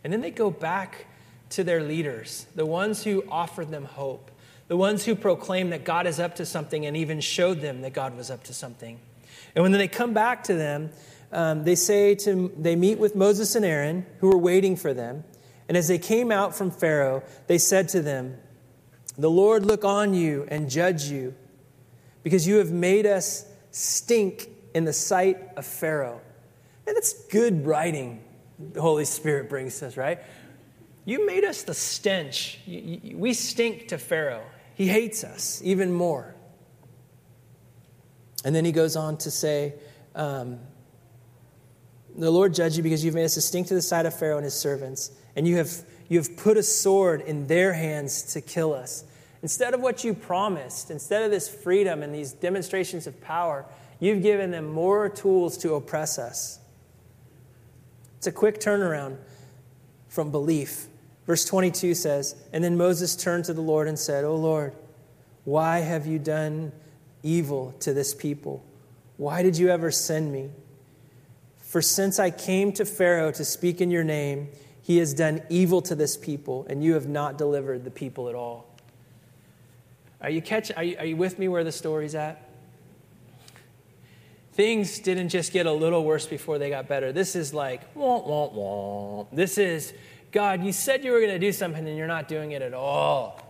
And 0.05 0.13
then 0.13 0.21
they 0.21 0.31
go 0.31 0.51
back 0.51 1.07
to 1.51 1.65
their 1.65 1.83
leaders, 1.83 2.47
the 2.55 2.67
ones 2.67 3.05
who 3.05 3.25
offered 3.31 3.71
them 3.71 3.85
hope, 3.85 4.31
the 4.69 4.77
ones 4.77 5.05
who 5.05 5.15
proclaimed 5.15 5.73
that 5.73 5.85
God 5.85 6.07
is 6.07 6.19
up 6.19 6.37
to 6.37 6.47
something 6.47 6.87
and 6.87 6.97
even 6.97 7.21
showed 7.21 7.61
them 7.61 7.83
that 7.83 7.93
God 7.93 8.17
was 8.17 8.31
up 8.31 8.45
to 8.45 8.55
something. 8.55 8.99
And 9.55 9.63
when 9.63 9.73
they 9.73 9.89
come 9.89 10.15
back 10.15 10.45
to 10.45 10.55
them, 10.55 10.91
um, 11.31 11.65
they 11.65 11.75
say 11.75 12.15
to, 12.17 12.53
they 12.59 12.77
meet 12.77 12.99
with 12.99 13.15
Moses 13.15 13.55
and 13.55 13.65
Aaron, 13.65 14.07
who 14.19 14.29
were 14.29 14.39
waiting 14.39 14.77
for 14.77 14.95
them. 14.95 15.25
And 15.69 15.77
as 15.77 15.89
they 15.89 15.99
came 15.99 16.31
out 16.33 16.55
from 16.55 16.71
Pharaoh, 16.71 17.23
they 17.47 17.59
said 17.59 17.89
to 17.91 18.03
them, 18.03 18.37
The 19.17 19.31
Lord 19.31 19.65
look 19.65 19.85
on 19.85 20.15
you 20.15 20.47
and 20.49 20.69
judge 20.69 21.05
you, 21.05 21.35
because 22.23 22.47
you 22.47 22.57
have 22.57 22.71
made 22.71 23.07
us 23.07 23.47
stink 23.71 24.49
in 24.75 24.85
the 24.85 24.93
sight 24.93 25.39
of 25.57 25.67
Pharaoh. 25.67 26.21
And 26.87 26.97
that's 26.97 27.15
good 27.27 27.67
writing 27.67 28.23
the 28.73 28.81
Holy 28.81 29.05
Spirit 29.05 29.49
brings 29.49 29.83
us, 29.83 29.97
right? 29.97 30.21
You 31.05 31.27
made 31.27 31.45
us 31.45 31.63
the 31.63 31.75
stench. 31.75 32.61
We 32.67 33.35
stink 33.35 33.89
to 33.89 33.99
Pharaoh. 33.99 34.45
He 34.75 34.87
hates 34.87 35.25
us 35.25 35.61
even 35.65 35.93
more. 35.93 36.35
And 38.45 38.55
then 38.55 38.65
he 38.65 38.73
goes 38.73 38.97
on 38.97 39.19
to 39.19 39.31
say, 39.31 39.75
um, 40.15 40.59
The 42.17 42.31
Lord 42.31 42.55
judge 42.55 42.77
you 42.77 42.83
because 42.83 43.05
you've 43.05 43.15
made 43.15 43.25
us 43.25 43.45
stink 43.45 43.69
to 43.69 43.75
the 43.75 43.83
sight 43.83 44.07
of 44.07 44.19
Pharaoh 44.19 44.37
and 44.37 44.45
his 44.45 44.55
servants, 44.55 45.11
and 45.37 45.47
you 45.47 45.57
have, 45.57 45.71
you 46.09 46.19
have 46.19 46.37
put 46.37 46.57
a 46.57 46.63
sword 46.63 47.21
in 47.21 47.47
their 47.47 47.73
hands 47.73 48.35
to 48.35 48.41
kill 48.41 48.73
us. 48.73 49.05
Instead 49.43 49.75
of 49.75 49.81
what 49.81 50.05
you 50.05 50.15
promised, 50.15 50.91
instead 50.91 51.25
of 51.25 51.31
this 51.31 51.49
freedom 51.49 52.03
and 52.03 52.15
these 52.15 52.33
demonstrations 52.33 53.09
of 53.09 53.21
power, 53.21 53.67
you've 53.99 54.23
given 54.23 54.53
them 54.53 54.67
more 54.67 55.09
tools 55.09 55.59
to 55.59 55.75
oppress 55.75 56.19
us. 56.19 56.61
It's 58.23 58.29
a 58.29 58.31
quick 58.31 58.61
turnaround 58.61 59.17
from 60.07 60.31
belief. 60.31 60.87
Verse 61.27 61.45
22 61.45 61.97
says, 61.97 62.37
And 62.53 62.63
then 62.63 62.77
Moses 62.77 63.17
turned 63.17 63.47
to 63.47 63.53
the 63.53 63.61
Lord 63.61 63.89
and 63.89 63.99
said, 63.99 64.23
O 64.23 64.37
Lord, 64.37 64.75
why 65.43 65.81
have 65.81 66.07
you 66.07 66.21
done 66.21 66.71
evil 67.25 67.75
to 67.81 67.93
this 67.93 68.15
people? 68.15 68.65
Why 69.17 69.43
did 69.43 69.59
you 69.59 69.71
ever 69.71 69.91
send 69.91 70.33
me? 70.33 70.51
For 71.59 71.83
since 71.83 72.21
I 72.21 72.31
came 72.31 72.71
to 72.75 72.85
Pharaoh 72.85 73.33
to 73.33 73.45
speak 73.45 73.81
in 73.81 73.91
your 73.91 74.05
name, 74.05 74.51
he 74.83 74.99
has 74.99 75.15
done 75.15 75.43
evil 75.49 75.83
to 75.83 75.97
this 75.97 76.17
people, 76.17 76.65
and 76.71 76.81
you 76.85 76.95
have 76.95 77.09
not 77.09 77.37
delivered 77.37 77.83
the 77.83 77.91
people 77.91 78.29
at 78.29 78.37
all. 78.37 78.73
Are 80.21 80.31
you, 80.31 80.41
catch, 80.41 80.71
are 80.77 80.85
you, 80.85 80.97
are 80.97 81.07
you 81.07 81.17
with 81.17 81.41
me 81.41 81.49
where 81.49 81.65
the 81.65 81.73
story's 81.73 82.15
at? 82.15 82.52
Things 84.53 84.99
didn't 84.99 85.31
just 85.31 85.53
get 85.53 85.67
a 85.67 85.73
little 85.73 86.05
worse 86.05 86.27
before 86.27 86.59
they 86.59 86.69
got 86.69 86.87
better. 86.87 87.11
This 87.13 87.35
is 87.35 87.55
like, 87.55 87.81
wah, 87.95 88.19
wah, 88.19 88.49
wah. 88.49 89.27
This 89.33 89.57
is, 89.57 89.95
God, 90.31 90.63
you 90.63 90.73
said 90.73 91.05
you 91.05 91.13
were 91.13 91.21
going 91.21 91.31
to 91.31 91.39
do 91.39 91.53
something 91.53 91.87
and 91.87 91.97
you're 91.97 92.07
not 92.07 92.29
doing 92.29 92.53
it 92.53 92.61
at 92.61 92.75
all. 92.75 93.41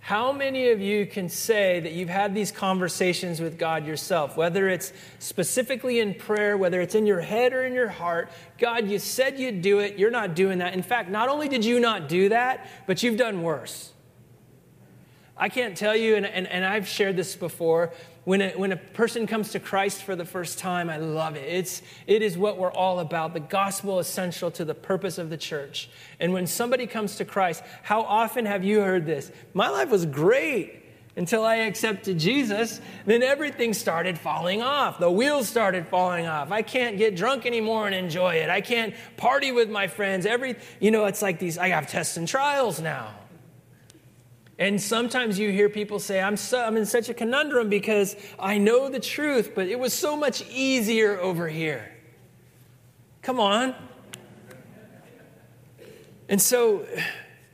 How 0.00 0.32
many 0.32 0.70
of 0.70 0.80
you 0.80 1.06
can 1.06 1.28
say 1.28 1.78
that 1.78 1.92
you've 1.92 2.08
had 2.08 2.34
these 2.34 2.50
conversations 2.50 3.40
with 3.40 3.56
God 3.56 3.86
yourself, 3.86 4.36
whether 4.36 4.68
it's 4.68 4.92
specifically 5.20 6.00
in 6.00 6.12
prayer, 6.12 6.56
whether 6.56 6.80
it's 6.80 6.96
in 6.96 7.06
your 7.06 7.20
head 7.20 7.52
or 7.52 7.62
in 7.62 7.72
your 7.72 7.86
heart? 7.86 8.28
God, 8.58 8.88
you 8.88 8.98
said 8.98 9.38
you'd 9.38 9.62
do 9.62 9.78
it, 9.78 10.00
you're 10.00 10.10
not 10.10 10.34
doing 10.34 10.58
that. 10.58 10.74
In 10.74 10.82
fact, 10.82 11.08
not 11.08 11.28
only 11.28 11.48
did 11.48 11.64
you 11.64 11.78
not 11.78 12.08
do 12.08 12.30
that, 12.30 12.68
but 12.88 13.04
you've 13.04 13.16
done 13.16 13.44
worse. 13.44 13.92
I 15.36 15.48
can't 15.48 15.76
tell 15.76 15.94
you, 15.94 16.16
and, 16.16 16.26
and, 16.26 16.48
and 16.48 16.64
I've 16.64 16.88
shared 16.88 17.16
this 17.16 17.36
before, 17.36 17.92
when 18.24 18.40
a, 18.40 18.50
when 18.50 18.70
a 18.70 18.76
person 18.76 19.26
comes 19.26 19.50
to 19.52 19.58
Christ 19.58 20.04
for 20.04 20.14
the 20.14 20.24
first 20.24 20.58
time, 20.58 20.88
I 20.88 20.96
love 20.96 21.34
it. 21.36 21.48
It's, 21.48 21.82
it 22.06 22.22
is 22.22 22.38
what 22.38 22.56
we're 22.56 22.72
all 22.72 23.00
about. 23.00 23.34
The 23.34 23.40
gospel 23.40 23.98
is 23.98 24.06
essential 24.06 24.50
to 24.52 24.64
the 24.64 24.74
purpose 24.74 25.18
of 25.18 25.28
the 25.28 25.36
church. 25.36 25.90
And 26.20 26.32
when 26.32 26.46
somebody 26.46 26.86
comes 26.86 27.16
to 27.16 27.24
Christ, 27.24 27.64
how 27.82 28.02
often 28.02 28.46
have 28.46 28.64
you 28.64 28.80
heard 28.80 29.06
this? 29.06 29.32
My 29.54 29.68
life 29.68 29.90
was 29.90 30.06
great 30.06 30.82
until 31.16 31.44
I 31.44 31.56
accepted 31.56 32.18
Jesus. 32.18 32.80
Then 33.06 33.24
everything 33.24 33.74
started 33.74 34.16
falling 34.16 34.62
off. 34.62 35.00
The 35.00 35.10
wheels 35.10 35.48
started 35.48 35.88
falling 35.88 36.26
off. 36.26 36.52
I 36.52 36.62
can't 36.62 36.98
get 36.98 37.16
drunk 37.16 37.44
anymore 37.44 37.86
and 37.86 37.94
enjoy 37.94 38.36
it. 38.36 38.48
I 38.48 38.60
can't 38.60 38.94
party 39.16 39.50
with 39.50 39.68
my 39.68 39.88
friends. 39.88 40.26
Every, 40.26 40.56
you 40.80 40.92
know, 40.92 41.06
it's 41.06 41.22
like 41.22 41.40
these, 41.40 41.58
I 41.58 41.68
have 41.68 41.88
tests 41.88 42.16
and 42.16 42.28
trials 42.28 42.80
now. 42.80 43.14
And 44.62 44.80
sometimes 44.80 45.40
you 45.40 45.50
hear 45.50 45.68
people 45.68 45.98
say, 45.98 46.20
I'm, 46.20 46.36
so, 46.36 46.62
I'm 46.62 46.76
in 46.76 46.86
such 46.86 47.08
a 47.08 47.14
conundrum 47.14 47.68
because 47.68 48.14
I 48.38 48.58
know 48.58 48.88
the 48.88 49.00
truth, 49.00 49.56
but 49.56 49.66
it 49.66 49.76
was 49.76 49.92
so 49.92 50.16
much 50.16 50.48
easier 50.52 51.18
over 51.18 51.48
here. 51.48 51.90
Come 53.22 53.40
on. 53.40 53.74
And 56.28 56.40
so 56.40 56.86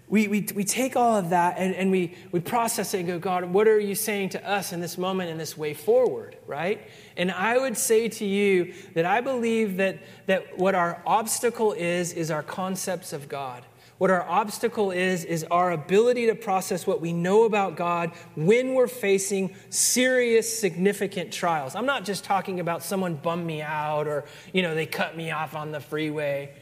we, 0.09 0.29
we, 0.29 0.49
we 0.55 0.65
take 0.65 0.97
all 0.97 1.17
of 1.17 1.31
that 1.31 1.57
and, 1.57 1.75
and 1.75 1.91
we, 1.91 2.15
we 2.31 2.41
process 2.41 2.93
it 2.93 2.99
and 2.99 3.09
go, 3.09 3.19
God, 3.19 3.47
what 3.47 3.67
are 3.69 3.81
you 3.81 3.95
saying 3.95 4.29
to 4.31 4.47
us 4.47 4.75
in 4.75 4.81
this 4.81 4.99
moment, 4.99 5.31
in 5.31 5.39
this 5.39 5.57
way 5.57 5.73
forward, 5.73 6.37
right? 6.47 6.91
And 7.17 7.33
I 7.33 7.57
would 7.57 7.79
say 7.79 8.09
to 8.11 8.27
you 8.27 8.75
that 8.93 9.07
I 9.07 9.23
believe 9.23 9.79
that, 9.79 10.01
that 10.27 10.59
what 10.59 10.75
our 10.75 11.01
obstacle 11.07 11.73
is, 11.73 12.13
is 12.13 12.31
our 12.31 12.43
concepts 12.43 13.15
of 13.15 13.31
God. 13.31 13.65
What 13.99 14.11
our 14.13 14.23
obstacle 14.23 14.93
is, 14.93 15.25
is 15.25 15.45
our 15.51 15.73
ability 15.73 16.27
to 16.27 16.37
process 16.37 16.87
what 16.87 17.01
we 17.01 17.13
know 17.13 17.43
about 17.43 17.77
God 17.77 18.13
when 18.37 18.75
we're 18.75 18.87
facing 18.87 19.55
serious, 19.71 20.59
significant 20.59 21.33
trials. 21.33 21.75
I'm 21.75 21.87
not 21.87 22.05
just 22.05 22.23
talking 22.23 22.61
about 22.61 22.85
someone 22.85 23.17
bummed 23.17 23.45
me 23.45 23.61
out 23.61 24.07
or, 24.07 24.25
you 24.53 24.63
know, 24.63 24.75
they 24.75 24.87
cut 24.87 25.17
me 25.17 25.33
off 25.33 25.57
on 25.57 25.73
the 25.73 25.81
freeway. 25.81 26.55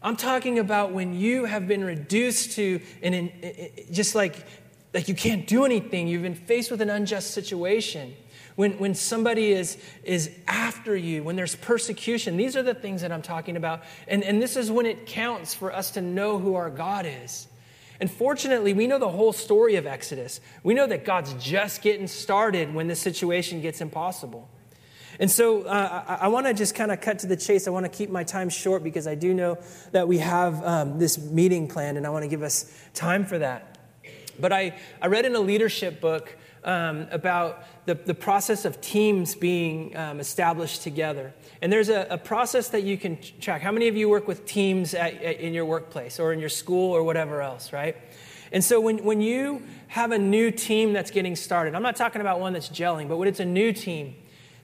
I'm 0.00 0.14
talking 0.14 0.60
about 0.60 0.92
when 0.92 1.14
you 1.14 1.46
have 1.46 1.66
been 1.66 1.82
reduced 1.82 2.52
to 2.52 2.80
an, 3.02 3.32
just 3.90 4.14
like, 4.14 4.46
like 4.94 5.08
you 5.08 5.14
can't 5.14 5.48
do 5.48 5.64
anything, 5.64 6.06
you've 6.06 6.22
been 6.22 6.36
faced 6.36 6.70
with 6.70 6.80
an 6.80 6.90
unjust 6.90 7.32
situation 7.32 8.14
when, 8.58 8.72
when 8.72 8.92
somebody 8.92 9.52
is, 9.52 9.78
is 10.02 10.32
after 10.48 10.96
you, 10.96 11.22
when 11.22 11.36
there's 11.36 11.54
persecution. 11.54 12.36
These 12.36 12.56
are 12.56 12.62
the 12.64 12.74
things 12.74 13.02
that 13.02 13.12
I'm 13.12 13.22
talking 13.22 13.56
about. 13.56 13.84
And, 14.08 14.24
and 14.24 14.42
this 14.42 14.56
is 14.56 14.68
when 14.68 14.84
it 14.84 15.06
counts 15.06 15.54
for 15.54 15.72
us 15.72 15.92
to 15.92 16.00
know 16.00 16.40
who 16.40 16.56
our 16.56 16.68
God 16.68 17.06
is. 17.06 17.46
And 18.00 18.10
fortunately, 18.10 18.72
we 18.72 18.88
know 18.88 18.98
the 18.98 19.10
whole 19.10 19.32
story 19.32 19.76
of 19.76 19.86
Exodus. 19.86 20.40
We 20.64 20.74
know 20.74 20.88
that 20.88 21.04
God's 21.04 21.34
just 21.34 21.82
getting 21.82 22.08
started 22.08 22.74
when 22.74 22.88
the 22.88 22.96
situation 22.96 23.60
gets 23.60 23.80
impossible. 23.80 24.48
And 25.20 25.30
so 25.30 25.62
uh, 25.62 26.02
I, 26.08 26.24
I 26.24 26.28
want 26.28 26.48
to 26.48 26.52
just 26.52 26.74
kind 26.74 26.90
of 26.90 27.00
cut 27.00 27.20
to 27.20 27.28
the 27.28 27.36
chase. 27.36 27.68
I 27.68 27.70
want 27.70 27.84
to 27.86 27.96
keep 27.96 28.10
my 28.10 28.24
time 28.24 28.48
short 28.48 28.82
because 28.82 29.06
I 29.06 29.14
do 29.14 29.34
know 29.34 29.58
that 29.92 30.08
we 30.08 30.18
have 30.18 30.64
um, 30.64 30.98
this 30.98 31.16
meeting 31.16 31.68
planned 31.68 31.96
and 31.96 32.04
I 32.04 32.10
want 32.10 32.24
to 32.24 32.28
give 32.28 32.42
us 32.42 32.76
time 32.92 33.24
for 33.24 33.38
that. 33.38 33.78
But 34.40 34.52
I, 34.52 34.76
I 35.00 35.06
read 35.06 35.26
in 35.26 35.36
a 35.36 35.40
leadership 35.40 36.00
book 36.00 36.36
um, 36.64 37.06
about 37.10 37.64
the, 37.86 37.94
the 37.94 38.14
process 38.14 38.64
of 38.64 38.80
teams 38.80 39.34
being 39.34 39.96
um, 39.96 40.20
established 40.20 40.82
together. 40.82 41.32
And 41.62 41.72
there's 41.72 41.88
a, 41.88 42.06
a, 42.10 42.18
process 42.18 42.68
that 42.68 42.82
you 42.82 42.98
can 42.98 43.18
track. 43.40 43.62
How 43.62 43.72
many 43.72 43.88
of 43.88 43.96
you 43.96 44.08
work 44.08 44.28
with 44.28 44.44
teams 44.44 44.94
at, 44.94 45.14
at, 45.22 45.40
in 45.40 45.54
your 45.54 45.64
workplace 45.64 46.20
or 46.20 46.32
in 46.32 46.40
your 46.40 46.48
school 46.48 46.92
or 46.92 47.02
whatever 47.02 47.40
else, 47.40 47.72
right? 47.72 47.96
And 48.52 48.64
so 48.64 48.80
when, 48.80 49.04
when 49.04 49.20
you 49.20 49.62
have 49.88 50.12
a 50.12 50.18
new 50.18 50.50
team 50.50 50.92
that's 50.92 51.10
getting 51.10 51.36
started, 51.36 51.74
I'm 51.74 51.82
not 51.82 51.96
talking 51.96 52.20
about 52.20 52.40
one 52.40 52.52
that's 52.52 52.68
gelling, 52.68 53.08
but 53.08 53.16
when 53.16 53.28
it's 53.28 53.40
a 53.40 53.44
new 53.44 53.72
team, 53.72 54.14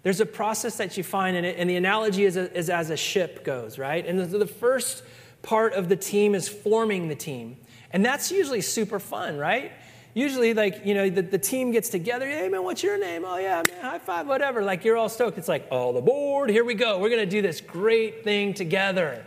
there's 0.02 0.20
a 0.20 0.26
process 0.26 0.76
that 0.76 0.96
you 0.96 1.02
find 1.02 1.37
in 1.37 1.44
it, 1.44 1.57
and 1.59 1.68
the 1.68 1.76
analogy 1.76 2.24
is, 2.24 2.37
a, 2.37 2.52
is 2.57 2.68
as 2.68 2.90
a 2.90 2.96
ship 2.96 3.44
goes, 3.44 3.78
right? 3.78 4.07
And 4.07 4.18
the, 4.18 4.38
the 4.38 4.46
first 4.46 5.02
part 5.42 5.72
of 5.74 5.88
the 5.88 5.96
team 5.96 6.35
is 6.35 6.48
forming 6.48 7.09
the 7.09 7.14
team. 7.14 7.57
And 7.90 8.04
that's 8.04 8.30
usually 8.30 8.61
super 8.61 8.98
fun, 8.98 9.38
right? 9.38 9.72
Usually 10.14 10.55
like 10.55 10.87
you 10.87 10.94
know 10.94 11.11
the, 11.11 11.22
the 11.22 11.38
team 11.38 11.72
gets 11.72 11.88
together 11.88 12.27
hey 12.27 12.48
man 12.48 12.62
what's 12.62 12.83
your 12.83 12.98
name? 12.98 13.24
Oh 13.27 13.37
yeah 13.37 13.62
man 13.68 13.81
high 13.81 13.98
five 13.98 14.27
whatever. 14.27 14.62
Like 14.62 14.85
you're 14.85 14.96
all 14.96 15.09
stoked. 15.09 15.37
It's 15.37 15.48
like 15.48 15.66
oh, 15.70 15.77
all 15.77 15.96
aboard 15.96 16.48
here 16.48 16.64
we 16.64 16.74
go. 16.74 16.98
We're 17.00 17.11
going 17.11 17.20
to 17.20 17.31
do 17.31 17.42
this 17.42 17.61
great 17.61 18.24
thing 18.24 18.55
together. 18.55 19.24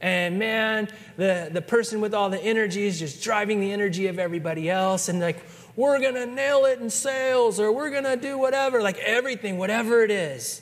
And 0.00 0.38
man 0.38 0.88
the, 1.16 1.48
the 1.50 1.62
person 1.62 2.00
with 2.00 2.12
all 2.12 2.28
the 2.28 2.42
energy 2.42 2.84
is 2.84 2.98
just 2.98 3.22
driving 3.22 3.60
the 3.60 3.72
energy 3.72 4.08
of 4.08 4.18
everybody 4.18 4.68
else. 4.68 5.08
And 5.08 5.20
like 5.20 5.44
we're 5.76 6.00
going 6.00 6.14
to 6.14 6.26
nail 6.26 6.64
it 6.66 6.80
in 6.80 6.90
sales 6.90 7.58
or 7.58 7.72
we're 7.72 7.90
going 7.90 8.04
to 8.04 8.16
do 8.16 8.36
whatever 8.36 8.82
like 8.82 8.98
everything 8.98 9.56
whatever 9.56 10.02
it 10.02 10.10
is. 10.10 10.60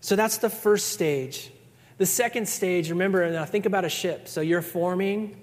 So 0.00 0.14
that's 0.14 0.38
the 0.38 0.50
first 0.50 0.90
stage. 0.92 1.50
The 1.98 2.06
second 2.06 2.48
stage 2.48 2.90
remember 2.90 3.28
now 3.30 3.44
think 3.44 3.66
about 3.66 3.84
a 3.84 3.88
ship. 3.88 4.28
So 4.28 4.40
you're 4.40 4.62
forming 4.62 5.36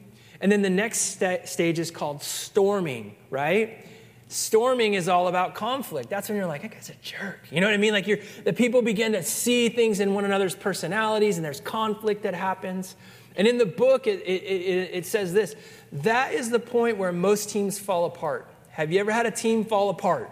and 0.43 0.51
then 0.51 0.62
the 0.62 0.69
next 0.69 1.17
st- 1.17 1.47
stage 1.47 1.79
is 1.79 1.89
called 1.89 2.21
storming, 2.21 3.15
right? 3.33 3.83
Storming 4.27 4.93
is 4.93 5.09
all 5.09 5.27
about 5.27 5.55
conflict. 5.55 6.09
That's 6.09 6.29
when 6.29 6.37
you're 6.37 6.47
like, 6.47 6.61
that 6.61 6.71
guy's 6.71 6.89
a 6.89 6.95
jerk. 7.01 7.39
You 7.51 7.59
know 7.61 7.67
what 7.67 7.73
I 7.73 7.77
mean? 7.77 7.91
Like 7.91 8.07
you're, 8.07 8.19
the 8.45 8.53
people 8.53 8.81
begin 8.81 9.11
to 9.13 9.23
see 9.23 9.69
things 9.69 9.99
in 9.99 10.13
one 10.13 10.23
another's 10.23 10.55
personalities 10.55 11.37
and 11.37 11.43
there's 11.43 11.59
conflict 11.59 12.23
that 12.23 12.35
happens. 12.35 12.95
And 13.35 13.47
in 13.47 13.57
the 13.57 13.65
book, 13.65 14.05
it, 14.05 14.21
it, 14.21 14.43
it, 14.43 14.89
it 14.93 15.05
says 15.05 15.33
this 15.33 15.55
that 15.91 16.33
is 16.33 16.51
the 16.51 16.59
point 16.59 16.97
where 16.97 17.11
most 17.11 17.49
teams 17.49 17.79
fall 17.79 18.05
apart. 18.05 18.47
Have 18.69 18.91
you 18.91 18.99
ever 18.99 19.11
had 19.11 19.25
a 19.25 19.31
team 19.31 19.65
fall 19.65 19.89
apart? 19.89 20.31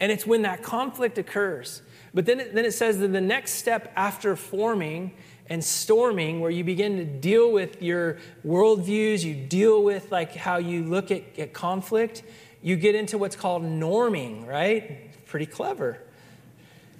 And 0.00 0.12
it's 0.12 0.26
when 0.26 0.42
that 0.42 0.62
conflict 0.62 1.16
occurs. 1.16 1.82
But 2.12 2.26
then 2.26 2.40
it, 2.40 2.54
then 2.54 2.64
it 2.64 2.72
says 2.72 2.98
that 2.98 3.08
the 3.08 3.20
next 3.20 3.52
step 3.52 3.92
after 3.94 4.34
forming 4.34 5.12
and 5.50 5.64
storming 5.64 6.40
where 6.40 6.50
you 6.50 6.64
begin 6.64 6.96
to 6.96 7.04
deal 7.04 7.50
with 7.50 7.82
your 7.82 8.18
worldviews, 8.46 9.24
you 9.24 9.34
deal 9.34 9.82
with 9.82 10.12
like 10.12 10.34
how 10.34 10.58
you 10.58 10.84
look 10.84 11.10
at, 11.10 11.22
at 11.38 11.52
conflict, 11.52 12.22
you 12.62 12.76
get 12.76 12.94
into 12.94 13.18
what's 13.18 13.36
called 13.36 13.62
norming, 13.62 14.46
right? 14.46 15.24
Pretty 15.26 15.46
clever. 15.46 16.00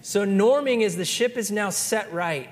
So, 0.01 0.25
norming 0.25 0.81
is 0.81 0.97
the 0.97 1.05
ship 1.05 1.37
is 1.37 1.51
now 1.51 1.71
set 1.71 2.13
right. 2.13 2.49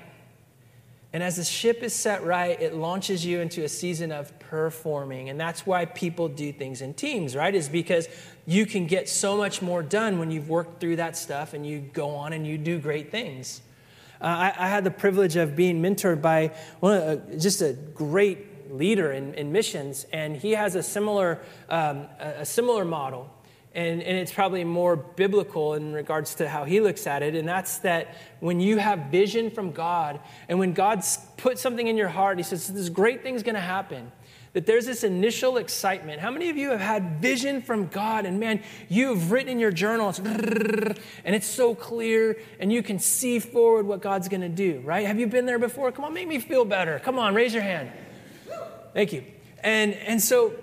And 1.13 1.23
as 1.23 1.37
the 1.37 1.43
ship 1.43 1.81
is 1.81 1.93
set 1.93 2.23
right, 2.25 2.61
it 2.61 2.75
launches 2.75 3.25
you 3.25 3.39
into 3.39 3.63
a 3.63 3.69
season 3.69 4.11
of 4.11 4.37
performing. 4.39 5.29
And 5.29 5.39
that's 5.39 5.65
why 5.65 5.85
people 5.85 6.27
do 6.27 6.51
things 6.51 6.81
in 6.81 6.93
teams, 6.93 7.35
right? 7.35 7.55
Is 7.55 7.69
because 7.69 8.09
you 8.45 8.65
can 8.65 8.85
get 8.85 9.07
so 9.07 9.37
much 9.37 9.61
more 9.61 9.81
done 9.81 10.19
when 10.19 10.31
you've 10.31 10.49
worked 10.49 10.81
through 10.81 10.97
that 10.97 11.17
stuff 11.17 11.53
and 11.53 11.65
you 11.65 11.79
go 11.79 12.09
on 12.09 12.33
and 12.33 12.45
you 12.45 12.57
do 12.57 12.77
great 12.77 13.09
things. 13.09 13.61
Uh, 14.21 14.25
I, 14.25 14.53
I, 14.57 14.67
had 14.67 14.83
the 14.83 14.91
privilege 14.91 15.35
of 15.35 15.55
being 15.55 15.81
mentored 15.81 16.21
by 16.21 16.51
one 16.79 16.97
of, 16.97 17.03
uh, 17.03 17.37
just 17.37 17.61
a 17.61 17.73
great 17.73 18.71
leader 18.73 19.11
in, 19.11 19.33
in, 19.35 19.51
missions, 19.51 20.05
and 20.11 20.35
he 20.35 20.51
has 20.51 20.75
a 20.75 20.83
similar, 20.83 21.39
um, 21.69 22.07
a, 22.19 22.35
a 22.39 22.45
similar 22.45 22.83
model. 22.83 23.33
And, 23.75 24.01
and, 24.01 24.17
it's 24.17 24.31
probably 24.31 24.63
more 24.63 24.95
biblical 24.95 25.75
in 25.75 25.93
regards 25.93 26.33
to 26.35 26.49
how 26.49 26.63
he 26.63 26.79
looks 26.79 27.05
at 27.05 27.21
it. 27.21 27.35
And 27.35 27.47
that's 27.47 27.77
that 27.79 28.15
when 28.39 28.59
you 28.59 28.77
have 28.77 29.11
vision 29.11 29.51
from 29.51 29.71
God, 29.71 30.19
and 30.49 30.57
when 30.57 30.73
God's 30.73 31.19
put 31.37 31.59
something 31.59 31.85
in 31.85 31.95
your 31.95 32.07
heart, 32.07 32.37
he 32.37 32.43
says, 32.43 32.67
This 32.67 32.89
great 32.89 33.21
thing's 33.21 33.43
going 33.43 33.55
to 33.55 33.61
happen 33.61 34.11
that 34.57 34.65
there's 34.65 34.87
this 34.87 35.03
initial 35.03 35.57
excitement. 35.57 36.19
How 36.19 36.31
many 36.31 36.49
of 36.49 36.57
you 36.57 36.71
have 36.71 36.79
had 36.79 37.21
vision 37.21 37.61
from 37.61 37.89
God 37.89 38.25
and 38.25 38.39
man, 38.39 38.63
you've 38.89 39.31
written 39.31 39.49
in 39.49 39.59
your 39.59 39.69
journal, 39.69 40.11
and 40.17 40.97
it's 41.35 41.45
so 41.45 41.75
clear 41.75 42.39
and 42.59 42.73
you 42.73 42.81
can 42.81 42.97
see 42.97 43.37
forward 43.37 43.85
what 43.85 44.01
God's 44.01 44.27
going 44.27 44.41
to 44.41 44.49
do, 44.49 44.79
right? 44.83 45.05
Have 45.05 45.19
you 45.19 45.27
been 45.27 45.45
there 45.45 45.59
before? 45.59 45.91
Come 45.91 46.05
on, 46.05 46.13
make 46.15 46.27
me 46.27 46.39
feel 46.39 46.65
better. 46.65 46.97
Come 46.97 47.19
on, 47.19 47.35
raise 47.35 47.53
your 47.53 47.61
hand. 47.61 47.91
Thank 48.95 49.13
you. 49.13 49.23
And, 49.63 49.93
and 49.93 50.19
so 50.19 50.55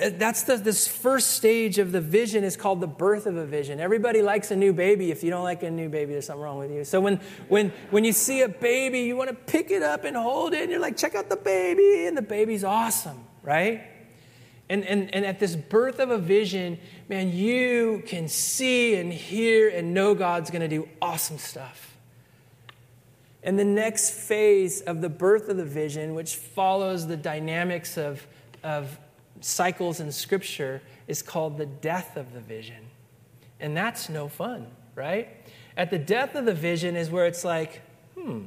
Uh, 0.00 0.10
that's 0.18 0.42
the, 0.42 0.58
this 0.58 0.86
first 0.86 1.30
stage 1.30 1.78
of 1.78 1.90
the 1.90 2.00
vision 2.02 2.44
is 2.44 2.54
called 2.54 2.82
the 2.82 2.86
birth 2.86 3.24
of 3.24 3.36
a 3.36 3.46
vision. 3.46 3.80
Everybody 3.80 4.20
likes 4.20 4.50
a 4.50 4.56
new 4.56 4.74
baby 4.74 5.10
if 5.10 5.24
you 5.24 5.30
don't 5.30 5.44
like 5.44 5.62
a 5.62 5.70
new 5.70 5.88
baby. 5.88 6.12
There's 6.12 6.26
something 6.26 6.42
wrong 6.42 6.58
with 6.58 6.70
you. 6.70 6.84
So 6.84 7.00
when 7.00 7.18
when 7.48 7.72
when 7.90 8.04
you 8.04 8.12
see 8.12 8.42
a 8.42 8.48
baby 8.48 9.00
you 9.00 9.16
want 9.16 9.30
to 9.30 9.34
pick 9.34 9.70
it 9.70 9.82
up 9.82 10.04
and 10.04 10.14
hold 10.14 10.52
it 10.52 10.62
and 10.62 10.70
you're 10.70 10.80
like 10.80 10.98
check 10.98 11.14
out 11.14 11.30
the 11.30 11.36
baby 11.36 12.06
and 12.06 12.16
the 12.16 12.22
baby's 12.22 12.62
awesome 12.62 13.24
right? 13.42 13.84
And, 14.68 14.84
and, 14.84 15.14
and 15.14 15.24
at 15.24 15.38
this 15.38 15.54
birth 15.54 16.00
of 16.00 16.10
a 16.10 16.18
vision 16.18 16.78
man 17.08 17.32
you 17.32 18.02
can 18.06 18.28
see 18.28 18.96
and 18.96 19.10
hear 19.10 19.70
and 19.70 19.94
know 19.94 20.14
god's 20.14 20.50
going 20.50 20.62
to 20.62 20.68
do 20.68 20.88
awesome 21.00 21.38
stuff. 21.38 21.96
And 23.42 23.58
the 23.58 23.64
next 23.64 24.10
phase 24.10 24.82
of 24.82 25.00
the 25.00 25.08
birth 25.08 25.48
of 25.48 25.56
the 25.56 25.64
vision 25.64 26.14
which 26.14 26.34
follows 26.34 27.06
the 27.06 27.16
dynamics 27.16 27.96
of 27.96 28.26
of 28.62 28.98
cycles 29.40 30.00
in 30.00 30.10
Scripture 30.12 30.82
is 31.06 31.22
called 31.22 31.58
the 31.58 31.66
death 31.66 32.16
of 32.16 32.32
the 32.32 32.40
vision. 32.40 32.86
And 33.60 33.76
that's 33.76 34.08
no 34.08 34.28
fun, 34.28 34.66
right? 34.94 35.28
At 35.76 35.90
the 35.90 35.98
death 35.98 36.34
of 36.34 36.44
the 36.44 36.54
vision 36.54 36.96
is 36.96 37.10
where 37.10 37.26
it's 37.26 37.44
like, 37.44 37.82
hmm, 38.14 38.44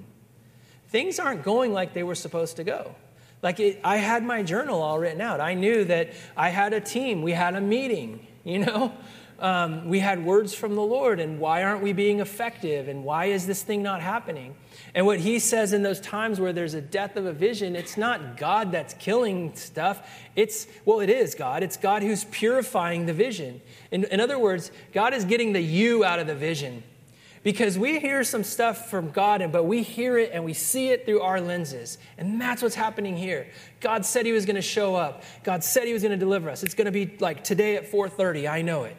things 0.89 1.19
aren't 1.19 1.43
going 1.43 1.73
like 1.73 1.93
they 1.93 2.03
were 2.03 2.15
supposed 2.15 2.57
to 2.57 2.63
go. 2.63 2.95
Like 3.41 3.59
it, 3.59 3.79
I 3.83 3.97
had 3.97 4.23
my 4.23 4.43
journal 4.43 4.81
all 4.81 4.99
written 4.99 5.21
out. 5.21 5.39
I 5.39 5.53
knew 5.53 5.85
that 5.85 6.09
I 6.35 6.49
had 6.49 6.73
a 6.73 6.81
team, 6.81 7.21
we 7.21 7.31
had 7.31 7.55
a 7.55 7.61
meeting, 7.61 8.27
you 8.43 8.59
know? 8.59 8.93
Um, 9.39 9.87
we 9.87 9.99
had 9.99 10.23
words 10.23 10.53
from 10.53 10.75
the 10.75 10.81
Lord, 10.81 11.19
and 11.19 11.39
why 11.39 11.63
aren't 11.63 11.81
we 11.81 11.93
being 11.93 12.19
effective? 12.19 12.87
And 12.87 13.03
why 13.03 13.25
is 13.25 13.47
this 13.47 13.63
thing 13.63 13.81
not 13.81 14.01
happening? 14.01 14.55
And 14.93 15.05
what 15.05 15.19
he 15.19 15.39
says 15.39 15.71
in 15.71 15.83
those 15.83 15.99
times 15.99 16.39
where 16.39 16.51
there's 16.51 16.73
a 16.73 16.81
death 16.81 17.15
of 17.15 17.25
a 17.25 17.31
vision, 17.31 17.75
it's 17.75 17.97
not 17.97 18.37
God 18.37 18.71
that's 18.71 18.93
killing 18.95 19.55
stuff. 19.55 20.09
It's, 20.35 20.67
well, 20.83 20.99
it 20.99 21.09
is 21.09 21.35
God. 21.35 21.63
It's 21.63 21.77
God 21.77 22.01
who's 22.01 22.25
purifying 22.25 23.05
the 23.05 23.13
vision. 23.13 23.61
In, 23.91 24.03
in 24.05 24.19
other 24.19 24.37
words, 24.37 24.71
God 24.93 25.13
is 25.13 25.25
getting 25.25 25.53
the 25.53 25.61
you 25.61 26.03
out 26.03 26.19
of 26.19 26.27
the 26.27 26.35
vision. 26.35 26.83
Because 27.41 27.79
we 27.79 27.99
hear 27.99 28.25
some 28.25 28.43
stuff 28.43 28.89
from 28.89 29.11
God, 29.11 29.49
but 29.53 29.63
we 29.63 29.81
hear 29.81 30.17
it 30.17 30.31
and 30.33 30.43
we 30.43 30.53
see 30.53 30.89
it 30.89 31.05
through 31.05 31.21
our 31.21 31.39
lenses. 31.39 31.97
And 32.17 32.39
that's 32.41 32.61
what's 32.61 32.75
happening 32.75 33.15
here. 33.15 33.47
God 33.79 34.05
said 34.05 34.25
he 34.25 34.33
was 34.33 34.45
going 34.45 34.57
to 34.57 34.61
show 34.61 34.95
up. 34.95 35.23
God 35.43 35.63
said 35.63 35.85
he 35.85 35.93
was 35.93 36.01
going 36.01 36.11
to 36.11 36.17
deliver 36.17 36.49
us. 36.49 36.63
It's 36.63 36.73
going 36.73 36.85
to 36.85 36.91
be 36.91 37.15
like 37.19 37.45
today 37.45 37.77
at 37.77 37.89
4:30. 37.89 38.49
I 38.49 38.61
know 38.61 38.83
it. 38.83 38.97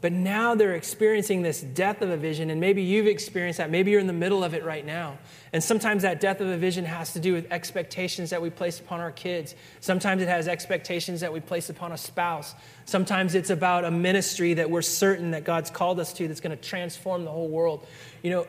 But 0.00 0.12
now 0.12 0.54
they're 0.54 0.76
experiencing 0.76 1.42
this 1.42 1.60
death 1.60 2.02
of 2.02 2.10
a 2.10 2.16
vision, 2.16 2.50
and 2.50 2.60
maybe 2.60 2.82
you've 2.82 3.08
experienced 3.08 3.58
that. 3.58 3.68
Maybe 3.68 3.90
you're 3.90 4.00
in 4.00 4.06
the 4.06 4.12
middle 4.12 4.44
of 4.44 4.54
it 4.54 4.64
right 4.64 4.86
now. 4.86 5.18
And 5.52 5.62
sometimes 5.62 6.02
that 6.02 6.20
death 6.20 6.40
of 6.40 6.46
a 6.46 6.56
vision 6.56 6.84
has 6.84 7.14
to 7.14 7.20
do 7.20 7.32
with 7.32 7.50
expectations 7.50 8.30
that 8.30 8.40
we 8.40 8.48
place 8.48 8.78
upon 8.78 9.00
our 9.00 9.10
kids. 9.10 9.56
Sometimes 9.80 10.22
it 10.22 10.28
has 10.28 10.46
expectations 10.46 11.20
that 11.20 11.32
we 11.32 11.40
place 11.40 11.68
upon 11.68 11.90
a 11.90 11.98
spouse. 11.98 12.54
Sometimes 12.84 13.34
it's 13.34 13.50
about 13.50 13.84
a 13.84 13.90
ministry 13.90 14.54
that 14.54 14.70
we're 14.70 14.82
certain 14.82 15.32
that 15.32 15.42
God's 15.42 15.70
called 15.70 15.98
us 15.98 16.12
to 16.12 16.28
that's 16.28 16.40
going 16.40 16.56
to 16.56 16.62
transform 16.62 17.24
the 17.24 17.32
whole 17.32 17.48
world. 17.48 17.84
You 18.22 18.30
know, 18.30 18.46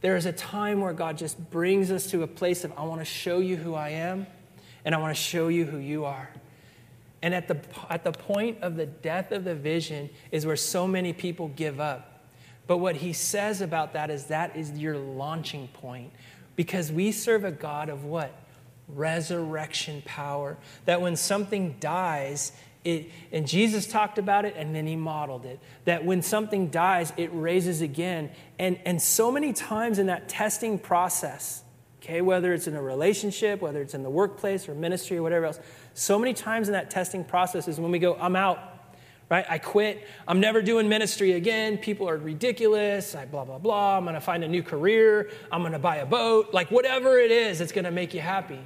there 0.00 0.16
is 0.16 0.24
a 0.24 0.32
time 0.32 0.80
where 0.80 0.94
God 0.94 1.18
just 1.18 1.50
brings 1.50 1.90
us 1.90 2.06
to 2.12 2.22
a 2.22 2.26
place 2.26 2.64
of, 2.64 2.72
I 2.74 2.84
want 2.84 3.02
to 3.02 3.04
show 3.04 3.40
you 3.40 3.56
who 3.56 3.74
I 3.74 3.90
am, 3.90 4.26
and 4.84 4.94
I 4.94 4.98
want 4.98 5.14
to 5.14 5.22
show 5.22 5.48
you 5.48 5.66
who 5.66 5.76
you 5.76 6.06
are. 6.06 6.30
And 7.26 7.34
at 7.34 7.48
the, 7.48 7.58
at 7.90 8.04
the 8.04 8.12
point 8.12 8.58
of 8.62 8.76
the 8.76 8.86
death 8.86 9.32
of 9.32 9.42
the 9.42 9.56
vision 9.56 10.10
is 10.30 10.46
where 10.46 10.54
so 10.54 10.86
many 10.86 11.12
people 11.12 11.48
give 11.48 11.80
up. 11.80 12.24
But 12.68 12.76
what 12.76 12.94
he 12.94 13.12
says 13.12 13.60
about 13.60 13.94
that 13.94 14.10
is 14.10 14.26
that 14.26 14.54
is 14.54 14.70
your 14.78 14.96
launching 14.96 15.66
point. 15.66 16.12
Because 16.54 16.92
we 16.92 17.10
serve 17.10 17.42
a 17.42 17.50
God 17.50 17.88
of 17.88 18.04
what? 18.04 18.32
Resurrection 18.86 20.04
power. 20.04 20.56
That 20.84 21.00
when 21.00 21.16
something 21.16 21.74
dies, 21.80 22.52
it, 22.84 23.10
and 23.32 23.44
Jesus 23.44 23.88
talked 23.88 24.18
about 24.18 24.44
it 24.44 24.54
and 24.56 24.72
then 24.72 24.86
he 24.86 24.94
modeled 24.94 25.46
it. 25.46 25.58
That 25.84 26.04
when 26.04 26.22
something 26.22 26.68
dies, 26.68 27.12
it 27.16 27.30
raises 27.32 27.80
again. 27.80 28.30
And, 28.56 28.78
and 28.84 29.02
so 29.02 29.32
many 29.32 29.52
times 29.52 29.98
in 29.98 30.06
that 30.06 30.28
testing 30.28 30.78
process, 30.78 31.64
okay, 32.02 32.20
whether 32.20 32.52
it's 32.52 32.66
in 32.66 32.76
a 32.76 32.82
relationship, 32.82 33.60
whether 33.60 33.80
it's 33.80 33.94
in 33.94 34.02
the 34.02 34.10
workplace 34.10 34.68
or 34.68 34.74
ministry 34.74 35.16
or 35.16 35.22
whatever 35.22 35.46
else, 35.46 35.60
so 35.94 36.18
many 36.18 36.34
times 36.34 36.68
in 36.68 36.72
that 36.72 36.90
testing 36.90 37.24
process 37.24 37.68
is 37.68 37.80
when 37.80 37.90
we 37.90 37.98
go, 37.98 38.16
I'm 38.16 38.36
out, 38.36 38.58
right? 39.30 39.44
I 39.48 39.58
quit. 39.58 40.06
I'm 40.28 40.40
never 40.40 40.62
doing 40.62 40.88
ministry 40.88 41.32
again. 41.32 41.78
People 41.78 42.08
are 42.08 42.16
ridiculous. 42.16 43.14
I 43.14 43.24
blah, 43.24 43.44
blah, 43.44 43.58
blah. 43.58 43.96
I'm 43.96 44.04
going 44.04 44.14
to 44.14 44.20
find 44.20 44.44
a 44.44 44.48
new 44.48 44.62
career. 44.62 45.30
I'm 45.50 45.62
going 45.62 45.72
to 45.72 45.78
buy 45.78 45.96
a 45.96 46.06
boat. 46.06 46.52
Like 46.52 46.70
whatever 46.70 47.18
it 47.18 47.30
is, 47.30 47.60
it's 47.60 47.72
going 47.72 47.86
to 47.86 47.90
make 47.90 48.14
you 48.14 48.20
happy. 48.20 48.60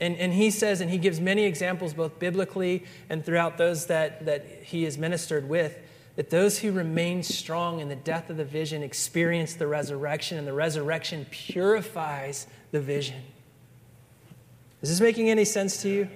And, 0.00 0.16
and 0.16 0.32
he 0.32 0.50
says, 0.50 0.80
and 0.80 0.90
he 0.90 0.98
gives 0.98 1.20
many 1.20 1.44
examples, 1.44 1.94
both 1.94 2.18
biblically 2.18 2.84
and 3.08 3.24
throughout 3.24 3.56
those 3.56 3.86
that, 3.86 4.26
that 4.26 4.44
he 4.64 4.82
has 4.84 4.98
ministered 4.98 5.48
with, 5.48 5.78
that 6.16 6.30
those 6.30 6.58
who 6.58 6.72
remain 6.72 7.22
strong 7.22 7.80
in 7.80 7.88
the 7.88 7.96
death 7.96 8.30
of 8.30 8.36
the 8.36 8.44
vision 8.44 8.82
experience 8.82 9.54
the 9.54 9.66
resurrection, 9.66 10.38
and 10.38 10.46
the 10.46 10.52
resurrection 10.52 11.26
purifies 11.30 12.46
the 12.70 12.80
vision. 12.80 13.22
Is 14.82 14.90
this 14.90 15.00
making 15.00 15.30
any 15.30 15.44
sense 15.44 15.82
to 15.82 15.88
you? 15.88 16.08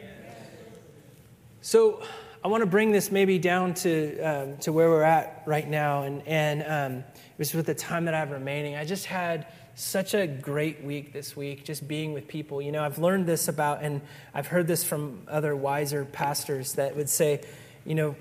So 1.62 2.02
I 2.44 2.48
want 2.48 2.62
to 2.62 2.66
bring 2.66 2.92
this 2.92 3.10
maybe 3.10 3.38
down 3.38 3.74
to, 3.74 4.20
um, 4.20 4.56
to 4.58 4.72
where 4.72 4.88
we're 4.88 5.02
at 5.02 5.42
right 5.46 5.68
now. 5.68 6.04
And, 6.04 6.22
and 6.26 6.62
um, 6.62 7.04
with 7.38 7.66
the 7.66 7.74
time 7.74 8.04
that 8.06 8.14
I 8.14 8.18
have 8.18 8.30
remaining. 8.30 8.74
I 8.74 8.84
just 8.84 9.06
had 9.06 9.46
such 9.74 10.12
a 10.12 10.26
great 10.26 10.82
week 10.82 11.12
this 11.12 11.36
week, 11.36 11.64
just 11.64 11.86
being 11.86 12.12
with 12.12 12.26
people. 12.26 12.60
You 12.60 12.72
know, 12.72 12.82
I've 12.82 12.98
learned 12.98 13.26
this 13.26 13.46
about, 13.46 13.82
and 13.82 14.00
I've 14.34 14.48
heard 14.48 14.66
this 14.66 14.82
from 14.82 15.22
other 15.28 15.54
wiser 15.54 16.04
pastors 16.04 16.72
that 16.72 16.96
would 16.96 17.08
say, 17.08 17.42
you 17.84 17.94
know, 17.94 18.16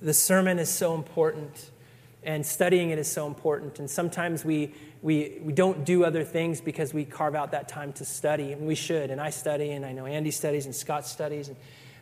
the 0.00 0.14
sermon 0.14 0.58
is 0.58 0.68
so 0.68 0.94
important 0.94 1.70
and 2.22 2.44
studying 2.44 2.90
it 2.90 2.98
is 2.98 3.10
so 3.10 3.26
important. 3.26 3.78
And 3.78 3.88
sometimes 3.88 4.44
we, 4.44 4.74
we, 5.02 5.38
we 5.42 5.52
don't 5.52 5.84
do 5.84 6.04
other 6.04 6.24
things 6.24 6.60
because 6.60 6.92
we 6.92 7.04
carve 7.04 7.34
out 7.34 7.52
that 7.52 7.68
time 7.68 7.92
to 7.94 8.04
study, 8.04 8.52
and 8.52 8.66
we 8.66 8.74
should. 8.74 9.10
And 9.10 9.20
I 9.20 9.30
study, 9.30 9.70
and 9.70 9.86
I 9.86 9.92
know 9.92 10.06
Andy 10.06 10.30
studies, 10.30 10.66
and 10.66 10.74
Scott 10.74 11.06
studies. 11.06 11.48
And, 11.48 11.56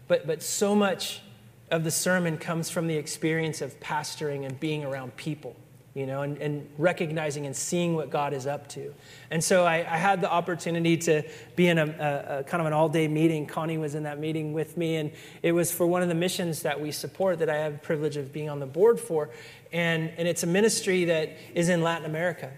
but, 0.08 0.26
but 0.26 0.42
so 0.42 0.74
much 0.74 1.22
of 1.70 1.84
the 1.84 1.90
sermon 1.90 2.37
comes 2.37 2.68
from 2.68 2.88
the 2.88 2.96
experience 2.96 3.61
of 3.61 3.78
pastoring 3.78 4.44
and 4.44 4.58
being 4.58 4.84
around 4.84 5.16
people 5.16 5.54
you 5.94 6.07
know, 6.07 6.22
and, 6.22 6.38
and, 6.38 6.68
recognizing 6.79 7.46
and 7.46 7.57
seeing 7.57 7.94
what 7.94 8.11
God 8.11 8.33
is 8.33 8.46
up 8.46 8.68
to. 8.68 8.94
And 9.31 9.42
so 9.42 9.64
I, 9.64 9.79
I 9.79 9.96
had 9.96 10.20
the 10.20 10.31
opportunity 10.31 10.96
to 10.98 11.22
be 11.57 11.66
in 11.66 11.79
a, 11.79 11.87
a, 11.87 12.38
a 12.38 12.44
kind 12.44 12.61
of 12.61 12.66
an 12.66 12.72
all 12.72 12.88
day 12.88 13.09
meeting. 13.09 13.46
Connie 13.46 13.79
was 13.79 13.94
in 13.94 14.05
that 14.05 14.20
meeting 14.20 14.53
with 14.53 14.77
me, 14.77 14.96
and 14.96 15.11
it 15.42 15.53
was 15.53 15.72
for 15.72 15.87
one 15.87 16.03
of 16.03 16.09
the 16.09 16.14
missions 16.14 16.62
that 16.62 16.81
we 16.81 16.92
support 16.92 17.40
that 17.40 17.51
I 17.51 17.57
have 17.57 17.72
the 17.72 17.79
privilege 17.79 18.16
of 18.16 18.33
being 18.33 18.48
on 18.48 18.61
the 18.61 18.66
board 18.66 19.01
for. 19.01 19.31
And, 19.72 20.11
and 20.16 20.29
it's 20.29 20.42
a 20.42 20.46
ministry 20.46 21.07
that 21.07 21.37
is 21.55 21.68
in 21.68 21.83
Latin 21.83 22.07
America. 22.07 22.53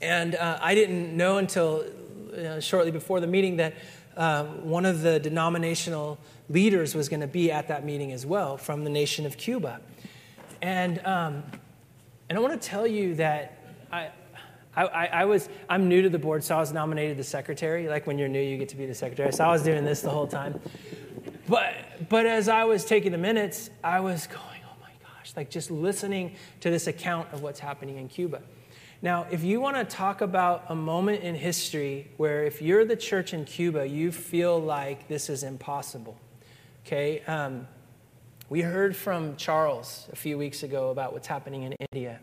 And 0.00 0.34
uh, 0.34 0.58
I 0.60 0.74
didn't 0.74 1.16
know 1.16 1.38
until 1.38 1.84
uh, 2.36 2.60
shortly 2.60 2.90
before 2.90 3.20
the 3.20 3.26
meeting 3.26 3.56
that 3.56 3.74
uh, 4.16 4.44
one 4.44 4.84
of 4.84 5.02
the 5.02 5.20
denominational 5.20 6.18
leaders 6.48 6.94
was 6.94 7.08
going 7.08 7.20
to 7.20 7.26
be 7.26 7.52
at 7.52 7.68
that 7.68 7.84
meeting 7.84 8.12
as 8.12 8.26
well 8.26 8.56
from 8.56 8.84
the 8.84 8.90
nation 8.90 9.26
of 9.26 9.36
Cuba. 9.36 9.80
And 10.60 11.04
um, 11.06 11.44
and 12.28 12.36
I 12.36 12.40
want 12.40 12.60
to 12.60 12.68
tell 12.68 12.86
you 12.86 13.14
that 13.16 13.58
I, 13.90 14.10
I, 14.76 15.06
I, 15.06 15.24
was, 15.24 15.48
I'm 15.68 15.88
new 15.88 16.02
to 16.02 16.08
the 16.08 16.18
board, 16.18 16.44
so 16.44 16.56
I 16.56 16.60
was 16.60 16.72
nominated 16.72 17.16
the 17.16 17.24
secretary. 17.24 17.88
Like 17.88 18.06
when 18.06 18.18
you're 18.18 18.28
new, 18.28 18.40
you 18.40 18.58
get 18.58 18.68
to 18.70 18.76
be 18.76 18.86
the 18.86 18.94
secretary. 18.94 19.32
So 19.32 19.44
I 19.44 19.48
was 19.48 19.62
doing 19.62 19.84
this 19.84 20.02
the 20.02 20.10
whole 20.10 20.26
time. 20.26 20.60
But, 21.48 21.74
but 22.08 22.26
as 22.26 22.48
I 22.48 22.64
was 22.64 22.84
taking 22.84 23.12
the 23.12 23.18
minutes, 23.18 23.70
I 23.82 24.00
was 24.00 24.26
going, 24.26 24.60
oh 24.64 24.76
my 24.80 24.90
gosh, 25.02 25.32
like 25.36 25.50
just 25.50 25.70
listening 25.70 26.36
to 26.60 26.70
this 26.70 26.86
account 26.86 27.32
of 27.32 27.42
what's 27.42 27.60
happening 27.60 27.96
in 27.96 28.08
Cuba. 28.08 28.42
Now, 29.00 29.26
if 29.30 29.42
you 29.44 29.60
want 29.60 29.76
to 29.76 29.84
talk 29.84 30.20
about 30.20 30.64
a 30.68 30.74
moment 30.74 31.22
in 31.22 31.34
history 31.34 32.10
where 32.16 32.44
if 32.44 32.60
you're 32.60 32.84
the 32.84 32.96
church 32.96 33.32
in 33.32 33.44
Cuba, 33.44 33.86
you 33.86 34.12
feel 34.12 34.60
like 34.60 35.08
this 35.08 35.30
is 35.30 35.44
impossible, 35.44 36.18
okay? 36.84 37.22
Um, 37.22 37.68
we 38.50 38.62
heard 38.62 38.96
from 38.96 39.36
Charles 39.36 40.08
a 40.12 40.16
few 40.16 40.38
weeks 40.38 40.62
ago 40.62 40.90
about 40.90 41.12
what's 41.12 41.26
happening 41.26 41.64
in 41.64 41.74
India. 41.92 42.18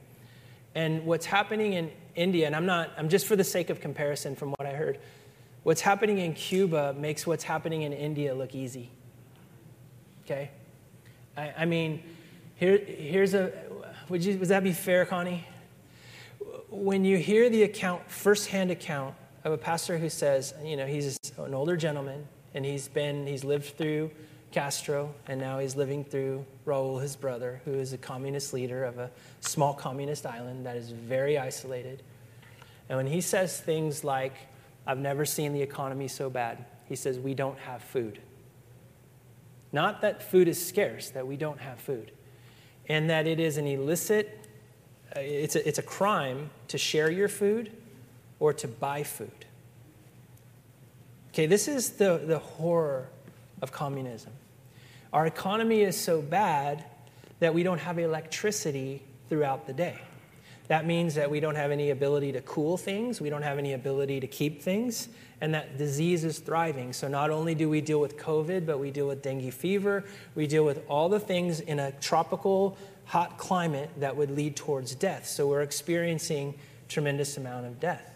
And 0.73 1.05
what's 1.05 1.25
happening 1.25 1.73
in 1.73 1.91
India, 2.15 2.47
and 2.47 2.55
I'm 2.55 2.65
not, 2.65 2.91
I'm 2.97 3.09
just 3.09 3.27
for 3.27 3.35
the 3.35 3.43
sake 3.43 3.69
of 3.69 3.79
comparison 3.79 4.35
from 4.35 4.49
what 4.57 4.65
I 4.65 4.73
heard, 4.73 4.99
what's 5.63 5.81
happening 5.81 6.17
in 6.17 6.33
Cuba 6.33 6.95
makes 6.97 7.27
what's 7.27 7.43
happening 7.43 7.83
in 7.83 7.93
India 7.93 8.33
look 8.33 8.55
easy. 8.55 8.89
Okay? 10.25 10.49
I, 11.37 11.53
I 11.59 11.65
mean, 11.65 12.01
here, 12.55 12.77
here's 12.77 13.35
a, 13.35 13.51
would, 14.09 14.25
you, 14.25 14.37
would 14.39 14.49
that 14.49 14.63
be 14.63 14.73
fair, 14.73 15.05
Connie? 15.05 15.47
When 16.69 17.05
you 17.05 17.17
hear 17.17 17.49
the 17.49 17.63
account, 17.63 18.09
firsthand 18.09 18.71
account 18.71 19.13
of 19.43 19.53
a 19.53 19.57
pastor 19.57 19.99
who 19.99 20.09
says, 20.09 20.55
you 20.63 20.75
know, 20.75 20.87
he's 20.87 21.19
an 21.37 21.53
older 21.53 21.77
gentleman 21.77 22.27
and 22.55 22.65
he's 22.65 22.87
been, 22.87 23.27
he's 23.27 23.43
lived 23.43 23.77
through 23.77 24.09
Castro 24.55 25.13
and 25.27 25.37
now 25.37 25.59
he's 25.59 25.75
living 25.75 26.05
through 26.05 26.45
Raul, 26.65 27.01
his 27.01 27.17
brother, 27.17 27.59
who 27.65 27.73
is 27.73 27.91
a 27.91 27.97
communist 27.97 28.53
leader 28.53 28.85
of 28.85 28.97
a 28.97 29.11
small 29.41 29.73
communist 29.73 30.25
island 30.25 30.65
that 30.65 30.77
is 30.77 30.91
very 30.91 31.37
isolated. 31.37 32.01
And 32.87 32.95
when 32.95 33.05
he 33.05 33.19
says 33.19 33.59
things 33.59 34.05
like, 34.05 34.33
I've 34.87 34.97
never 34.97 35.25
seen 35.25 35.51
the 35.51 35.61
economy 35.61 36.07
so 36.07 36.29
bad, 36.29 36.63
he 36.87 36.95
says, 36.95 37.19
we 37.19 37.33
don't 37.33 37.59
have 37.59 37.81
food. 37.81 38.21
Not 39.73 39.99
that 39.99 40.23
food 40.23 40.47
is 40.47 40.65
scarce, 40.65 41.09
that 41.09 41.27
we 41.27 41.35
don't 41.35 41.59
have 41.59 41.77
food. 41.77 42.13
And 42.87 43.09
that 43.09 43.27
it 43.27 43.41
is 43.41 43.57
an 43.57 43.67
illicit, 43.67 44.47
uh, 45.13 45.19
it's 45.19 45.57
a, 45.57 45.67
it's 45.67 45.79
a 45.79 45.83
crime 45.83 46.49
to 46.69 46.77
share 46.77 47.11
your 47.11 47.27
food 47.27 47.73
or 48.39 48.53
to 48.53 48.69
buy 48.69 49.03
food. 49.03 49.45
Okay, 51.33 51.45
this 51.45 51.67
is 51.67 51.89
the, 51.89 52.23
the 52.25 52.39
horror 52.39 53.09
of 53.61 53.73
communism. 53.73 54.31
Our 55.15 55.27
economy 55.27 55.79
is 55.79 55.97
so 55.97 56.21
bad 56.21 56.83
that 57.39 57.53
we 57.53 57.63
don't 57.63 57.77
have 57.77 57.97
electricity 57.99 59.01
throughout 59.29 59.65
the 59.65 59.71
day. 59.71 59.97
That 60.67 60.85
means 60.85 61.15
that 61.15 61.31
we 61.31 61.39
don't 61.39 61.55
have 61.55 61.71
any 61.71 61.91
ability 61.91 62.33
to 62.33 62.41
cool 62.41 62.75
things, 62.75 63.21
we 63.21 63.29
don't 63.29 63.41
have 63.41 63.57
any 63.57 63.71
ability 63.71 64.19
to 64.19 64.27
keep 64.27 64.61
things, 64.61 65.07
and 65.39 65.53
that 65.53 65.77
disease 65.77 66.25
is 66.25 66.39
thriving. 66.39 66.91
So 66.91 67.07
not 67.07 67.29
only 67.29 67.55
do 67.55 67.69
we 67.69 67.79
deal 67.79 68.01
with 68.01 68.17
COVID, 68.17 68.65
but 68.65 68.77
we 68.77 68.91
deal 68.91 69.07
with 69.07 69.21
dengue 69.21 69.53
fever, 69.53 70.03
we 70.35 70.47
deal 70.47 70.65
with 70.65 70.83
all 70.89 71.07
the 71.07 71.21
things 71.21 71.61
in 71.61 71.79
a 71.79 71.93
tropical 71.93 72.77
hot 73.05 73.37
climate 73.37 73.91
that 74.01 74.17
would 74.17 74.31
lead 74.31 74.57
towards 74.57 74.95
death. 74.95 75.27
So 75.27 75.47
we're 75.47 75.61
experiencing 75.61 76.55
tremendous 76.89 77.37
amount 77.37 77.67
of 77.67 77.79
death. 77.79 78.13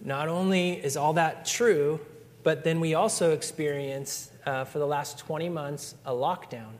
Not 0.00 0.26
only 0.26 0.72
is 0.72 0.96
all 0.96 1.12
that 1.12 1.46
true, 1.46 2.00
but 2.42 2.64
then 2.64 2.80
we 2.80 2.94
also 2.94 3.30
experience 3.30 4.32
uh, 4.46 4.64
for 4.64 4.78
the 4.78 4.86
last 4.86 5.18
20 5.18 5.48
months 5.48 5.94
a 6.04 6.12
lockdown. 6.12 6.72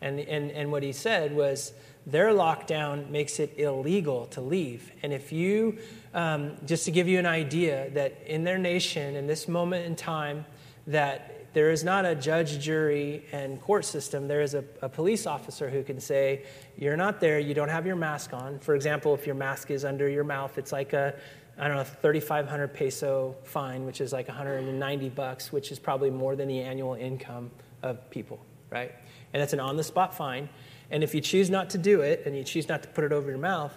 And, 0.00 0.20
and, 0.20 0.50
and 0.50 0.70
what 0.70 0.82
he 0.82 0.92
said 0.92 1.34
was 1.34 1.72
their 2.06 2.28
lockdown 2.28 3.08
makes 3.08 3.38
it 3.38 3.54
illegal 3.56 4.26
to 4.26 4.40
leave. 4.40 4.92
And 5.02 5.12
if 5.12 5.32
you, 5.32 5.78
um, 6.12 6.56
just 6.66 6.84
to 6.84 6.90
give 6.90 7.08
you 7.08 7.18
an 7.18 7.26
idea, 7.26 7.88
that 7.90 8.18
in 8.26 8.44
their 8.44 8.58
nation, 8.58 9.16
in 9.16 9.26
this 9.26 9.48
moment 9.48 9.86
in 9.86 9.96
time, 9.96 10.44
that 10.86 11.30
there 11.54 11.70
is 11.70 11.84
not 11.84 12.04
a 12.04 12.14
judge, 12.16 12.58
jury, 12.58 13.24
and 13.32 13.60
court 13.60 13.84
system. 13.84 14.26
There 14.26 14.42
is 14.42 14.54
a, 14.54 14.64
a, 14.82 14.88
police 14.88 15.24
officer 15.24 15.70
who 15.70 15.84
can 15.84 16.00
say, 16.00 16.42
You're 16.76 16.96
not 16.96 17.20
there, 17.20 17.38
you 17.38 17.54
don't 17.54 17.68
have 17.68 17.86
your 17.86 17.96
mask 17.96 18.34
on. 18.34 18.58
For 18.58 18.74
example, 18.74 19.14
if 19.14 19.24
your 19.24 19.36
mask 19.36 19.70
is 19.70 19.84
under 19.84 20.08
your 20.08 20.24
mouth, 20.24 20.58
it's 20.58 20.72
like 20.72 20.92
a, 20.92 21.14
I 21.58 21.68
don't 21.68 21.76
know, 21.76 21.84
3,500 21.84 22.68
peso 22.74 23.36
fine, 23.44 23.86
which 23.86 24.00
is 24.00 24.12
like 24.12 24.28
190 24.28 25.08
bucks, 25.10 25.52
which 25.52 25.70
is 25.70 25.78
probably 25.78 26.10
more 26.10 26.34
than 26.34 26.48
the 26.48 26.60
annual 26.60 26.94
income 26.94 27.50
of 27.82 28.10
people, 28.10 28.44
right? 28.70 28.92
And 29.32 29.40
that's 29.40 29.52
an 29.52 29.60
on 29.60 29.76
the 29.76 29.84
spot 29.84 30.14
fine. 30.14 30.48
And 30.90 31.04
if 31.04 31.14
you 31.14 31.20
choose 31.20 31.50
not 31.50 31.70
to 31.70 31.78
do 31.78 32.00
it 32.00 32.22
and 32.26 32.36
you 32.36 32.44
choose 32.44 32.68
not 32.68 32.82
to 32.82 32.88
put 32.88 33.04
it 33.04 33.12
over 33.12 33.28
your 33.30 33.38
mouth, 33.38 33.76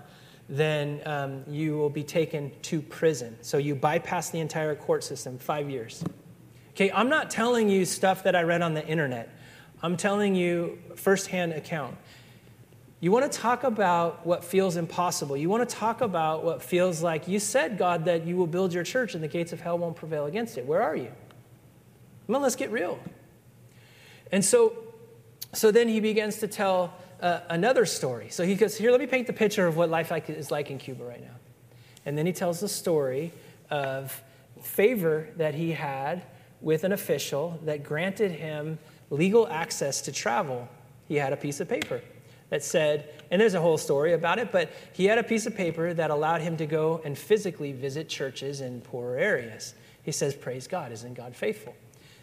then 0.49 1.01
um, 1.05 1.43
you 1.47 1.77
will 1.77 1.89
be 1.89 2.03
taken 2.03 2.51
to 2.63 2.81
prison. 2.81 3.37
So 3.41 3.57
you 3.57 3.75
bypass 3.75 4.29
the 4.29 4.39
entire 4.39 4.75
court 4.75 5.03
system, 5.03 5.37
five 5.37 5.69
years. 5.69 6.03
Okay, 6.71 6.91
I'm 6.91 7.09
not 7.09 7.29
telling 7.29 7.69
you 7.69 7.85
stuff 7.85 8.23
that 8.23 8.35
I 8.35 8.43
read 8.43 8.61
on 8.61 8.73
the 8.73 8.85
internet. 8.87 9.29
I'm 9.81 9.97
telling 9.97 10.35
you 10.35 10.79
firsthand 10.95 11.53
account. 11.53 11.97
You 12.99 13.11
want 13.11 13.31
to 13.31 13.37
talk 13.37 13.63
about 13.63 14.25
what 14.25 14.43
feels 14.43 14.75
impossible. 14.75 15.37
You 15.37 15.49
want 15.49 15.67
to 15.67 15.75
talk 15.75 16.01
about 16.01 16.43
what 16.43 16.63
feels 16.63 17.03
like 17.03 17.27
you 17.27 17.39
said, 17.39 17.77
God, 17.77 18.05
that 18.05 18.25
you 18.25 18.35
will 18.35 18.47
build 18.47 18.73
your 18.73 18.83
church 18.83 19.13
and 19.13 19.23
the 19.23 19.27
gates 19.27 19.53
of 19.53 19.61
hell 19.61 19.77
won't 19.77 19.95
prevail 19.95 20.25
against 20.25 20.57
it. 20.57 20.65
Where 20.65 20.81
are 20.81 20.95
you? 20.95 21.11
Well, 22.25 22.41
let's 22.41 22.55
get 22.55 22.71
real. 22.71 22.99
And 24.31 24.43
so 24.43 24.75
so 25.53 25.71
then 25.71 25.87
he 25.87 25.99
begins 25.99 26.37
to 26.37 26.47
tell 26.47 26.93
uh, 27.21 27.39
another 27.49 27.85
story. 27.85 28.29
So 28.29 28.45
he 28.45 28.55
goes, 28.55 28.75
Here, 28.75 28.91
let 28.91 28.99
me 28.99 29.07
paint 29.07 29.27
the 29.27 29.33
picture 29.33 29.65
of 29.65 29.77
what 29.77 29.89
life 29.89 30.11
like, 30.11 30.29
is 30.29 30.51
like 30.51 30.69
in 30.69 30.77
Cuba 30.77 31.03
right 31.03 31.21
now. 31.21 31.35
And 32.05 32.17
then 32.17 32.25
he 32.25 32.33
tells 32.33 32.59
the 32.59 32.67
story 32.67 33.31
of 33.69 34.21
favor 34.61 35.29
that 35.37 35.55
he 35.55 35.71
had 35.71 36.23
with 36.61 36.83
an 36.83 36.91
official 36.91 37.59
that 37.65 37.83
granted 37.83 38.31
him 38.31 38.79
legal 39.09 39.47
access 39.47 40.01
to 40.01 40.11
travel. 40.11 40.67
He 41.07 41.15
had 41.15 41.31
a 41.31 41.37
piece 41.37 41.59
of 41.59 41.69
paper 41.69 42.01
that 42.49 42.63
said, 42.63 43.09
and 43.29 43.41
there's 43.41 43.53
a 43.53 43.61
whole 43.61 43.77
story 43.77 44.13
about 44.13 44.39
it, 44.39 44.51
but 44.51 44.71
he 44.93 45.05
had 45.05 45.17
a 45.17 45.23
piece 45.23 45.45
of 45.45 45.55
paper 45.55 45.93
that 45.93 46.11
allowed 46.11 46.41
him 46.41 46.57
to 46.57 46.65
go 46.65 47.01
and 47.03 47.17
physically 47.17 47.71
visit 47.71 48.07
churches 48.07 48.61
in 48.61 48.81
poorer 48.81 49.17
areas. 49.17 49.73
He 50.03 50.11
says, 50.11 50.33
Praise 50.35 50.67
God, 50.67 50.91
isn't 50.91 51.15
God 51.15 51.35
faithful? 51.35 51.75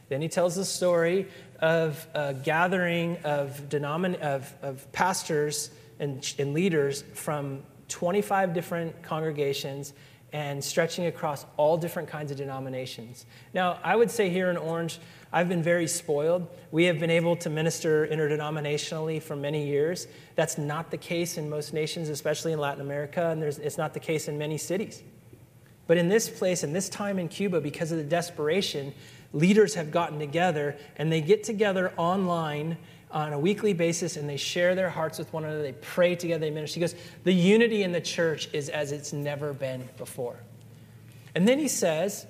Then 0.08 0.20
he 0.20 0.28
tells 0.28 0.56
the 0.56 0.64
story 0.64 1.28
of 1.60 2.06
a 2.14 2.34
gathering 2.34 3.18
of, 3.24 3.68
denomin- 3.68 4.20
of, 4.20 4.52
of 4.62 4.90
pastors 4.92 5.70
and, 5.98 6.34
and 6.38 6.54
leaders 6.54 7.02
from 7.14 7.62
25 7.88 8.54
different 8.54 9.02
congregations 9.02 9.92
and 10.32 10.62
stretching 10.62 11.06
across 11.06 11.46
all 11.56 11.76
different 11.76 12.08
kinds 12.08 12.32
of 12.32 12.36
denominations. 12.36 13.24
Now, 13.54 13.78
I 13.84 13.94
would 13.94 14.10
say 14.10 14.30
here 14.30 14.50
in 14.50 14.56
Orange, 14.56 14.98
I've 15.34 15.48
been 15.48 15.64
very 15.64 15.88
spoiled. 15.88 16.46
We 16.70 16.84
have 16.84 17.00
been 17.00 17.10
able 17.10 17.34
to 17.38 17.50
minister 17.50 18.06
interdenominationally 18.06 19.20
for 19.20 19.34
many 19.34 19.66
years. 19.66 20.06
That's 20.36 20.58
not 20.58 20.92
the 20.92 20.96
case 20.96 21.36
in 21.38 21.50
most 21.50 21.74
nations, 21.74 22.08
especially 22.08 22.52
in 22.52 22.60
Latin 22.60 22.80
America, 22.80 23.30
and 23.30 23.42
it's 23.42 23.76
not 23.76 23.94
the 23.94 24.00
case 24.00 24.28
in 24.28 24.38
many 24.38 24.58
cities. 24.58 25.02
But 25.88 25.96
in 25.96 26.08
this 26.08 26.28
place, 26.30 26.62
in 26.62 26.72
this 26.72 26.88
time 26.88 27.18
in 27.18 27.26
Cuba, 27.26 27.60
because 27.60 27.90
of 27.90 27.98
the 27.98 28.04
desperation, 28.04 28.94
leaders 29.32 29.74
have 29.74 29.90
gotten 29.90 30.20
together 30.20 30.76
and 30.98 31.10
they 31.10 31.20
get 31.20 31.42
together 31.42 31.92
online 31.96 32.76
on 33.10 33.32
a 33.32 33.38
weekly 33.38 33.72
basis 33.72 34.16
and 34.16 34.28
they 34.28 34.36
share 34.36 34.76
their 34.76 34.88
hearts 34.88 35.18
with 35.18 35.32
one 35.32 35.42
another. 35.42 35.62
They 35.62 35.72
pray 35.72 36.14
together, 36.14 36.42
they 36.42 36.52
minister. 36.52 36.76
He 36.76 36.80
goes, 36.80 36.94
The 37.24 37.34
unity 37.34 37.82
in 37.82 37.90
the 37.90 38.00
church 38.00 38.48
is 38.52 38.68
as 38.68 38.92
it's 38.92 39.12
never 39.12 39.52
been 39.52 39.88
before. 39.98 40.36
And 41.34 41.48
then 41.48 41.58
he 41.58 41.66
says, 41.66 42.24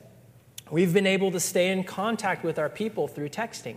We've 0.71 0.93
been 0.93 1.07
able 1.07 1.31
to 1.33 1.41
stay 1.41 1.71
in 1.71 1.85
contact 1.85 2.45
with 2.45 2.59
our 2.59 2.69
people 2.69 3.07
through 3.07 3.29
texting, 3.29 3.77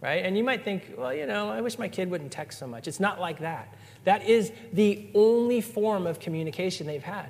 right? 0.00 0.24
And 0.24 0.36
you 0.36 0.44
might 0.44 0.64
think, 0.64 0.94
well, 0.96 1.12
you 1.12 1.26
know, 1.26 1.50
I 1.50 1.60
wish 1.60 1.78
my 1.78 1.88
kid 1.88 2.10
wouldn't 2.10 2.32
text 2.32 2.58
so 2.58 2.66
much. 2.66 2.86
It's 2.86 3.00
not 3.00 3.20
like 3.20 3.40
that. 3.40 3.74
That 4.04 4.26
is 4.26 4.52
the 4.72 5.08
only 5.14 5.60
form 5.60 6.06
of 6.06 6.20
communication 6.20 6.86
they've 6.86 7.02
had. 7.02 7.26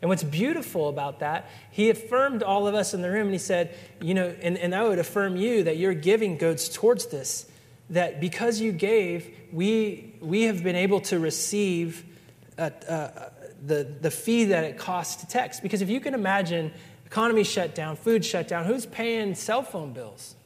And 0.00 0.08
what's 0.08 0.22
beautiful 0.22 0.88
about 0.88 1.20
that, 1.20 1.50
he 1.70 1.90
affirmed 1.90 2.42
all 2.42 2.66
of 2.66 2.74
us 2.74 2.94
in 2.94 3.02
the 3.02 3.10
room 3.10 3.24
and 3.24 3.32
he 3.32 3.38
said, 3.38 3.74
you 4.00 4.14
know, 4.14 4.34
and, 4.40 4.56
and 4.56 4.74
I 4.74 4.88
would 4.88 4.98
affirm 4.98 5.36
you 5.36 5.64
that 5.64 5.76
your 5.76 5.92
giving 5.92 6.38
goes 6.38 6.68
towards 6.70 7.06
this. 7.06 7.46
That 7.90 8.20
because 8.20 8.60
you 8.60 8.72
gave, 8.72 9.28
we, 9.52 10.14
we 10.20 10.44
have 10.44 10.62
been 10.62 10.76
able 10.76 11.00
to 11.02 11.18
receive 11.18 12.04
uh, 12.56 12.70
uh, 12.88 13.30
the, 13.66 13.84
the 14.00 14.10
fee 14.10 14.44
that 14.46 14.64
it 14.64 14.78
costs 14.78 15.16
to 15.22 15.26
text. 15.26 15.62
Because 15.62 15.82
if 15.82 15.90
you 15.90 16.00
can 16.00 16.14
imagine, 16.14 16.72
economy 17.10 17.42
shut 17.42 17.74
down, 17.74 17.96
food 17.96 18.24
shut 18.24 18.46
down, 18.46 18.64
who's 18.66 18.86
paying 18.86 19.34
cell 19.34 19.62
phone 19.62 19.92
bills? 19.92 20.36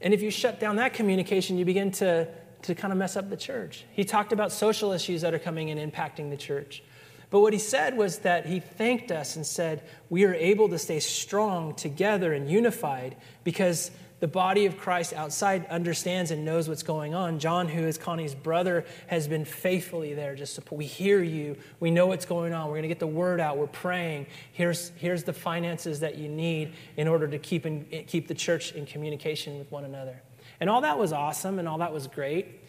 And 0.00 0.12
if 0.12 0.20
you 0.20 0.32
shut 0.32 0.58
down 0.58 0.76
that 0.76 0.94
communication, 0.94 1.56
you 1.56 1.64
begin 1.64 1.92
to, 1.92 2.28
to 2.62 2.74
kind 2.74 2.92
of 2.92 2.98
mess 2.98 3.16
up 3.16 3.30
the 3.30 3.36
church. 3.36 3.84
He 3.92 4.04
talked 4.04 4.32
about 4.32 4.50
social 4.50 4.90
issues 4.90 5.22
that 5.22 5.32
are 5.32 5.38
coming 5.38 5.70
and 5.70 5.92
impacting 5.92 6.30
the 6.30 6.36
church. 6.36 6.82
But 7.30 7.40
what 7.40 7.52
he 7.52 7.58
said 7.58 7.96
was 7.96 8.18
that 8.20 8.46
he 8.46 8.58
thanked 8.58 9.12
us 9.12 9.36
and 9.36 9.46
said, 9.46 9.84
We 10.10 10.24
are 10.24 10.34
able 10.34 10.68
to 10.70 10.78
stay 10.78 10.98
strong 10.98 11.74
together 11.74 12.32
and 12.32 12.50
unified 12.50 13.16
because 13.44 13.92
the 14.18 14.28
body 14.28 14.64
of 14.64 14.78
Christ 14.78 15.12
outside 15.12 15.66
understands 15.66 16.30
and 16.30 16.44
knows 16.44 16.68
what's 16.68 16.82
going 16.82 17.14
on. 17.14 17.38
John, 17.38 17.68
who 17.68 17.82
is 17.82 17.98
Connie's 17.98 18.34
brother, 18.34 18.84
has 19.08 19.28
been 19.28 19.44
faithfully 19.44 20.14
there. 20.14 20.34
Just 20.34 20.54
support. 20.54 20.78
We 20.78 20.86
hear 20.86 21.22
you. 21.22 21.56
We 21.80 21.90
know 21.90 22.06
what's 22.06 22.24
going 22.24 22.54
on. 22.54 22.68
We're 22.68 22.74
going 22.74 22.82
to 22.82 22.88
get 22.88 22.98
the 22.98 23.06
word 23.06 23.40
out. 23.40 23.58
We're 23.58 23.66
praying. 23.66 24.26
Here's, 24.52 24.90
here's 24.96 25.24
the 25.24 25.34
finances 25.34 26.00
that 26.00 26.16
you 26.16 26.28
need 26.28 26.72
in 26.96 27.08
order 27.08 27.28
to 27.28 27.38
keep, 27.38 27.66
in, 27.66 27.84
keep 28.06 28.26
the 28.26 28.34
church 28.34 28.72
in 28.72 28.86
communication 28.86 29.58
with 29.58 29.70
one 29.70 29.84
another. 29.84 30.22
And 30.60 30.70
all 30.70 30.80
that 30.80 30.98
was 30.98 31.12
awesome 31.12 31.58
and 31.58 31.68
all 31.68 31.78
that 31.78 31.92
was 31.92 32.06
great. 32.06 32.62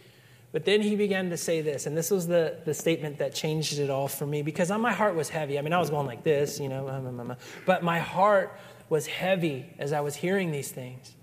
But 0.51 0.65
then 0.65 0.81
he 0.81 0.95
began 0.95 1.29
to 1.29 1.37
say 1.37 1.61
this, 1.61 1.85
and 1.85 1.95
this 1.95 2.09
was 2.09 2.25
the, 2.25 2.57
the 2.65 2.73
statement 2.73 3.19
that 3.19 3.35
changed 3.35 3.79
it 3.79 3.89
all 3.89 4.07
for 4.07 4.25
me 4.25 4.41
because 4.41 4.71
my 4.71 4.93
heart 4.93 5.15
was 5.15 5.29
heavy. 5.29 5.59
I 5.59 5.61
mean, 5.61 5.73
I 5.73 5.77
was 5.77 5.89
going 5.89 6.07
like 6.07 6.23
this, 6.23 6.59
you 6.59 6.69
know, 6.69 6.87
um, 6.87 7.05
um, 7.05 7.19
um, 7.19 7.37
but 7.65 7.83
my 7.83 7.99
heart 7.99 8.57
was 8.89 9.07
heavy 9.07 9.65
as 9.77 9.91
I 9.91 9.99
was 9.99 10.15
hearing 10.15 10.51
these 10.51 10.71
things. 10.71 11.16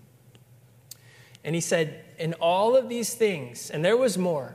And 1.44 1.54
he 1.54 1.60
said, 1.60 2.04
In 2.18 2.34
all 2.34 2.76
of 2.76 2.88
these 2.88 3.14
things, 3.14 3.70
and 3.70 3.84
there 3.84 3.96
was 3.96 4.16
more, 4.16 4.54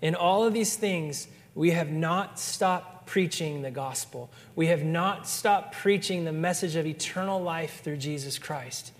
in 0.00 0.14
all 0.14 0.44
of 0.44 0.54
these 0.54 0.76
things, 0.76 1.28
we 1.54 1.72
have 1.72 1.90
not 1.90 2.38
stopped 2.38 3.06
preaching 3.06 3.62
the 3.62 3.70
gospel. 3.70 4.30
We 4.54 4.68
have 4.68 4.84
not 4.84 5.26
stopped 5.26 5.74
preaching 5.76 6.24
the 6.24 6.32
message 6.32 6.76
of 6.76 6.86
eternal 6.86 7.42
life 7.42 7.82
through 7.82 7.96
Jesus 7.96 8.38
Christ. 8.38 8.92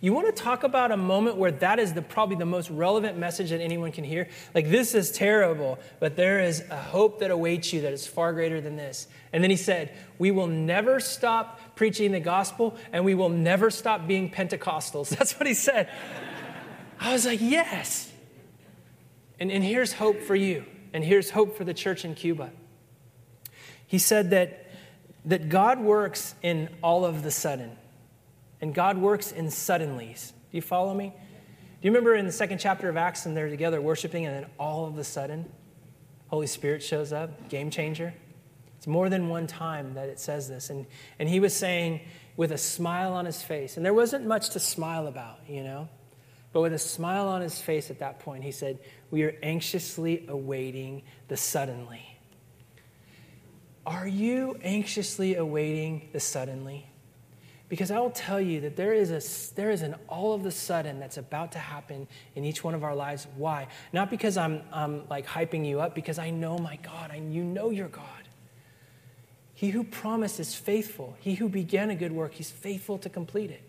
You 0.00 0.12
want 0.12 0.34
to 0.34 0.42
talk 0.42 0.62
about 0.62 0.92
a 0.92 0.96
moment 0.96 1.38
where 1.38 1.50
that 1.50 1.80
is 1.80 1.92
the, 1.92 2.02
probably 2.02 2.36
the 2.36 2.46
most 2.46 2.70
relevant 2.70 3.18
message 3.18 3.50
that 3.50 3.60
anyone 3.60 3.90
can 3.90 4.04
hear? 4.04 4.28
Like, 4.54 4.70
this 4.70 4.94
is 4.94 5.10
terrible, 5.10 5.80
but 5.98 6.14
there 6.14 6.40
is 6.40 6.62
a 6.70 6.76
hope 6.76 7.18
that 7.18 7.32
awaits 7.32 7.72
you 7.72 7.80
that 7.80 7.92
is 7.92 8.06
far 8.06 8.32
greater 8.32 8.60
than 8.60 8.76
this. 8.76 9.08
And 9.32 9.42
then 9.42 9.50
he 9.50 9.56
said, 9.56 9.92
We 10.18 10.30
will 10.30 10.46
never 10.46 11.00
stop 11.00 11.60
preaching 11.74 12.12
the 12.12 12.20
gospel, 12.20 12.76
and 12.92 13.04
we 13.04 13.16
will 13.16 13.28
never 13.28 13.70
stop 13.70 14.06
being 14.06 14.30
Pentecostals. 14.30 15.08
That's 15.18 15.38
what 15.38 15.48
he 15.48 15.54
said. 15.54 15.90
I 17.00 17.12
was 17.12 17.26
like, 17.26 17.40
Yes. 17.40 18.12
And, 19.40 19.52
and 19.52 19.62
here's 19.62 19.92
hope 19.92 20.22
for 20.22 20.34
you, 20.34 20.64
and 20.92 21.04
here's 21.04 21.30
hope 21.30 21.56
for 21.56 21.64
the 21.64 21.74
church 21.74 22.04
in 22.04 22.14
Cuba. 22.14 22.50
He 23.86 23.98
said 23.98 24.30
that, 24.30 24.66
that 25.24 25.48
God 25.48 25.80
works 25.80 26.34
in 26.42 26.68
all 26.82 27.04
of 27.04 27.22
the 27.22 27.30
sudden. 27.30 27.76
And 28.60 28.74
God 28.74 28.98
works 28.98 29.30
in 29.30 29.46
suddenlies. 29.46 30.30
Do 30.50 30.56
you 30.56 30.62
follow 30.62 30.92
me? 30.92 31.14
Do 31.80 31.86
you 31.86 31.92
remember 31.92 32.14
in 32.16 32.26
the 32.26 32.32
second 32.32 32.58
chapter 32.58 32.88
of 32.88 32.96
Acts 32.96 33.24
and 33.26 33.36
they're 33.36 33.48
together 33.48 33.80
worshiping, 33.80 34.26
and 34.26 34.34
then 34.34 34.50
all 34.58 34.86
of 34.86 34.98
a 34.98 35.04
sudden, 35.04 35.46
Holy 36.26 36.48
Spirit 36.48 36.82
shows 36.82 37.12
up, 37.12 37.48
game 37.48 37.70
changer? 37.70 38.12
It's 38.76 38.88
more 38.88 39.08
than 39.08 39.28
one 39.28 39.46
time 39.46 39.94
that 39.94 40.08
it 40.08 40.18
says 40.18 40.48
this. 40.48 40.70
And, 40.70 40.86
and 41.18 41.28
he 41.28 41.38
was 41.38 41.54
saying, 41.54 42.00
with 42.36 42.52
a 42.52 42.58
smile 42.58 43.12
on 43.12 43.24
his 43.24 43.42
face, 43.42 43.76
and 43.76 43.86
there 43.86 43.94
wasn't 43.94 44.26
much 44.26 44.50
to 44.50 44.60
smile 44.60 45.06
about, 45.06 45.38
you 45.48 45.62
know? 45.62 45.88
But 46.52 46.62
with 46.62 46.72
a 46.72 46.78
smile 46.78 47.28
on 47.28 47.42
his 47.42 47.60
face 47.60 47.90
at 47.90 47.98
that 47.98 48.20
point, 48.20 48.42
he 48.42 48.52
said, 48.52 48.78
We 49.10 49.22
are 49.24 49.36
anxiously 49.42 50.24
awaiting 50.28 51.02
the 51.28 51.36
suddenly. 51.36 52.18
Are 53.86 54.06
you 54.06 54.58
anxiously 54.62 55.36
awaiting 55.36 56.08
the 56.12 56.20
suddenly? 56.20 56.86
Because 57.68 57.90
I 57.90 58.00
will 58.00 58.10
tell 58.10 58.40
you 58.40 58.62
that 58.62 58.76
there 58.76 58.94
is, 58.94 59.10
a, 59.10 59.54
there 59.54 59.70
is 59.70 59.82
an 59.82 59.94
all 60.08 60.32
of 60.32 60.42
the 60.42 60.50
sudden 60.50 60.98
that's 60.98 61.18
about 61.18 61.52
to 61.52 61.58
happen 61.58 62.08
in 62.34 62.44
each 62.44 62.64
one 62.64 62.74
of 62.74 62.82
our 62.82 62.94
lives. 62.94 63.26
Why? 63.36 63.68
Not 63.92 64.10
because 64.10 64.38
I'm, 64.38 64.62
I'm 64.72 65.06
like 65.08 65.26
hyping 65.26 65.66
you 65.66 65.80
up, 65.80 65.94
because 65.94 66.18
I 66.18 66.30
know 66.30 66.58
my 66.58 66.76
God, 66.76 67.10
and 67.12 67.34
you 67.34 67.44
know 67.44 67.68
your 67.68 67.88
God. 67.88 68.04
He 69.52 69.70
who 69.70 69.84
promised 69.84 70.40
is 70.40 70.54
faithful. 70.54 71.16
He 71.20 71.34
who 71.34 71.48
began 71.48 71.90
a 71.90 71.94
good 71.94 72.12
work, 72.12 72.34
he's 72.34 72.50
faithful 72.50 72.96
to 72.98 73.10
complete 73.10 73.50
it. 73.50 73.67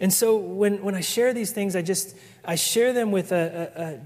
And 0.00 0.12
so 0.12 0.36
when, 0.36 0.82
when 0.82 0.94
I 0.94 1.00
share 1.00 1.32
these 1.32 1.50
things, 1.50 1.74
I 1.74 1.82
just 1.82 2.16
I 2.44 2.54
share 2.54 2.92
them 2.92 3.10
with 3.10 3.32
a, 3.32 4.00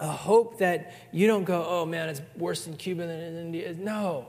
a, 0.00 0.04
a 0.04 0.08
hope 0.08 0.58
that 0.58 0.92
you 1.12 1.26
don't 1.26 1.44
go, 1.44 1.64
oh 1.66 1.86
man, 1.86 2.08
it's 2.08 2.22
worse 2.36 2.66
in 2.66 2.76
Cuba 2.76 3.06
than 3.06 3.20
in 3.20 3.36
India. 3.36 3.74
No 3.74 4.26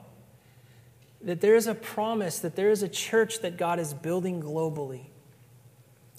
that 1.23 1.41
there 1.41 1.55
is 1.55 1.67
a 1.67 1.75
promise 1.75 2.39
that 2.39 2.55
there 2.55 2.71
is 2.71 2.83
a 2.83 2.87
church 2.87 3.39
that 3.41 3.57
God 3.57 3.79
is 3.79 3.93
building 3.93 4.41
globally. 4.41 5.05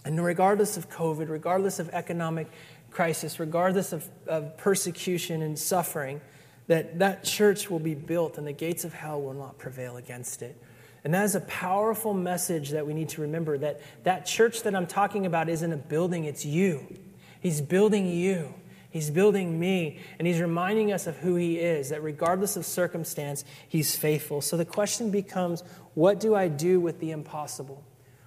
And 0.04 0.22
regardless 0.22 0.76
of 0.76 0.88
COVID, 0.90 1.28
regardless 1.28 1.78
of 1.78 1.88
economic 1.90 2.48
crisis, 2.90 3.40
regardless 3.40 3.92
of, 3.92 4.08
of 4.26 4.56
persecution 4.56 5.42
and 5.42 5.58
suffering, 5.58 6.20
that 6.68 6.98
that 7.00 7.24
church 7.24 7.70
will 7.70 7.78
be 7.78 7.94
built 7.94 8.38
and 8.38 8.46
the 8.46 8.52
gates 8.52 8.84
of 8.84 8.92
hell 8.92 9.20
will 9.20 9.34
not 9.34 9.58
prevail 9.58 9.96
against 9.96 10.42
it. 10.42 10.56
And 11.04 11.14
that 11.14 11.24
is 11.24 11.34
a 11.34 11.40
powerful 11.40 12.14
message 12.14 12.70
that 12.70 12.86
we 12.86 12.94
need 12.94 13.08
to 13.10 13.22
remember 13.22 13.58
that 13.58 13.80
that 14.04 14.24
church 14.24 14.62
that 14.62 14.74
I'm 14.74 14.86
talking 14.86 15.26
about 15.26 15.48
isn't 15.48 15.72
a 15.72 15.76
building, 15.76 16.24
it's 16.24 16.44
you. 16.44 16.98
He's 17.40 17.60
building 17.60 18.06
you. 18.06 18.54
He's 18.92 19.08
building 19.08 19.58
me, 19.58 20.00
and 20.18 20.28
He's 20.28 20.38
reminding 20.38 20.92
us 20.92 21.06
of 21.06 21.16
who 21.16 21.34
He 21.34 21.58
is, 21.58 21.88
that 21.88 22.02
regardless 22.02 22.58
of 22.58 22.66
circumstance, 22.66 23.42
He's 23.66 23.96
faithful. 23.96 24.42
So 24.42 24.58
the 24.58 24.66
question 24.66 25.10
becomes 25.10 25.62
what 25.94 26.20
do 26.20 26.34
I 26.34 26.48
do 26.48 26.78
with 26.78 27.00
the 27.00 27.10
impossible? 27.10 27.82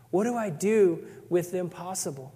What 0.09 0.23
do 0.23 0.35
I 0.35 0.49
do 0.49 1.05
with 1.29 1.51
the 1.51 1.59
impossible? 1.59 2.33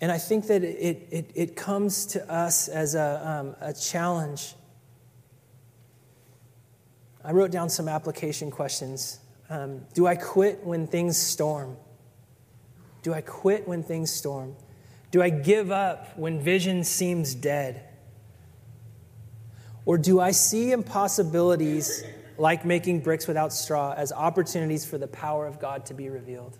And 0.00 0.12
I 0.12 0.18
think 0.18 0.46
that 0.46 0.62
it, 0.62 1.08
it, 1.10 1.30
it 1.34 1.56
comes 1.56 2.06
to 2.06 2.30
us 2.32 2.68
as 2.68 2.94
a, 2.94 3.22
um, 3.28 3.56
a 3.60 3.72
challenge. 3.72 4.54
I 7.24 7.32
wrote 7.32 7.50
down 7.50 7.70
some 7.70 7.88
application 7.88 8.50
questions. 8.50 9.18
Um, 9.48 9.82
do 9.94 10.06
I 10.06 10.16
quit 10.16 10.64
when 10.64 10.86
things 10.86 11.16
storm? 11.16 11.76
Do 13.02 13.14
I 13.14 13.22
quit 13.22 13.66
when 13.66 13.82
things 13.82 14.12
storm? 14.12 14.56
Do 15.10 15.22
I 15.22 15.30
give 15.30 15.70
up 15.70 16.18
when 16.18 16.40
vision 16.40 16.84
seems 16.84 17.34
dead? 17.34 17.82
Or 19.86 19.98
do 19.98 20.20
I 20.20 20.32
see 20.32 20.72
impossibilities 20.72 22.04
like 22.36 22.64
making 22.64 23.00
bricks 23.00 23.26
without 23.26 23.52
straw 23.52 23.94
as 23.96 24.12
opportunities 24.12 24.84
for 24.84 24.98
the 24.98 25.06
power 25.06 25.46
of 25.46 25.60
God 25.60 25.86
to 25.86 25.94
be 25.94 26.08
revealed? 26.08 26.58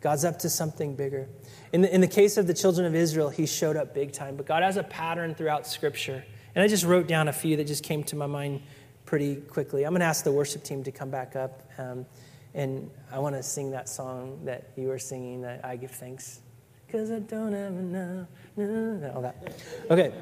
God's 0.00 0.24
up 0.24 0.38
to 0.40 0.50
something 0.50 0.94
bigger. 0.94 1.28
In 1.72 1.82
the, 1.82 1.94
in 1.94 2.00
the 2.00 2.08
case 2.08 2.36
of 2.36 2.46
the 2.46 2.54
children 2.54 2.86
of 2.86 2.94
Israel, 2.94 3.28
he 3.28 3.46
showed 3.46 3.76
up 3.76 3.94
big 3.94 4.12
time, 4.12 4.36
but 4.36 4.46
God 4.46 4.62
has 4.62 4.76
a 4.76 4.82
pattern 4.82 5.34
throughout 5.34 5.66
Scripture. 5.66 6.24
And 6.54 6.62
I 6.62 6.68
just 6.68 6.84
wrote 6.84 7.06
down 7.06 7.28
a 7.28 7.32
few 7.32 7.56
that 7.56 7.66
just 7.66 7.82
came 7.82 8.02
to 8.04 8.16
my 8.16 8.26
mind 8.26 8.62
pretty 9.06 9.36
quickly. 9.36 9.84
I'm 9.84 9.92
going 9.92 10.00
to 10.00 10.06
ask 10.06 10.24
the 10.24 10.32
worship 10.32 10.62
team 10.62 10.84
to 10.84 10.92
come 10.92 11.10
back 11.10 11.36
up, 11.36 11.62
um, 11.78 12.04
and 12.52 12.90
I 13.10 13.18
want 13.18 13.34
to 13.34 13.42
sing 13.42 13.70
that 13.70 13.88
song 13.88 14.40
that 14.44 14.70
you 14.76 14.88
were 14.88 14.98
singing, 14.98 15.40
that 15.42 15.64
I 15.64 15.76
give 15.76 15.92
thanks 15.92 16.40
because 16.86 17.10
I 17.10 17.18
don't 17.18 17.54
ever 17.54 17.70
know. 17.70 18.26
No, 18.56 19.12
all 19.14 19.22
that. 19.22 19.52
Okay. 19.90 20.12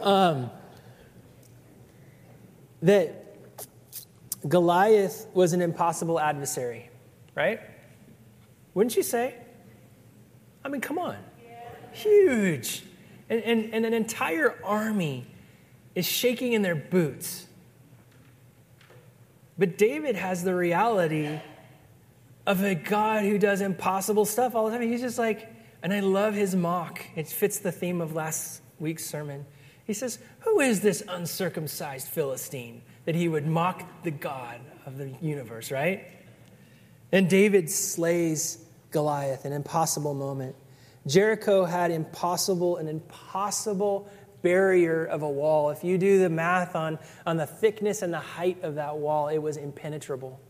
Um, 0.00 0.50
that 2.82 3.36
Goliath 4.48 5.26
was 5.34 5.52
an 5.52 5.60
impossible 5.60 6.18
adversary, 6.18 6.90
right? 7.34 7.60
Wouldn't 8.74 8.96
you 8.96 9.02
say? 9.02 9.34
I 10.64 10.68
mean, 10.68 10.80
come 10.80 10.98
on. 10.98 11.16
Huge. 11.92 12.84
And, 13.28 13.42
and, 13.42 13.74
and 13.74 13.86
an 13.86 13.92
entire 13.92 14.56
army 14.64 15.26
is 15.94 16.06
shaking 16.06 16.52
in 16.52 16.62
their 16.62 16.76
boots. 16.76 17.46
But 19.58 19.76
David 19.76 20.14
has 20.16 20.44
the 20.44 20.54
reality 20.54 21.40
of 22.46 22.62
a 22.62 22.74
God 22.74 23.24
who 23.24 23.38
does 23.38 23.60
impossible 23.60 24.24
stuff 24.24 24.54
all 24.54 24.66
the 24.66 24.70
time. 24.70 24.88
He's 24.88 25.00
just 25.00 25.18
like, 25.18 25.52
and 25.82 25.92
I 25.92 26.00
love 26.00 26.34
his 26.34 26.56
mock. 26.56 27.04
It 27.16 27.26
fits 27.26 27.58
the 27.58 27.72
theme 27.72 28.00
of 28.00 28.14
last 28.14 28.62
week's 28.78 29.04
sermon. 29.04 29.44
He 29.84 29.92
says, 29.92 30.18
Who 30.40 30.60
is 30.60 30.80
this 30.80 31.02
uncircumcised 31.08 32.08
Philistine 32.08 32.82
that 33.04 33.14
he 33.14 33.28
would 33.28 33.46
mock 33.46 34.02
the 34.02 34.10
God 34.10 34.60
of 34.86 34.96
the 34.96 35.12
universe, 35.20 35.70
right? 35.70 36.06
And 37.10 37.28
David 37.28 37.70
slays 37.70 38.64
Goliath, 38.90 39.44
an 39.44 39.52
impossible 39.52 40.14
moment. 40.14 40.54
Jericho 41.06 41.64
had 41.64 41.90
impossible, 41.90 42.76
an 42.76 42.86
impossible 42.86 44.10
barrier 44.42 45.04
of 45.04 45.22
a 45.22 45.30
wall. 45.30 45.70
If 45.70 45.84
you 45.84 45.98
do 45.98 46.18
the 46.18 46.28
math 46.28 46.76
on, 46.76 46.98
on 47.26 47.36
the 47.36 47.46
thickness 47.46 48.02
and 48.02 48.12
the 48.12 48.18
height 48.18 48.62
of 48.62 48.76
that 48.76 48.98
wall, 48.98 49.28
it 49.28 49.38
was 49.38 49.56
impenetrable. 49.56 50.40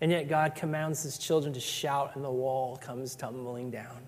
And 0.00 0.10
yet 0.10 0.28
God 0.28 0.54
commands 0.54 1.02
his 1.02 1.18
children 1.18 1.54
to 1.54 1.60
shout, 1.60 2.14
and 2.14 2.24
the 2.24 2.30
wall 2.30 2.76
comes 2.76 3.14
tumbling 3.14 3.70
down. 3.70 4.02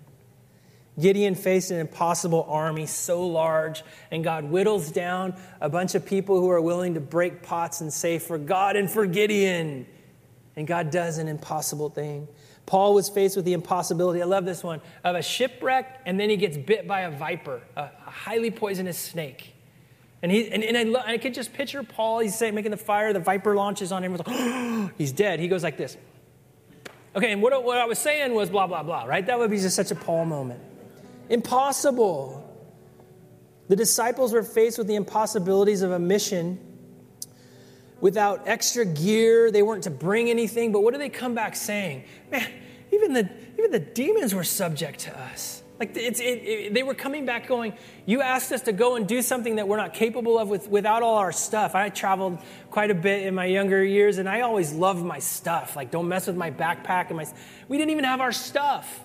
Gideon 0.99 1.35
faced 1.35 1.69
an 1.69 1.79
impossible 1.79 2.45
army 2.49 2.87
so 2.87 3.25
large, 3.25 3.83
and 4.09 4.23
God 4.23 4.45
whittles 4.45 4.91
down 4.91 5.35
a 5.61 5.69
bunch 5.69 5.93
of 5.93 6.05
people 6.05 6.39
who 6.39 6.49
are 6.49 6.61
willing 6.61 6.95
to 6.95 6.99
break 6.99 7.43
pots 7.43 7.81
and 7.81 7.93
say, 7.93 8.17
For 8.17 8.37
God 8.37 8.75
and 8.75 8.89
for 8.89 9.05
Gideon. 9.05 9.85
And 10.55 10.65
God 10.65 10.89
does 10.89 11.19
an 11.19 11.27
impossible 11.27 11.89
thing. 11.89 12.27
Paul 12.67 12.93
was 12.93 13.07
faced 13.07 13.37
with 13.37 13.45
the 13.45 13.53
impossibility, 13.53 14.21
I 14.21 14.25
love 14.25 14.45
this 14.45 14.61
one, 14.61 14.81
of 15.03 15.15
a 15.15 15.21
shipwreck, 15.23 16.01
and 16.05 16.19
then 16.19 16.29
he 16.29 16.35
gets 16.35 16.57
bit 16.57 16.85
by 16.85 17.01
a 17.01 17.09
viper, 17.09 17.61
a, 17.77 17.83
a 17.83 18.09
highly 18.09 18.51
poisonous 18.51 18.97
snake. 18.97 19.53
And, 20.21 20.31
he, 20.31 20.51
and, 20.51 20.63
and 20.63 20.77
I, 20.77 20.83
lo- 20.83 21.03
I 21.05 21.17
could 21.17 21.33
just 21.33 21.53
picture 21.53 21.81
Paul, 21.81 22.19
he's 22.19 22.37
saying, 22.37 22.53
making 22.53 22.71
the 22.71 22.77
fire, 22.77 23.13
the 23.13 23.21
viper 23.21 23.55
launches 23.55 23.93
on 23.93 24.03
him, 24.03 24.11
he's, 24.11 24.27
like, 24.27 24.91
he's 24.97 25.11
dead. 25.13 25.39
He 25.39 25.47
goes 25.47 25.63
like 25.63 25.77
this. 25.77 25.95
Okay, 27.15 27.31
and 27.31 27.41
what, 27.41 27.63
what 27.63 27.77
I 27.77 27.85
was 27.85 27.99
saying 27.99 28.33
was 28.33 28.49
blah, 28.49 28.67
blah, 28.67 28.83
blah, 28.83 29.05
right? 29.05 29.25
That 29.25 29.39
would 29.39 29.49
be 29.49 29.57
just 29.57 29.75
such 29.75 29.91
a 29.91 29.95
Paul 29.95 30.25
moment. 30.25 30.59
Impossible. 31.29 32.43
The 33.69 33.77
disciples 33.77 34.33
were 34.33 34.43
faced 34.43 34.77
with 34.77 34.87
the 34.87 34.95
impossibilities 34.95 35.83
of 35.83 35.91
a 35.91 35.99
mission 35.99 36.59
without 38.01 38.47
extra 38.47 38.85
gear. 38.85 39.51
They 39.51 39.63
weren't 39.63 39.83
to 39.83 39.91
bring 39.91 40.29
anything, 40.29 40.71
but 40.71 40.81
what 40.81 40.93
do 40.93 40.99
they 40.99 41.09
come 41.09 41.33
back 41.33 41.55
saying? 41.55 42.03
Man, 42.31 42.47
even 42.91 43.13
the, 43.13 43.29
even 43.57 43.71
the 43.71 43.79
demons 43.79 44.33
were 44.33 44.43
subject 44.43 44.99
to 45.01 45.19
us. 45.19 45.63
Like 45.79 45.95
it's, 45.95 46.19
it, 46.19 46.23
it, 46.23 46.73
they 46.73 46.81
were 46.81 46.95
coming 46.95 47.25
back 47.25 47.47
going, 47.47 47.73
You 48.05 48.21
asked 48.21 48.51
us 48.51 48.61
to 48.63 48.71
go 48.71 48.95
and 48.95 49.07
do 49.07 49.21
something 49.21 49.57
that 49.57 49.67
we're 49.67 49.77
not 49.77 49.93
capable 49.93 50.39
of 50.39 50.49
with, 50.49 50.67
without 50.67 51.03
all 51.03 51.17
our 51.17 51.31
stuff. 51.31 51.75
I 51.75 51.89
traveled 51.89 52.39
quite 52.71 52.89
a 52.89 52.95
bit 52.95 53.27
in 53.27 53.35
my 53.35 53.45
younger 53.45 53.83
years, 53.83 54.17
and 54.17 54.27
I 54.27 54.41
always 54.41 54.73
loved 54.73 55.03
my 55.03 55.19
stuff. 55.19 55.75
Like, 55.75 55.91
don't 55.91 56.07
mess 56.07 56.27
with 56.27 56.35
my 56.35 56.49
backpack. 56.49 57.07
And 57.07 57.17
my, 57.17 57.25
we 57.67 57.77
didn't 57.77 57.91
even 57.91 58.05
have 58.05 58.21
our 58.21 58.31
stuff, 58.31 58.99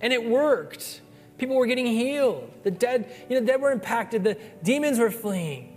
and 0.00 0.12
it 0.12 0.24
worked. 0.24 1.00
People 1.36 1.56
were 1.56 1.66
getting 1.66 1.86
healed. 1.86 2.48
The 2.62 2.70
dead, 2.70 3.12
you 3.28 3.40
know, 3.40 3.44
dead 3.44 3.60
were 3.60 3.72
impacted. 3.72 4.22
The 4.22 4.38
demons 4.62 5.00
were 5.00 5.10
fleeing. 5.10 5.73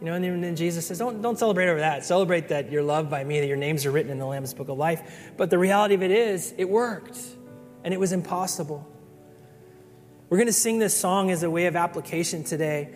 You 0.00 0.06
know, 0.06 0.14
and 0.14 0.44
then 0.44 0.56
Jesus 0.56 0.86
says, 0.86 0.98
don't, 0.98 1.22
don't 1.22 1.38
celebrate 1.38 1.68
over 1.68 1.80
that. 1.80 2.04
Celebrate 2.04 2.48
that 2.48 2.70
you're 2.70 2.82
loved 2.82 3.08
by 3.10 3.24
me, 3.24 3.40
that 3.40 3.46
your 3.46 3.56
names 3.56 3.86
are 3.86 3.90
written 3.90 4.10
in 4.10 4.18
the 4.18 4.26
Lamb's 4.26 4.52
Book 4.52 4.68
of 4.68 4.76
Life. 4.76 5.30
But 5.36 5.50
the 5.50 5.58
reality 5.58 5.94
of 5.94 6.02
it 6.02 6.10
is, 6.10 6.52
it 6.58 6.68
worked. 6.68 7.18
and 7.84 7.92
it 7.92 8.00
was 8.00 8.12
impossible. 8.12 8.88
We're 10.30 10.38
going 10.38 10.46
to 10.48 10.52
sing 10.52 10.78
this 10.78 10.96
song 10.96 11.30
as 11.30 11.42
a 11.42 11.50
way 11.50 11.66
of 11.66 11.76
application 11.76 12.42
today. 12.42 12.94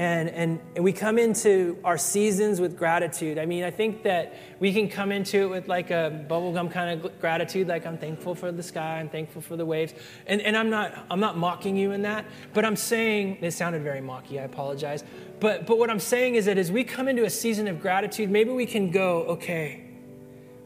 And, 0.00 0.30
and, 0.30 0.60
and 0.76 0.82
we 0.82 0.94
come 0.94 1.18
into 1.18 1.76
our 1.84 1.98
seasons 1.98 2.58
with 2.58 2.74
gratitude. 2.74 3.36
I 3.36 3.44
mean, 3.44 3.64
I 3.64 3.70
think 3.70 4.02
that 4.04 4.34
we 4.58 4.72
can 4.72 4.88
come 4.88 5.12
into 5.12 5.42
it 5.42 5.48
with 5.50 5.68
like 5.68 5.90
a 5.90 6.24
bubblegum 6.26 6.72
kind 6.72 7.04
of 7.04 7.20
gratitude, 7.20 7.68
like 7.68 7.84
I'm 7.84 7.98
thankful 7.98 8.34
for 8.34 8.50
the 8.50 8.62
sky, 8.62 8.98
I'm 8.98 9.10
thankful 9.10 9.42
for 9.42 9.56
the 9.56 9.66
waves. 9.66 9.92
And, 10.26 10.40
and 10.40 10.56
I'm, 10.56 10.70
not, 10.70 11.04
I'm 11.10 11.20
not 11.20 11.36
mocking 11.36 11.76
you 11.76 11.90
in 11.90 12.00
that, 12.02 12.24
but 12.54 12.64
I'm 12.64 12.76
saying, 12.76 13.40
it 13.42 13.50
sounded 13.50 13.82
very 13.82 14.00
mocky, 14.00 14.40
I 14.40 14.44
apologize. 14.44 15.04
But, 15.38 15.66
but 15.66 15.76
what 15.76 15.90
I'm 15.90 16.00
saying 16.00 16.36
is 16.36 16.46
that 16.46 16.56
as 16.56 16.72
we 16.72 16.82
come 16.82 17.06
into 17.06 17.24
a 17.24 17.30
season 17.30 17.68
of 17.68 17.78
gratitude, 17.78 18.30
maybe 18.30 18.52
we 18.52 18.64
can 18.64 18.90
go, 18.90 19.24
okay, 19.24 19.84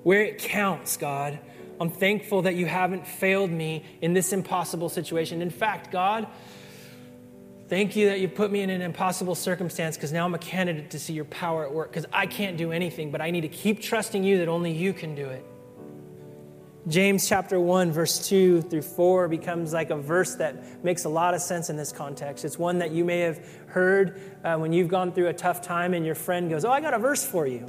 where 0.05 0.23
it 0.23 0.39
counts, 0.39 0.97
God, 0.97 1.41
I'm 1.81 1.91
thankful 1.91 2.43
that 2.43 2.55
you 2.55 2.67
haven't 2.67 3.05
failed 3.05 3.51
me 3.51 3.85
in 4.01 4.13
this 4.13 4.33
impossible 4.33 4.89
situation. 4.89 5.43
In 5.43 5.51
fact, 5.51 5.91
God, 5.91 6.29
thank 7.69 7.97
you 7.97 8.09
that 8.09 8.21
you 8.21 8.29
put 8.29 8.51
me 8.51 8.61
in 8.61 8.71
an 8.71 8.83
impossible 8.83 9.35
circumstance 9.35 9.97
because 9.97 10.13
now 10.13 10.25
I'm 10.25 10.35
a 10.35 10.39
candidate 10.39 10.91
to 10.91 10.99
see 10.99 11.13
your 11.13 11.25
power 11.27 11.65
at 11.65 11.73
work 11.73 11.91
because 11.91 12.07
I 12.13 12.27
can't 12.27 12.57
do 12.57 12.73
anything, 12.73 13.11
but 13.11 13.21
I 13.21 13.31
need 13.31 13.43
to 13.43 13.49
keep 13.49 13.81
trusting 13.81 14.25
you 14.25 14.39
that 14.39 14.49
only 14.49 14.73
you 14.73 14.93
can 14.93 15.15
do 15.15 15.27
it. 15.27 15.45
James 16.87 17.27
chapter 17.27 17.59
1, 17.59 17.93
verse 17.93 18.29
2 18.29 18.61
through 18.61 18.83
4 18.83 19.29
becomes 19.29 19.73
like 19.73 19.89
a 19.89 19.97
verse 19.97 20.35
that 20.35 20.85
makes 20.85 21.07
a 21.07 21.09
lot 21.09 21.33
of 21.33 21.41
sense 21.41 21.71
in 21.71 21.79
this 21.79 21.91
context. 21.91 22.45
It's 22.45 22.59
one 22.59 22.79
that 22.81 22.91
you 22.91 23.07
may 23.07 23.21
have 23.21 23.43
heard 23.69 24.21
uh, 24.45 24.57
when 24.57 24.71
you've 24.75 24.89
gone 24.89 25.11
through 25.11 25.29
a 25.29 25.33
tough 25.33 25.63
time 25.63 25.95
and 25.95 26.05
your 26.05 26.15
friend 26.15 26.51
goes, 26.51 26.67
Oh, 26.67 26.71
I 26.71 26.83
got 26.83 26.93
a 26.93 26.99
verse 26.99 27.25
for 27.25 27.47
you. 27.47 27.67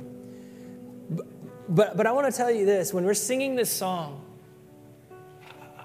But, 1.70 1.96
but 1.96 2.06
I 2.06 2.12
want 2.12 2.32
to 2.32 2.38
tell 2.38 2.52
you 2.52 2.66
this 2.66 2.94
when 2.94 3.06
we're 3.06 3.14
singing 3.14 3.56
this 3.56 3.72
song, 3.72 4.22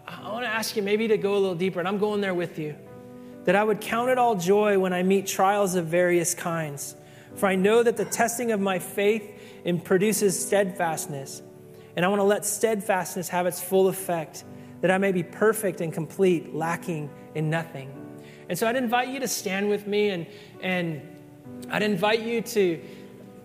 I, 0.07 0.23
I 0.25 0.33
want 0.33 0.45
to 0.45 0.51
ask 0.51 0.75
you 0.75 0.83
maybe 0.83 1.07
to 1.09 1.17
go 1.17 1.35
a 1.35 1.39
little 1.39 1.55
deeper, 1.55 1.79
and 1.79 1.87
I'm 1.87 1.99
going 1.99 2.21
there 2.21 2.35
with 2.35 2.59
you. 2.59 2.75
That 3.45 3.57
I 3.57 3.65
would 3.65 3.81
count 3.81 4.11
it 4.11 4.19
all 4.19 4.35
joy 4.35 4.79
when 4.79 4.93
I 4.93 5.03
meet 5.03 5.27
trials 5.27 5.75
of 5.75 5.87
various 5.87 6.35
kinds. 6.35 6.95
For 7.37 7.47
I 7.47 7.57
know 7.57 7.83
that 7.83 7.97
the 7.97 8.05
testing 8.05 8.53
of 8.53 8.61
my 8.61 8.79
faith 8.79 9.29
produces 9.85 10.39
steadfastness. 10.39 11.43
And 11.97 12.05
I 12.05 12.09
want 12.09 12.21
to 12.21 12.25
let 12.25 12.45
steadfastness 12.45 13.29
have 13.29 13.47
its 13.47 13.63
full 13.63 13.89
effect, 13.89 14.45
that 14.81 14.91
I 14.91 14.99
may 14.99 15.13
be 15.13 15.23
perfect 15.23 15.81
and 15.81 15.93
complete, 15.93 16.55
lacking 16.55 17.11
in 17.35 17.51
nothing. 17.51 17.93
And 18.49 18.59
so 18.59 18.67
I'd 18.67 18.77
invite 18.77 19.09
you 19.09 19.21
to 19.21 19.29
stand 19.29 19.69
with 19.69 19.87
me, 19.87 20.11
and, 20.11 20.27
and 20.61 21.03
I'd 21.71 21.83
invite 21.83 22.21
you 22.21 22.43
to 22.43 22.81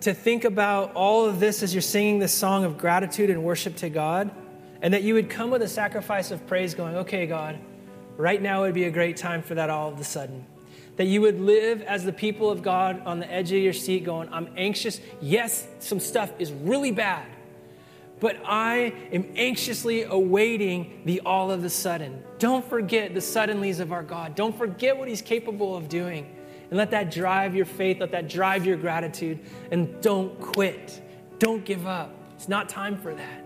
to 0.00 0.14
think 0.14 0.44
about 0.44 0.92
all 0.94 1.24
of 1.24 1.40
this 1.40 1.62
as 1.62 1.74
you're 1.74 1.82
singing 1.82 2.18
this 2.18 2.32
song 2.32 2.64
of 2.64 2.78
gratitude 2.78 3.30
and 3.30 3.42
worship 3.42 3.76
to 3.76 3.88
God, 3.88 4.30
and 4.82 4.92
that 4.94 5.02
you 5.02 5.14
would 5.14 5.30
come 5.30 5.50
with 5.50 5.62
a 5.62 5.68
sacrifice 5.68 6.30
of 6.30 6.46
praise, 6.46 6.74
going, 6.74 6.96
Okay, 6.96 7.26
God, 7.26 7.58
right 8.16 8.40
now 8.40 8.62
would 8.62 8.74
be 8.74 8.84
a 8.84 8.90
great 8.90 9.16
time 9.16 9.42
for 9.42 9.54
that 9.54 9.70
all 9.70 9.92
of 9.92 10.00
a 10.00 10.04
sudden. 10.04 10.46
That 10.96 11.06
you 11.06 11.20
would 11.20 11.40
live 11.40 11.82
as 11.82 12.04
the 12.04 12.12
people 12.12 12.50
of 12.50 12.62
God 12.62 13.02
on 13.04 13.18
the 13.18 13.30
edge 13.30 13.52
of 13.52 13.58
your 13.58 13.72
seat, 13.72 14.04
going, 14.04 14.28
I'm 14.32 14.48
anxious. 14.56 15.00
Yes, 15.20 15.66
some 15.78 16.00
stuff 16.00 16.32
is 16.38 16.52
really 16.52 16.90
bad, 16.90 17.26
but 18.18 18.36
I 18.46 18.94
am 19.12 19.26
anxiously 19.36 20.04
awaiting 20.04 21.02
the 21.04 21.20
all 21.20 21.50
of 21.50 21.62
the 21.62 21.68
sudden. 21.68 22.22
Don't 22.38 22.64
forget 22.64 23.12
the 23.12 23.20
suddenlies 23.20 23.80
of 23.80 23.92
our 23.92 24.02
God. 24.02 24.34
Don't 24.34 24.56
forget 24.56 24.96
what 24.96 25.08
He's 25.08 25.22
capable 25.22 25.76
of 25.76 25.88
doing. 25.88 26.32
And 26.70 26.78
let 26.78 26.90
that 26.90 27.10
drive 27.10 27.54
your 27.54 27.66
faith, 27.66 28.00
let 28.00 28.10
that 28.12 28.28
drive 28.28 28.66
your 28.66 28.76
gratitude. 28.76 29.38
And 29.70 30.00
don't 30.00 30.40
quit. 30.40 31.00
Don't 31.38 31.64
give 31.64 31.86
up. 31.86 32.12
It's 32.34 32.48
not 32.48 32.68
time 32.68 32.96
for 32.96 33.14
that. 33.14 33.42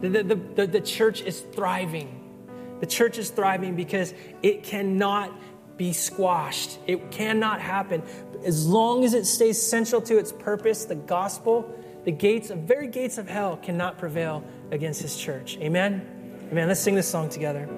The, 0.00 0.22
the, 0.22 0.34
the, 0.34 0.66
the 0.66 0.80
church 0.80 1.22
is 1.22 1.40
thriving. 1.40 2.23
The 2.80 2.86
church 2.86 3.18
is 3.18 3.30
thriving 3.30 3.76
because 3.76 4.14
it 4.42 4.62
cannot 4.62 5.32
be 5.76 5.92
squashed. 5.92 6.78
It 6.86 7.10
cannot 7.10 7.60
happen. 7.60 8.02
As 8.44 8.66
long 8.66 9.04
as 9.04 9.14
it 9.14 9.26
stays 9.26 9.60
central 9.60 10.00
to 10.02 10.18
its 10.18 10.32
purpose, 10.32 10.84
the 10.84 10.94
gospel, 10.94 11.72
the 12.04 12.12
gates, 12.12 12.48
the 12.48 12.56
very 12.56 12.88
gates 12.88 13.18
of 13.18 13.28
hell 13.28 13.56
cannot 13.56 13.98
prevail 13.98 14.44
against 14.70 15.02
his 15.02 15.16
church. 15.16 15.56
Amen? 15.58 16.48
Amen. 16.50 16.68
Let's 16.68 16.80
sing 16.80 16.94
this 16.94 17.08
song 17.08 17.28
together. 17.28 17.68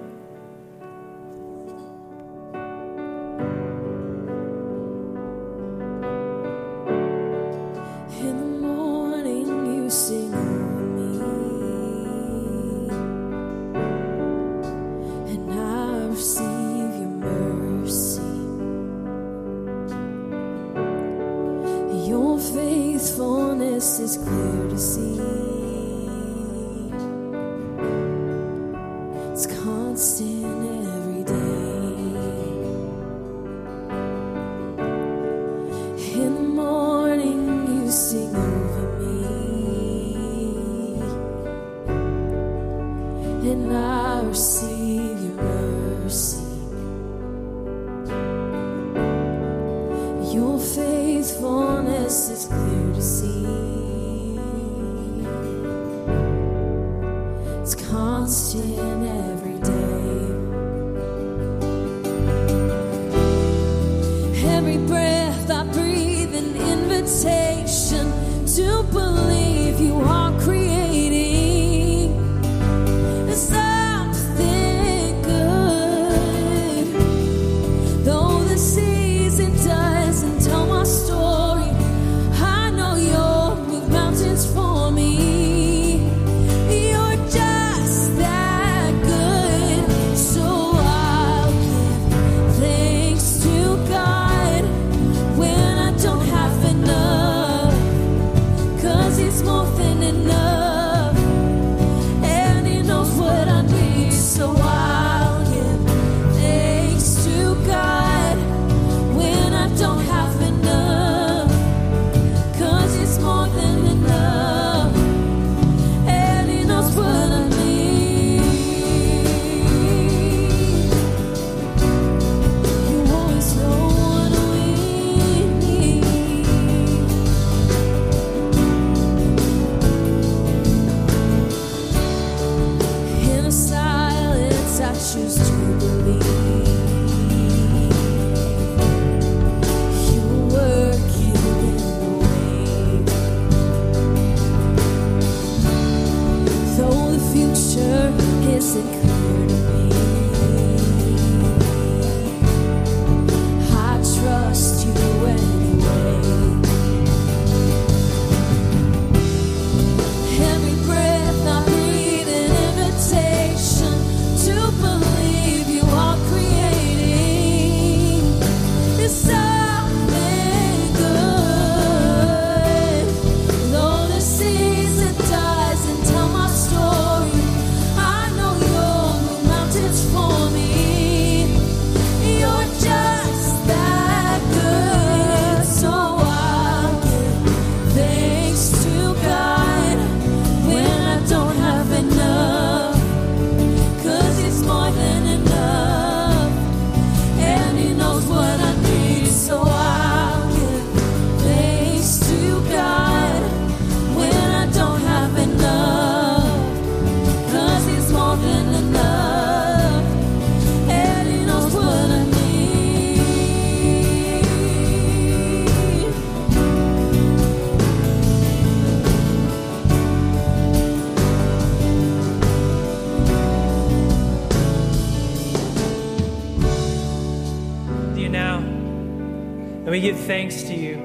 We 229.97 230.01
give 230.01 230.19
thanks 230.19 230.61
to 230.61 230.75
you. 230.75 230.99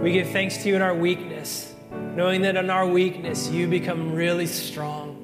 We 0.00 0.12
give 0.12 0.28
thanks 0.28 0.58
to 0.58 0.68
you 0.68 0.76
in 0.76 0.82
our 0.82 0.94
weakness, 0.94 1.74
knowing 1.90 2.42
that 2.42 2.54
in 2.54 2.70
our 2.70 2.86
weakness, 2.86 3.50
you 3.50 3.66
become 3.66 4.12
really 4.12 4.46
strong. 4.46 5.16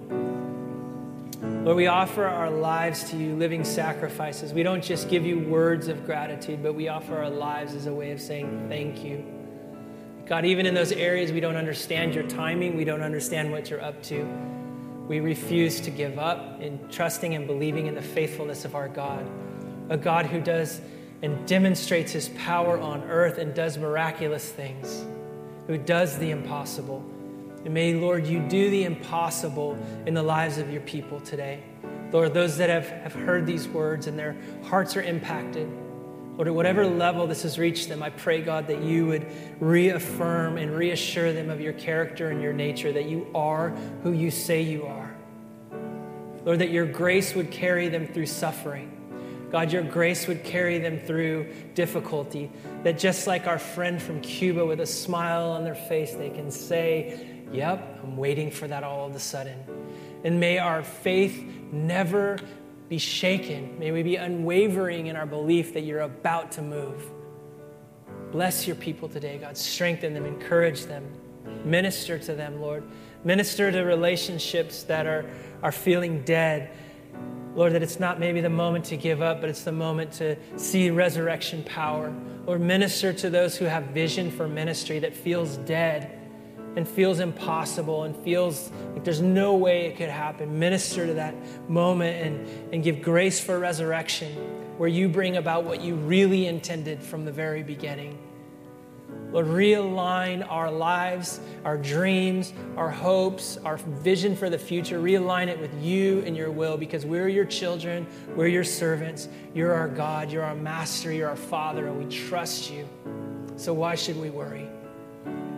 Lord, 1.64 1.76
we 1.76 1.86
offer 1.86 2.24
our 2.24 2.50
lives 2.50 3.08
to 3.10 3.16
you, 3.16 3.36
living 3.36 3.62
sacrifices. 3.62 4.52
We 4.52 4.64
don't 4.64 4.82
just 4.82 5.08
give 5.08 5.24
you 5.24 5.38
words 5.38 5.86
of 5.86 6.04
gratitude, 6.04 6.60
but 6.60 6.74
we 6.74 6.88
offer 6.88 7.16
our 7.16 7.30
lives 7.30 7.76
as 7.76 7.86
a 7.86 7.94
way 7.94 8.10
of 8.10 8.20
saying 8.20 8.66
thank 8.68 9.04
you. 9.04 9.24
God, 10.26 10.44
even 10.44 10.66
in 10.66 10.74
those 10.74 10.90
areas 10.90 11.30
we 11.30 11.38
don't 11.38 11.54
understand 11.54 12.16
your 12.16 12.24
timing, 12.24 12.76
we 12.76 12.84
don't 12.84 13.02
understand 13.02 13.52
what 13.52 13.70
you're 13.70 13.84
up 13.84 14.02
to, 14.04 14.24
we 15.06 15.20
refuse 15.20 15.80
to 15.82 15.92
give 15.92 16.18
up 16.18 16.60
in 16.60 16.80
trusting 16.88 17.32
and 17.36 17.46
believing 17.46 17.86
in 17.86 17.94
the 17.94 18.02
faithfulness 18.02 18.64
of 18.64 18.74
our 18.74 18.88
God, 18.88 19.24
a 19.88 19.96
God 19.96 20.26
who 20.26 20.40
does 20.40 20.80
and 21.24 21.48
demonstrates 21.48 22.12
his 22.12 22.28
power 22.28 22.78
on 22.78 23.02
earth 23.04 23.38
and 23.38 23.54
does 23.54 23.78
miraculous 23.78 24.46
things, 24.46 25.06
who 25.66 25.78
does 25.78 26.18
the 26.18 26.30
impossible. 26.30 27.02
And 27.64 27.72
may, 27.72 27.94
Lord, 27.94 28.26
you 28.26 28.40
do 28.40 28.68
the 28.68 28.84
impossible 28.84 29.78
in 30.04 30.12
the 30.12 30.22
lives 30.22 30.58
of 30.58 30.70
your 30.70 30.82
people 30.82 31.20
today. 31.20 31.62
Lord, 32.12 32.34
those 32.34 32.58
that 32.58 32.68
have, 32.68 32.88
have 32.88 33.14
heard 33.14 33.46
these 33.46 33.66
words 33.66 34.06
and 34.06 34.18
their 34.18 34.36
hearts 34.64 34.98
are 34.98 35.02
impacted, 35.02 35.66
Lord, 36.36 36.48
at 36.48 36.54
whatever 36.54 36.86
level 36.86 37.26
this 37.26 37.42
has 37.44 37.58
reached 37.58 37.88
them, 37.88 38.02
I 38.02 38.10
pray, 38.10 38.42
God, 38.42 38.66
that 38.66 38.82
you 38.82 39.06
would 39.06 39.26
reaffirm 39.60 40.58
and 40.58 40.76
reassure 40.76 41.32
them 41.32 41.48
of 41.48 41.58
your 41.58 41.72
character 41.72 42.28
and 42.28 42.42
your 42.42 42.52
nature, 42.52 42.92
that 42.92 43.06
you 43.06 43.28
are 43.34 43.70
who 44.02 44.12
you 44.12 44.30
say 44.30 44.60
you 44.60 44.84
are. 44.84 45.14
Lord, 46.44 46.58
that 46.58 46.70
your 46.70 46.84
grace 46.84 47.34
would 47.34 47.50
carry 47.50 47.88
them 47.88 48.08
through 48.08 48.26
suffering. 48.26 48.93
God, 49.54 49.70
your 49.70 49.84
grace 49.84 50.26
would 50.26 50.42
carry 50.42 50.80
them 50.80 50.98
through 50.98 51.46
difficulty. 51.76 52.50
That 52.82 52.98
just 52.98 53.28
like 53.28 53.46
our 53.46 53.60
friend 53.60 54.02
from 54.02 54.20
Cuba 54.20 54.66
with 54.66 54.80
a 54.80 54.86
smile 54.86 55.50
on 55.50 55.62
their 55.62 55.76
face, 55.76 56.12
they 56.12 56.30
can 56.30 56.50
say, 56.50 57.44
Yep, 57.52 58.00
I'm 58.02 58.16
waiting 58.16 58.50
for 58.50 58.66
that 58.66 58.82
all 58.82 59.06
of 59.06 59.14
a 59.14 59.20
sudden. 59.20 59.56
And 60.24 60.40
may 60.40 60.58
our 60.58 60.82
faith 60.82 61.40
never 61.70 62.36
be 62.88 62.98
shaken. 62.98 63.78
May 63.78 63.92
we 63.92 64.02
be 64.02 64.16
unwavering 64.16 65.06
in 65.06 65.14
our 65.14 65.24
belief 65.24 65.72
that 65.74 65.82
you're 65.82 66.00
about 66.00 66.50
to 66.52 66.60
move. 66.60 67.08
Bless 68.32 68.66
your 68.66 68.74
people 68.74 69.08
today, 69.08 69.38
God. 69.38 69.56
Strengthen 69.56 70.14
them, 70.14 70.26
encourage 70.26 70.86
them, 70.86 71.06
minister 71.64 72.18
to 72.18 72.34
them, 72.34 72.60
Lord. 72.60 72.82
Minister 73.22 73.70
to 73.70 73.82
relationships 73.82 74.82
that 74.82 75.06
are, 75.06 75.30
are 75.62 75.70
feeling 75.70 76.22
dead 76.22 76.72
Lord, 77.54 77.72
that 77.74 77.82
it's 77.82 78.00
not 78.00 78.18
maybe 78.18 78.40
the 78.40 78.50
moment 78.50 78.84
to 78.86 78.96
give 78.96 79.22
up, 79.22 79.40
but 79.40 79.48
it's 79.48 79.62
the 79.62 79.72
moment 79.72 80.12
to 80.14 80.36
see 80.56 80.90
resurrection 80.90 81.62
power. 81.62 82.12
Lord, 82.46 82.60
minister 82.60 83.12
to 83.12 83.30
those 83.30 83.56
who 83.56 83.64
have 83.64 83.84
vision 83.84 84.30
for 84.30 84.48
ministry 84.48 84.98
that 84.98 85.14
feels 85.14 85.56
dead 85.58 86.18
and 86.76 86.88
feels 86.88 87.20
impossible 87.20 88.02
and 88.02 88.16
feels 88.24 88.70
like 88.92 89.04
there's 89.04 89.20
no 89.20 89.54
way 89.54 89.86
it 89.86 89.96
could 89.96 90.08
happen. 90.08 90.58
Minister 90.58 91.06
to 91.06 91.14
that 91.14 91.34
moment 91.70 92.26
and, 92.26 92.74
and 92.74 92.82
give 92.82 93.00
grace 93.00 93.40
for 93.40 93.58
resurrection 93.58 94.32
where 94.76 94.88
you 94.88 95.08
bring 95.08 95.36
about 95.36 95.64
what 95.64 95.80
you 95.80 95.94
really 95.94 96.46
intended 96.46 97.00
from 97.00 97.24
the 97.24 97.32
very 97.32 97.62
beginning. 97.62 98.18
Lord, 99.32 99.46
realign 99.46 100.48
our 100.48 100.70
lives, 100.70 101.40
our 101.64 101.76
dreams, 101.76 102.52
our 102.76 102.90
hopes, 102.90 103.56
our 103.58 103.76
vision 103.76 104.36
for 104.36 104.48
the 104.48 104.58
future. 104.58 105.00
Realign 105.00 105.48
it 105.48 105.58
with 105.58 105.74
you 105.82 106.22
and 106.26 106.36
your 106.36 106.50
will 106.50 106.76
because 106.76 107.04
we're 107.04 107.28
your 107.28 107.44
children, 107.44 108.06
we're 108.36 108.46
your 108.46 108.64
servants, 108.64 109.28
you're 109.54 109.74
our 109.74 109.88
God, 109.88 110.30
you're 110.30 110.44
our 110.44 110.54
master, 110.54 111.12
you're 111.12 111.28
our 111.28 111.36
Father, 111.36 111.88
and 111.88 111.98
we 111.98 112.14
trust 112.14 112.70
you. 112.70 112.88
So 113.56 113.72
why 113.72 113.94
should 113.94 114.20
we 114.20 114.30
worry? 114.30 114.68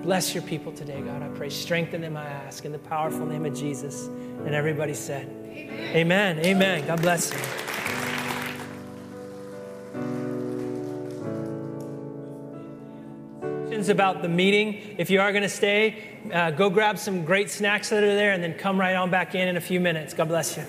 Bless 0.03 0.35
your 0.35 0.45
people 0.45 0.73
today, 0.73 1.01
God. 1.01 1.23
I 1.23 1.29
pray. 1.29 1.51
Strengthen 1.51 2.01
them, 2.01 2.17
I 2.17 2.25
ask, 2.25 2.65
in 2.65 2.73
the 2.73 2.79
powerful 2.79 3.27
name 3.27 3.45
of 3.45 3.55
Jesus. 3.55 4.07
And 4.07 4.55
everybody 4.55 4.95
said, 4.95 5.29
Amen. 5.49 5.97
Amen. 5.97 6.39
Amen. 6.39 6.87
God 6.87 7.03
bless 7.03 7.33
you. 7.33 7.66
About 13.89 14.23
the 14.23 14.29
meeting. 14.29 14.97
If 14.99 15.11
you 15.11 15.21
are 15.21 15.33
going 15.33 15.43
to 15.43 15.49
stay, 15.49 16.03
uh, 16.33 16.51
go 16.51 16.71
grab 16.71 16.99
some 16.99 17.25
great 17.25 17.51
snacks 17.51 17.91
that 17.91 18.03
are 18.03 18.15
there 18.15 18.33
and 18.33 18.43
then 18.43 18.55
come 18.55 18.79
right 18.79 18.95
on 18.95 19.11
back 19.11 19.35
in 19.35 19.49
in 19.49 19.57
a 19.57 19.61
few 19.61 19.81
minutes. 19.81 20.15
God 20.15 20.29
bless 20.29 20.57
you. 20.57 20.65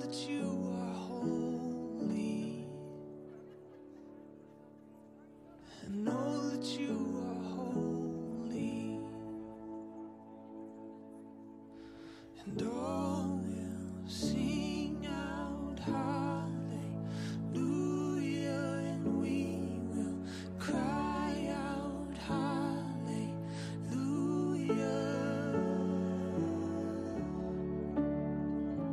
That 0.00 0.28
you 0.28 0.35